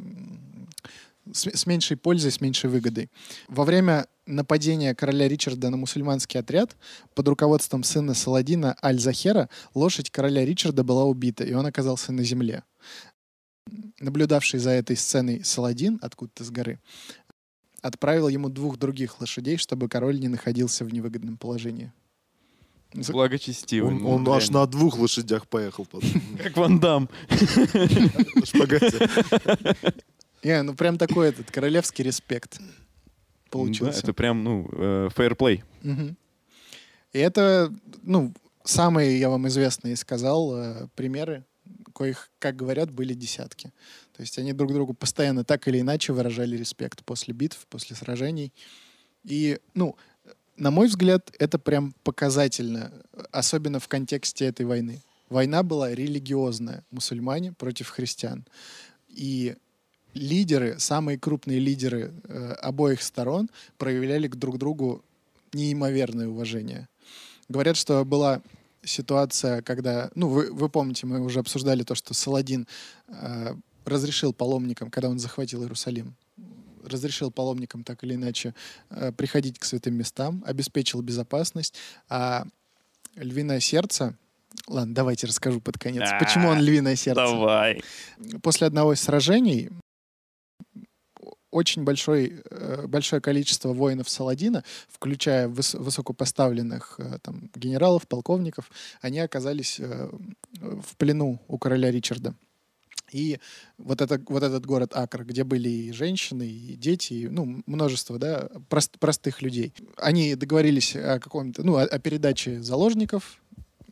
с, 1.33 1.47
с 1.47 1.67
меньшей 1.67 1.97
пользой, 1.97 2.31
с 2.31 2.41
меньшей 2.41 2.71
выгодой. 2.71 3.11
Во 3.49 3.65
время 3.65 4.07
нападения 4.27 4.95
короля 4.95 5.29
Ричарда 5.29 5.71
на 5.71 5.77
мусульманский 5.77 6.41
отряд 6.41 6.77
под 7.15 7.29
руководством 7.29 7.83
сына 7.83 8.15
Саладина 8.15 8.77
Аль-Захера 8.83 9.49
лошадь 9.75 10.11
короля 10.11 10.45
Ричарда 10.45 10.85
была 10.85 11.05
убита, 11.05 11.45
и 11.45 11.53
он 11.55 11.67
оказался 11.67 12.13
на 12.13 12.25
земле. 12.25 12.65
Наблюдавший 14.01 14.61
за 14.61 14.71
этой 14.71 14.97
сценой 14.97 15.43
Саладин 15.45 15.99
откуда-то 16.03 16.45
с 16.45 16.51
горы 16.51 16.81
отправил 17.85 18.29
ему 18.29 18.49
двух 18.49 18.79
других 18.79 19.21
лошадей, 19.21 19.59
чтобы 19.59 19.89
король 19.89 20.19
не 20.19 20.29
находился 20.29 20.87
в 20.87 20.93
невыгодном 20.93 21.37
положении. 21.37 21.93
Благочестивый. 22.95 23.95
Он, 23.95 24.07
он 24.07 24.29
аж 24.29 24.51
на 24.51 24.67
двух 24.67 24.99
лошадях 24.99 25.47
поехал. 25.49 25.87
Как 26.43 26.57
Ван 26.57 26.79
Дам. 26.81 27.11
Не, 30.45 30.63
ну 30.63 30.75
прям 30.75 30.99
такой 30.99 31.29
этот 31.31 31.51
королевский 31.51 32.05
респект 32.05 32.59
Да, 32.59 32.65
получился. 33.51 34.01
это 34.01 34.13
прям, 34.13 34.45
ну, 34.45 34.69
э, 34.73 35.09
фейерплей. 35.17 35.65
Мгм. 35.83 36.17
И 37.13 37.19
это, 37.19 37.73
ну, 38.03 38.33
самые, 38.65 39.19
я 39.19 39.31
вам 39.31 39.49
известные 39.49 39.97
сказал, 39.97 40.55
э, 40.57 40.89
примеры, 40.97 41.45
коих, 41.95 42.31
как 42.39 42.57
говорят, 42.57 42.91
были 42.91 43.15
десятки. 43.15 43.73
То 44.17 44.21
есть 44.21 44.39
они 44.39 44.53
друг 44.53 44.73
другу 44.73 44.95
постоянно 44.95 45.45
так 45.45 45.67
или 45.69 45.81
иначе 45.81 46.13
выражали 46.13 46.57
респект 46.57 47.05
после 47.05 47.33
битв, 47.33 47.67
после 47.69 47.97
сражений. 47.97 48.53
И, 49.25 49.59
ну, 49.75 49.97
на 50.57 50.71
мой 50.71 50.89
взгляд, 50.89 51.33
это 51.39 51.59
прям 51.59 51.95
показательно, 52.05 52.93
особенно 53.33 53.81
в 53.81 53.89
контексте 53.89 54.47
этой 54.47 54.67
войны. 54.67 55.03
Война 55.31 55.63
была 55.63 55.95
религиозная, 55.95 56.85
мусульмане 56.91 57.53
против 57.53 57.89
христиан. 57.89 58.45
И 59.09 59.57
лидеры, 60.15 60.79
самые 60.79 61.19
крупные 61.19 61.59
лидеры 61.59 62.13
э, 62.25 62.53
обоих 62.63 63.03
сторон 63.03 63.51
проявляли 63.79 64.29
к 64.29 64.37
друг 64.37 64.59
другу 64.59 65.05
неимоверное 65.53 66.29
уважение. 66.29 66.89
Говорят, 67.49 67.77
что 67.77 68.05
была 68.05 68.43
ситуация, 68.85 69.63
когда, 69.63 70.11
ну, 70.15 70.29
вы, 70.29 70.53
вы 70.53 70.69
помните, 70.69 71.07
мы 71.07 71.21
уже 71.21 71.41
обсуждали 71.41 71.83
то, 71.83 71.95
что 71.95 72.15
Саладин 72.15 72.67
э, 73.09 73.55
разрешил 73.85 74.33
паломникам, 74.33 74.91
когда 74.91 75.09
он 75.09 75.19
захватил 75.19 75.63
Иерусалим, 75.63 76.15
разрешил 76.85 77.31
паломникам 77.31 77.85
так 77.85 78.05
или 78.05 78.15
иначе 78.15 78.55
э, 78.91 79.13
приходить 79.13 79.59
к 79.59 79.65
святым 79.65 79.95
местам, 79.95 80.43
обеспечил 80.47 81.03
безопасность, 81.03 81.75
а 82.09 82.47
львиное 83.17 83.61
сердце, 83.61 84.17
ладно, 84.67 84.95
давайте 84.95 85.27
расскажу 85.27 85.61
под 85.61 85.79
конец, 85.79 86.09
почему 86.19 86.49
он 86.49 86.61
львиное 86.61 86.97
сердце 86.97 87.21
Давай. 87.21 87.83
после 88.43 88.67
одного 88.67 88.93
из 88.93 89.01
сражений 89.01 89.71
очень 91.55 91.85
большой, 91.85 92.43
э, 92.51 92.87
большое 92.89 93.23
количество 93.23 93.73
воинов 93.73 94.09
Саладина, 94.09 94.65
включая 94.89 95.49
выс- 95.49 95.79
высокопоставленных 95.79 96.97
э, 96.99 97.19
там, 97.23 97.51
генералов, 97.55 98.07
полковников, 98.09 98.71
они 99.01 99.21
оказались 99.21 99.79
э, 99.79 100.11
в 100.61 100.97
плену 100.97 101.41
у 101.49 101.57
короля 101.59 101.91
Ричарда. 101.91 102.35
И 103.13 103.39
вот, 103.79 104.01
это, 104.01 104.21
вот 104.27 104.43
этот 104.43 104.67
город 104.67 104.91
Акр, 104.97 105.25
где 105.25 105.45
были 105.45 105.69
и 105.69 105.93
женщины, 105.93 106.43
и 106.49 106.75
дети, 106.75 107.13
и, 107.13 107.29
ну, 107.29 107.63
множество, 107.67 108.19
да, 108.19 108.49
прост- 108.69 108.99
простых 108.99 109.41
людей. 109.41 109.73
Они 109.97 110.35
договорились 110.35 110.97
о 110.97 111.21
каком-то, 111.21 111.63
ну, 111.63 111.77
о, 111.77 111.83
о 111.83 111.99
передаче 112.01 112.61
заложников, 112.61 113.41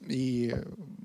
и 0.06 0.54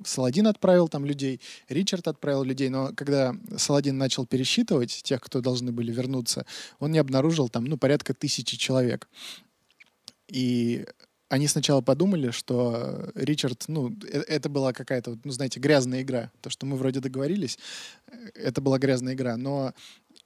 Саладин 0.06 0.48
отправил 0.48 0.88
там 0.88 1.06
людей, 1.06 1.42
Ричард 1.70 2.08
отправил 2.08 2.44
людей, 2.44 2.70
но 2.70 2.94
когда 2.96 3.36
Саладин 3.58 3.98
начал 3.98 4.26
пересчитывать 4.26 5.02
тех, 5.04 5.22
кто 5.22 5.42
должны 5.42 5.72
были 5.72 5.92
вернуться, 5.92 6.46
он 6.80 6.92
не 6.92 7.00
обнаружил 7.00 7.50
там, 7.50 7.66
ну, 7.66 7.78
порядка 7.78 8.14
тысячи 8.14 8.58
человек. 8.58 9.08
И 10.28 10.86
они 11.30 11.48
сначала 11.48 11.82
подумали, 11.82 12.32
что 12.32 13.12
Ричард, 13.16 13.66
ну, 13.68 13.94
э- 14.06 14.24
это 14.28 14.50
была 14.50 14.74
какая-то, 14.74 15.18
ну, 15.24 15.32
знаете, 15.32 15.60
грязная 15.60 16.02
игра. 16.02 16.32
То, 16.42 16.50
что 16.50 16.66
мы 16.66 16.78
вроде 16.78 17.00
договорились, 17.00 17.60
э, 18.08 18.30
это 18.34 18.62
была 18.62 18.78
грязная 18.78 19.14
игра. 19.14 19.36
Но 19.36 19.74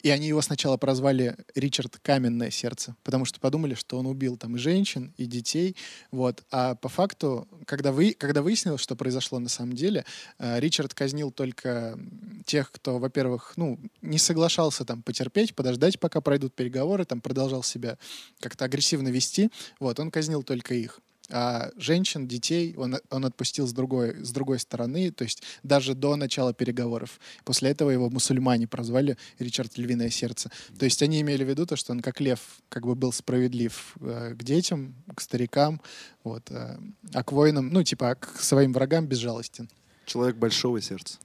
и 0.04 0.10
они 0.10 0.28
его 0.28 0.42
сначала 0.42 0.78
прозвали 0.78 1.36
Ричард 1.56 1.98
Каменное 2.02 2.52
сердце, 2.52 2.96
потому 3.04 3.26
что 3.26 3.40
подумали, 3.40 3.76
что 3.76 3.98
он 3.98 4.08
убил 4.08 4.38
там 4.38 4.56
и 4.56 4.60
женщин, 4.60 5.14
и 5.18 5.26
детей. 5.26 5.76
Вот. 6.12 6.44
А 6.52 6.76
по 6.76 6.90
факту, 6.90 7.48
когда, 7.66 7.92
вы, 7.92 8.14
когда 8.14 8.42
выяснилось, 8.42 8.82
что 8.82 8.96
произошло 8.96 9.40
на 9.40 9.50
самом 9.50 9.74
деле, 9.74 10.06
э, 10.40 10.60
Ричард 10.60 10.94
казнил 10.94 11.32
только 11.32 12.00
тех, 12.46 12.72
кто, 12.72 13.00
во-первых, 13.00 13.54
ну, 13.56 13.80
не 14.02 14.18
соглашался 14.18 14.86
там 14.86 15.04
потерпеть, 15.04 15.56
подождать, 15.56 16.00
пока 16.00 16.22
пройдут 16.22 16.56
переговоры, 16.56 17.06
там 17.06 17.22
продолжал 17.22 17.64
себя 17.64 17.98
как-то 18.40 18.66
агрессивно 18.66 19.10
вести. 19.10 19.50
Вот, 19.80 20.00
он 20.00 20.12
казнил 20.12 20.44
только 20.44 20.74
их. 20.74 21.00
А 21.32 21.72
женщин, 21.78 22.28
детей 22.28 22.76
он, 22.78 22.98
он 23.10 23.26
отпустил 23.26 23.68
с 23.68 23.74
другой, 23.74 24.24
с 24.24 24.32
другой 24.32 24.60
стороны, 24.60 25.12
то 25.12 25.24
есть 25.24 25.44
даже 25.64 25.96
до 25.96 26.16
начала 26.16 26.54
переговоров. 26.54 27.20
После 27.44 27.70
этого 27.72 27.90
его 27.90 28.10
мусульмане 28.10 28.68
прозвали 28.68 29.18
Ричард 29.40 29.78
Львиное 29.78 30.10
Сердце. 30.10 30.52
То 30.78 30.86
есть 30.86 31.02
они 31.02 31.22
имели 31.22 31.44
в 31.44 31.50
виду 31.50 31.66
то, 31.66 31.76
что 31.76 31.94
он 31.94 32.02
как 32.02 32.20
лев 32.20 32.40
как 32.70 32.86
бы 32.86 32.96
был 32.96 33.14
справедлив 33.14 33.96
э, 34.02 34.36
к 34.38 34.44
детям, 34.44 34.96
к 35.16 35.22
старикам, 35.22 35.82
вот, 36.24 36.52
э, 36.52 36.78
а 37.14 37.24
к 37.24 37.32
воинам, 37.32 37.70
ну, 37.70 37.84
типа, 37.84 38.12
а 38.12 38.16
к 38.16 38.40
своим 38.40 38.74
врагам 38.74 39.08
безжалостен. 39.08 39.70
Человек 40.06 40.36
большого 40.36 40.82
сердца. 40.82 41.18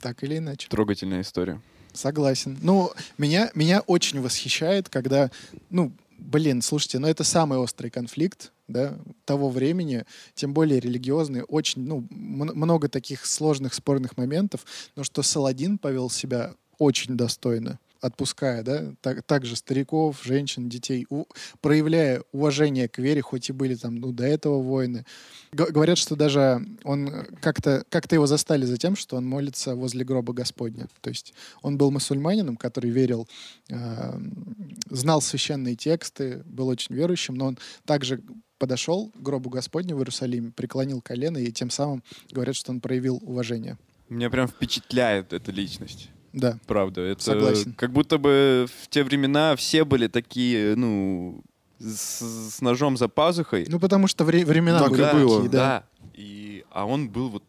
Так 0.00 0.24
или 0.24 0.38
иначе. 0.38 0.68
Трогательная 0.68 1.20
история. 1.20 1.60
Согласен. 1.92 2.58
Ну, 2.62 2.92
меня, 3.18 3.50
меня 3.54 3.80
очень 3.80 4.20
восхищает, 4.20 4.88
когда, 4.88 5.30
ну, 5.70 5.92
блин, 6.20 6.62
слушайте, 6.62 6.98
ну 6.98 7.08
это 7.08 7.24
самый 7.24 7.58
острый 7.58 7.90
конфликт, 7.90 8.52
да, 8.68 8.98
того 9.24 9.50
времени, 9.50 10.04
тем 10.34 10.54
более 10.54 10.80
религиозный, 10.80 11.42
очень, 11.42 11.82
ну, 11.82 12.06
много 12.10 12.88
таких 12.88 13.26
сложных, 13.26 13.74
спорных 13.74 14.16
моментов, 14.16 14.64
но 14.96 15.04
что 15.04 15.22
Саладин 15.22 15.78
повел 15.78 16.10
себя 16.10 16.54
очень 16.78 17.16
достойно 17.16 17.78
отпуская, 18.00 18.62
да, 18.62 18.92
так, 19.00 19.22
также 19.22 19.56
стариков, 19.56 20.22
женщин, 20.22 20.68
детей, 20.68 21.06
у, 21.10 21.24
проявляя 21.60 22.22
уважение 22.32 22.88
к 22.88 22.98
вере, 22.98 23.20
хоть 23.22 23.48
и 23.48 23.52
были 23.52 23.74
там, 23.74 23.96
ну, 23.96 24.12
до 24.12 24.24
этого 24.24 24.62
войны. 24.62 25.04
Г- 25.52 25.70
говорят, 25.70 25.98
что 25.98 26.16
даже 26.16 26.64
он 26.84 27.26
как-то 27.40 27.84
как 27.88 28.10
его 28.12 28.26
застали 28.26 28.64
за 28.64 28.76
тем, 28.76 28.96
что 28.96 29.16
он 29.16 29.26
молится 29.26 29.74
возле 29.74 30.04
гроба 30.04 30.32
Господня. 30.32 30.88
То 31.00 31.10
есть 31.10 31.34
он 31.62 31.76
был 31.78 31.90
мусульманином, 31.90 32.56
который 32.56 32.90
верил, 32.90 33.28
э, 33.68 34.20
знал 34.88 35.20
священные 35.22 35.76
тексты, 35.76 36.42
был 36.46 36.68
очень 36.68 36.94
верующим, 36.94 37.34
но 37.34 37.46
он 37.46 37.58
также 37.84 38.22
подошел 38.58 39.10
к 39.10 39.16
гробу 39.16 39.50
Господню 39.50 39.96
в 39.96 39.98
Иерусалиме, 39.98 40.52
преклонил 40.52 41.00
колено, 41.00 41.38
и 41.38 41.50
тем 41.50 41.70
самым 41.70 42.02
говорят, 42.30 42.56
что 42.56 42.72
он 42.72 42.80
проявил 42.80 43.18
уважение. 43.22 43.78
Меня 44.08 44.28
прям 44.28 44.48
впечатляет 44.48 45.32
эта 45.32 45.52
личность. 45.52 46.10
Да. 46.32 46.58
Правда. 46.66 47.00
Это 47.00 47.22
Согласен. 47.22 47.72
как 47.74 47.92
будто 47.92 48.18
бы 48.18 48.66
в 48.82 48.88
те 48.88 49.02
времена 49.02 49.56
все 49.56 49.84
были 49.84 50.06
такие, 50.06 50.76
ну, 50.76 51.42
с, 51.78 52.20
с 52.54 52.60
ножом 52.60 52.96
за 52.96 53.08
пазухой. 53.08 53.66
Ну, 53.68 53.80
потому 53.80 54.06
что 54.06 54.24
вре- 54.24 54.44
времена 54.44 54.78
Так 54.80 54.90
были 54.90 55.02
было. 55.12 55.36
такие, 55.36 55.50
да. 55.50 55.58
да. 55.58 55.84
И, 56.14 56.64
а 56.70 56.86
он 56.86 57.08
был 57.08 57.30
вот 57.30 57.42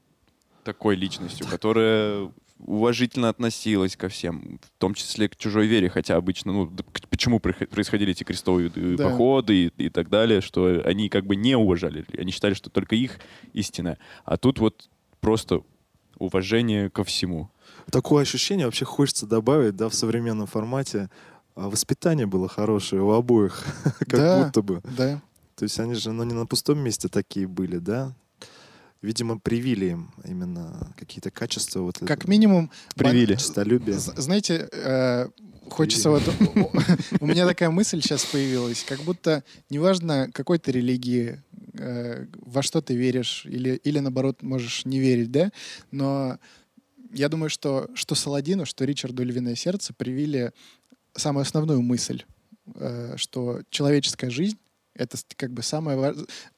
такой 0.63 0.95
личностью, 0.95 1.45
которая 1.47 2.31
уважительно 2.59 3.29
относилась 3.29 3.95
ко 3.97 4.07
всем, 4.07 4.59
в 4.61 4.79
том 4.79 4.93
числе 4.93 5.27
к 5.27 5.35
чужой 5.35 5.65
вере, 5.65 5.89
хотя 5.89 6.15
обычно, 6.15 6.53
ну, 6.53 6.71
почему 7.09 7.39
происходили 7.39 8.11
эти 8.11 8.23
крестовые 8.23 8.69
Да. 8.69 9.09
походы 9.09 9.65
и, 9.77 9.85
и 9.85 9.89
так 9.89 10.09
далее, 10.09 10.41
что 10.41 10.81
они 10.85 11.09
как 11.09 11.25
бы 11.25 11.35
не 11.35 11.55
уважали, 11.55 12.05
они 12.17 12.31
считали, 12.31 12.53
что 12.53 12.69
только 12.69 12.95
их 12.95 13.19
истина, 13.53 13.97
а 14.25 14.37
тут 14.37 14.59
вот 14.59 14.89
просто 15.21 15.61
уважение 16.19 16.89
ко 16.91 17.03
всему. 17.03 17.49
Такое 17.91 18.23
ощущение 18.23 18.65
вообще 18.65 18.85
хочется 18.85 19.25
добавить, 19.25 19.75
да, 19.75 19.89
в 19.89 19.93
современном 19.93 20.47
формате. 20.47 21.09
а, 21.55 21.69
Воспитание 21.69 22.25
было 22.25 22.47
хорошее 22.47 23.01
у 23.01 23.11
обоих, 23.11 23.63
как 23.99 24.07
Да. 24.19 24.43
будто 24.45 24.61
бы. 24.61 24.81
Да. 24.97 25.21
То 25.55 25.63
есть 25.63 25.79
они 25.79 25.93
же, 25.95 26.11
ну, 26.11 26.23
не 26.23 26.33
на 26.33 26.45
пустом 26.45 26.79
месте 26.79 27.07
такие 27.07 27.47
были, 27.47 27.77
да? 27.77 28.13
Видимо, 29.01 29.39
привили 29.39 29.87
им 29.87 30.11
именно 30.23 30.93
какие-то 30.97 31.31
качества. 31.31 31.81
Вот 31.81 31.97
Как 31.99 32.19
это, 32.19 32.29
минимум... 32.29 32.69
Привили. 32.95 33.35
Честолюбие. 33.35 33.97
Знаете, 33.97 34.69
э, 34.71 35.27
хочется 35.69 36.11
вот... 36.11 36.21
У 37.19 37.25
меня 37.25 37.47
такая 37.47 37.71
мысль 37.71 38.01
сейчас 38.01 38.25
появилась, 38.25 38.83
как 38.87 38.99
будто 39.01 39.43
неважно 39.71 40.29
какой 40.31 40.59
ты 40.59 40.71
религии, 40.71 41.41
э, 41.73 42.27
во 42.45 42.61
что 42.61 42.81
ты 42.81 42.95
веришь, 42.95 43.45
или, 43.45 43.71
или 43.83 43.99
наоборот 43.99 44.43
можешь 44.43 44.85
не 44.85 44.99
верить, 44.99 45.31
да, 45.31 45.51
но 45.89 46.37
я 47.13 47.29
думаю, 47.29 47.49
что, 47.49 47.89
что 47.93 48.15
Саладину, 48.15 48.65
что 48.65 48.85
Ричарду 48.85 49.23
Львиное 49.23 49.55
Сердце 49.55 49.93
привили 49.93 50.51
самую 51.15 51.43
основную 51.43 51.81
мысль, 51.81 52.23
э, 52.75 53.15
что 53.17 53.61
человеческая 53.69 54.29
жизнь— 54.29 54.57
это 54.93 55.17
как 55.35 55.51
бы 55.51 55.61
самое 55.61 55.97
ва- 55.97 56.15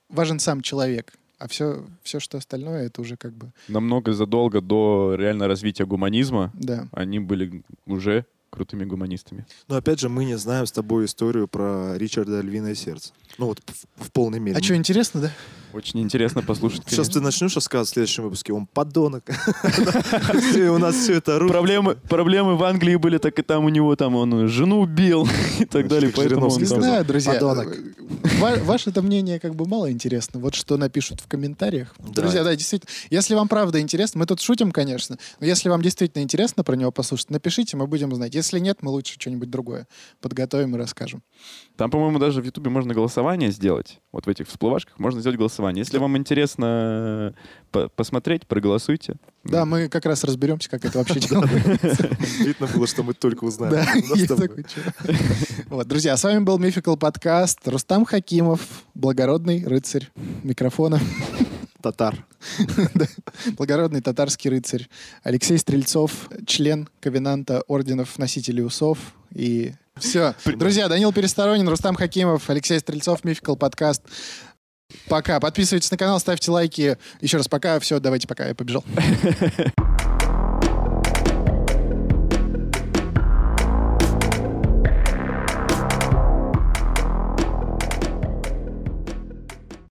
важен 0.10 0.40
сам 0.40 0.62
человек, 0.62 1.14
а 1.40 1.48
все, 1.48 1.86
все, 2.04 2.20
что 2.20 2.38
остальное, 2.38 2.86
это 2.86 3.02
уже 3.02 3.18
как 3.18 3.34
бы, 3.34 3.52
Намного 3.68 4.14
задолго 4.14 4.62
до 4.62 5.16
реально 5.18 5.48
развития 5.48 5.86
гуманизма 5.86 6.52
да. 6.54 6.88
они 6.92 7.20
были 7.20 7.64
уже 7.86 8.26
крутыми 8.50 8.86
гуманистами. 8.86 9.48
Но 9.68 9.76
опять 9.76 10.00
же, 10.00 10.10
мы 10.10 10.26
не 10.26 10.38
знаем 10.38 10.68
с 10.68 10.72
тобой 10.72 11.06
историю 11.06 11.48
про 11.48 11.98
Ричарда 11.98 12.42
Львиное 12.42 12.76
сердце. 12.76 13.12
Ну 13.38 13.48
вот 13.48 13.62
в, 13.66 14.06
в 14.06 14.12
полной 14.12 14.40
мере. 14.40 14.58
А 14.58 14.64
что, 14.64 14.76
интересно, 14.76 15.22
да? 15.22 15.32
Очень 15.74 16.02
интересно 16.02 16.44
послушать. 16.44 16.84
Сейчас 16.86 17.08
конечно. 17.08 17.14
ты 17.14 17.22
начнешь 17.22 17.56
рассказывать 17.56 17.90
в 17.90 17.94
следующем 17.94 18.24
выпуске. 18.24 18.54
Он 18.54 18.68
подонок. 18.68 19.24
У 20.56 20.78
нас 20.78 20.96
все 20.96 21.16
это. 21.16 21.40
Проблемы, 21.48 21.96
проблемы 21.96 22.56
в 22.56 22.64
Англии 22.64 22.96
были, 22.96 23.18
так 23.18 23.40
и 23.40 23.42
там 23.42 23.66
у 23.66 23.70
него 23.70 23.96
там 23.96 24.16
он 24.16 24.48
жену 24.48 24.82
убил 24.82 25.28
и 25.60 25.66
так 25.66 25.88
далее. 25.88 26.14
Поэтому 26.16 26.56
Не 26.60 26.66
знаю, 26.66 27.04
друзья. 27.04 27.40
Ва- 27.42 28.60
Ваше 28.64 28.92
это 28.92 29.02
мнение 29.02 29.40
как 29.40 29.56
бы 29.56 29.68
мало 29.68 29.92
интересно. 29.92 30.40
Вот 30.40 30.54
что 30.54 30.78
напишут 30.78 31.22
в 31.22 31.28
комментариях. 31.28 31.96
Друзья, 31.98 32.44
да, 32.44 32.56
действительно. 32.56 32.92
Если 33.10 33.34
вам 33.34 33.48
правда 33.48 33.82
интересно, 33.82 34.20
мы 34.20 34.28
тут 34.28 34.42
шутим, 34.42 34.72
конечно, 34.72 35.18
но 35.40 35.48
если 35.48 35.70
вам 35.70 35.82
действительно 35.82 36.22
интересно 36.22 36.64
про 36.64 36.76
него 36.76 36.92
послушать, 36.92 37.32
напишите, 37.32 37.78
мы 37.78 37.88
будем 37.88 38.14
знать. 38.14 38.36
Если 38.36 38.60
нет, 38.60 38.78
мы 38.82 38.92
лучше 38.92 39.16
что-нибудь 39.20 39.50
другое 39.50 39.88
подготовим 40.22 40.76
и 40.76 40.78
расскажем. 40.78 41.24
Там, 41.76 41.90
по-моему, 41.90 42.20
даже 42.20 42.42
в 42.42 42.46
Ютубе 42.46 42.70
можно 42.70 42.94
голосование 43.24 43.52
сделать. 43.52 44.00
Вот 44.12 44.26
в 44.26 44.30
этих 44.30 44.48
всплывашках 44.50 45.00
можно 45.00 45.22
сделать 45.22 45.38
голосование. 45.38 45.82
Если 45.82 45.98
вам 45.98 46.18
интересно 46.18 47.34
по- 47.72 47.88
посмотреть, 47.88 48.46
проголосуйте. 48.48 49.16
Да, 49.46 49.66
мы 49.66 49.88
как 49.88 50.06
раз 50.06 50.26
разберемся, 50.26 50.70
как 50.70 50.84
это 50.84 50.98
вообще 50.98 51.20
делается. 51.22 52.10
Видно 52.40 52.68
было, 52.68 52.86
что 52.86 53.04
мы 53.04 53.14
только 53.14 53.46
узнаем. 53.46 53.86
Вот, 55.70 55.88
друзья, 55.88 56.18
с 56.18 56.24
вами 56.24 56.40
был 56.40 56.58
Мификал 56.58 56.98
подкаст. 56.98 57.66
Рустам 57.66 58.04
Хакимов, 58.06 58.60
благородный 58.94 59.66
рыцарь 59.66 60.10
микрофона. 60.44 61.00
Татар. 61.82 62.26
благородный 63.58 64.02
татарский 64.02 64.50
рыцарь, 64.50 64.88
Алексей 65.24 65.58
Стрельцов, 65.58 66.30
член 66.46 66.90
Ковенанта 67.00 67.62
Орденов 67.68 68.18
Носителей 68.18 68.66
Усов. 68.66 68.98
И 69.34 69.74
все. 69.98 70.36
Друзья, 70.46 70.88
Данил 70.88 71.14
Пересторонин, 71.14 71.68
Рустам 71.68 71.96
Хакимов, 71.96 72.50
Алексей 72.50 72.80
Стрельцов, 72.80 73.24
Мификал 73.24 73.56
подкаст. 73.56 74.02
Пока. 75.08 75.40
Подписывайтесь 75.40 75.92
на 75.92 75.98
канал, 75.98 76.20
ставьте 76.20 76.52
лайки. 76.52 76.98
Еще 77.22 77.38
раз 77.38 77.48
пока. 77.48 77.80
Все, 77.80 78.00
давайте 78.00 78.28
пока. 78.28 78.48
Я 78.48 78.56
побежал. 78.56 78.84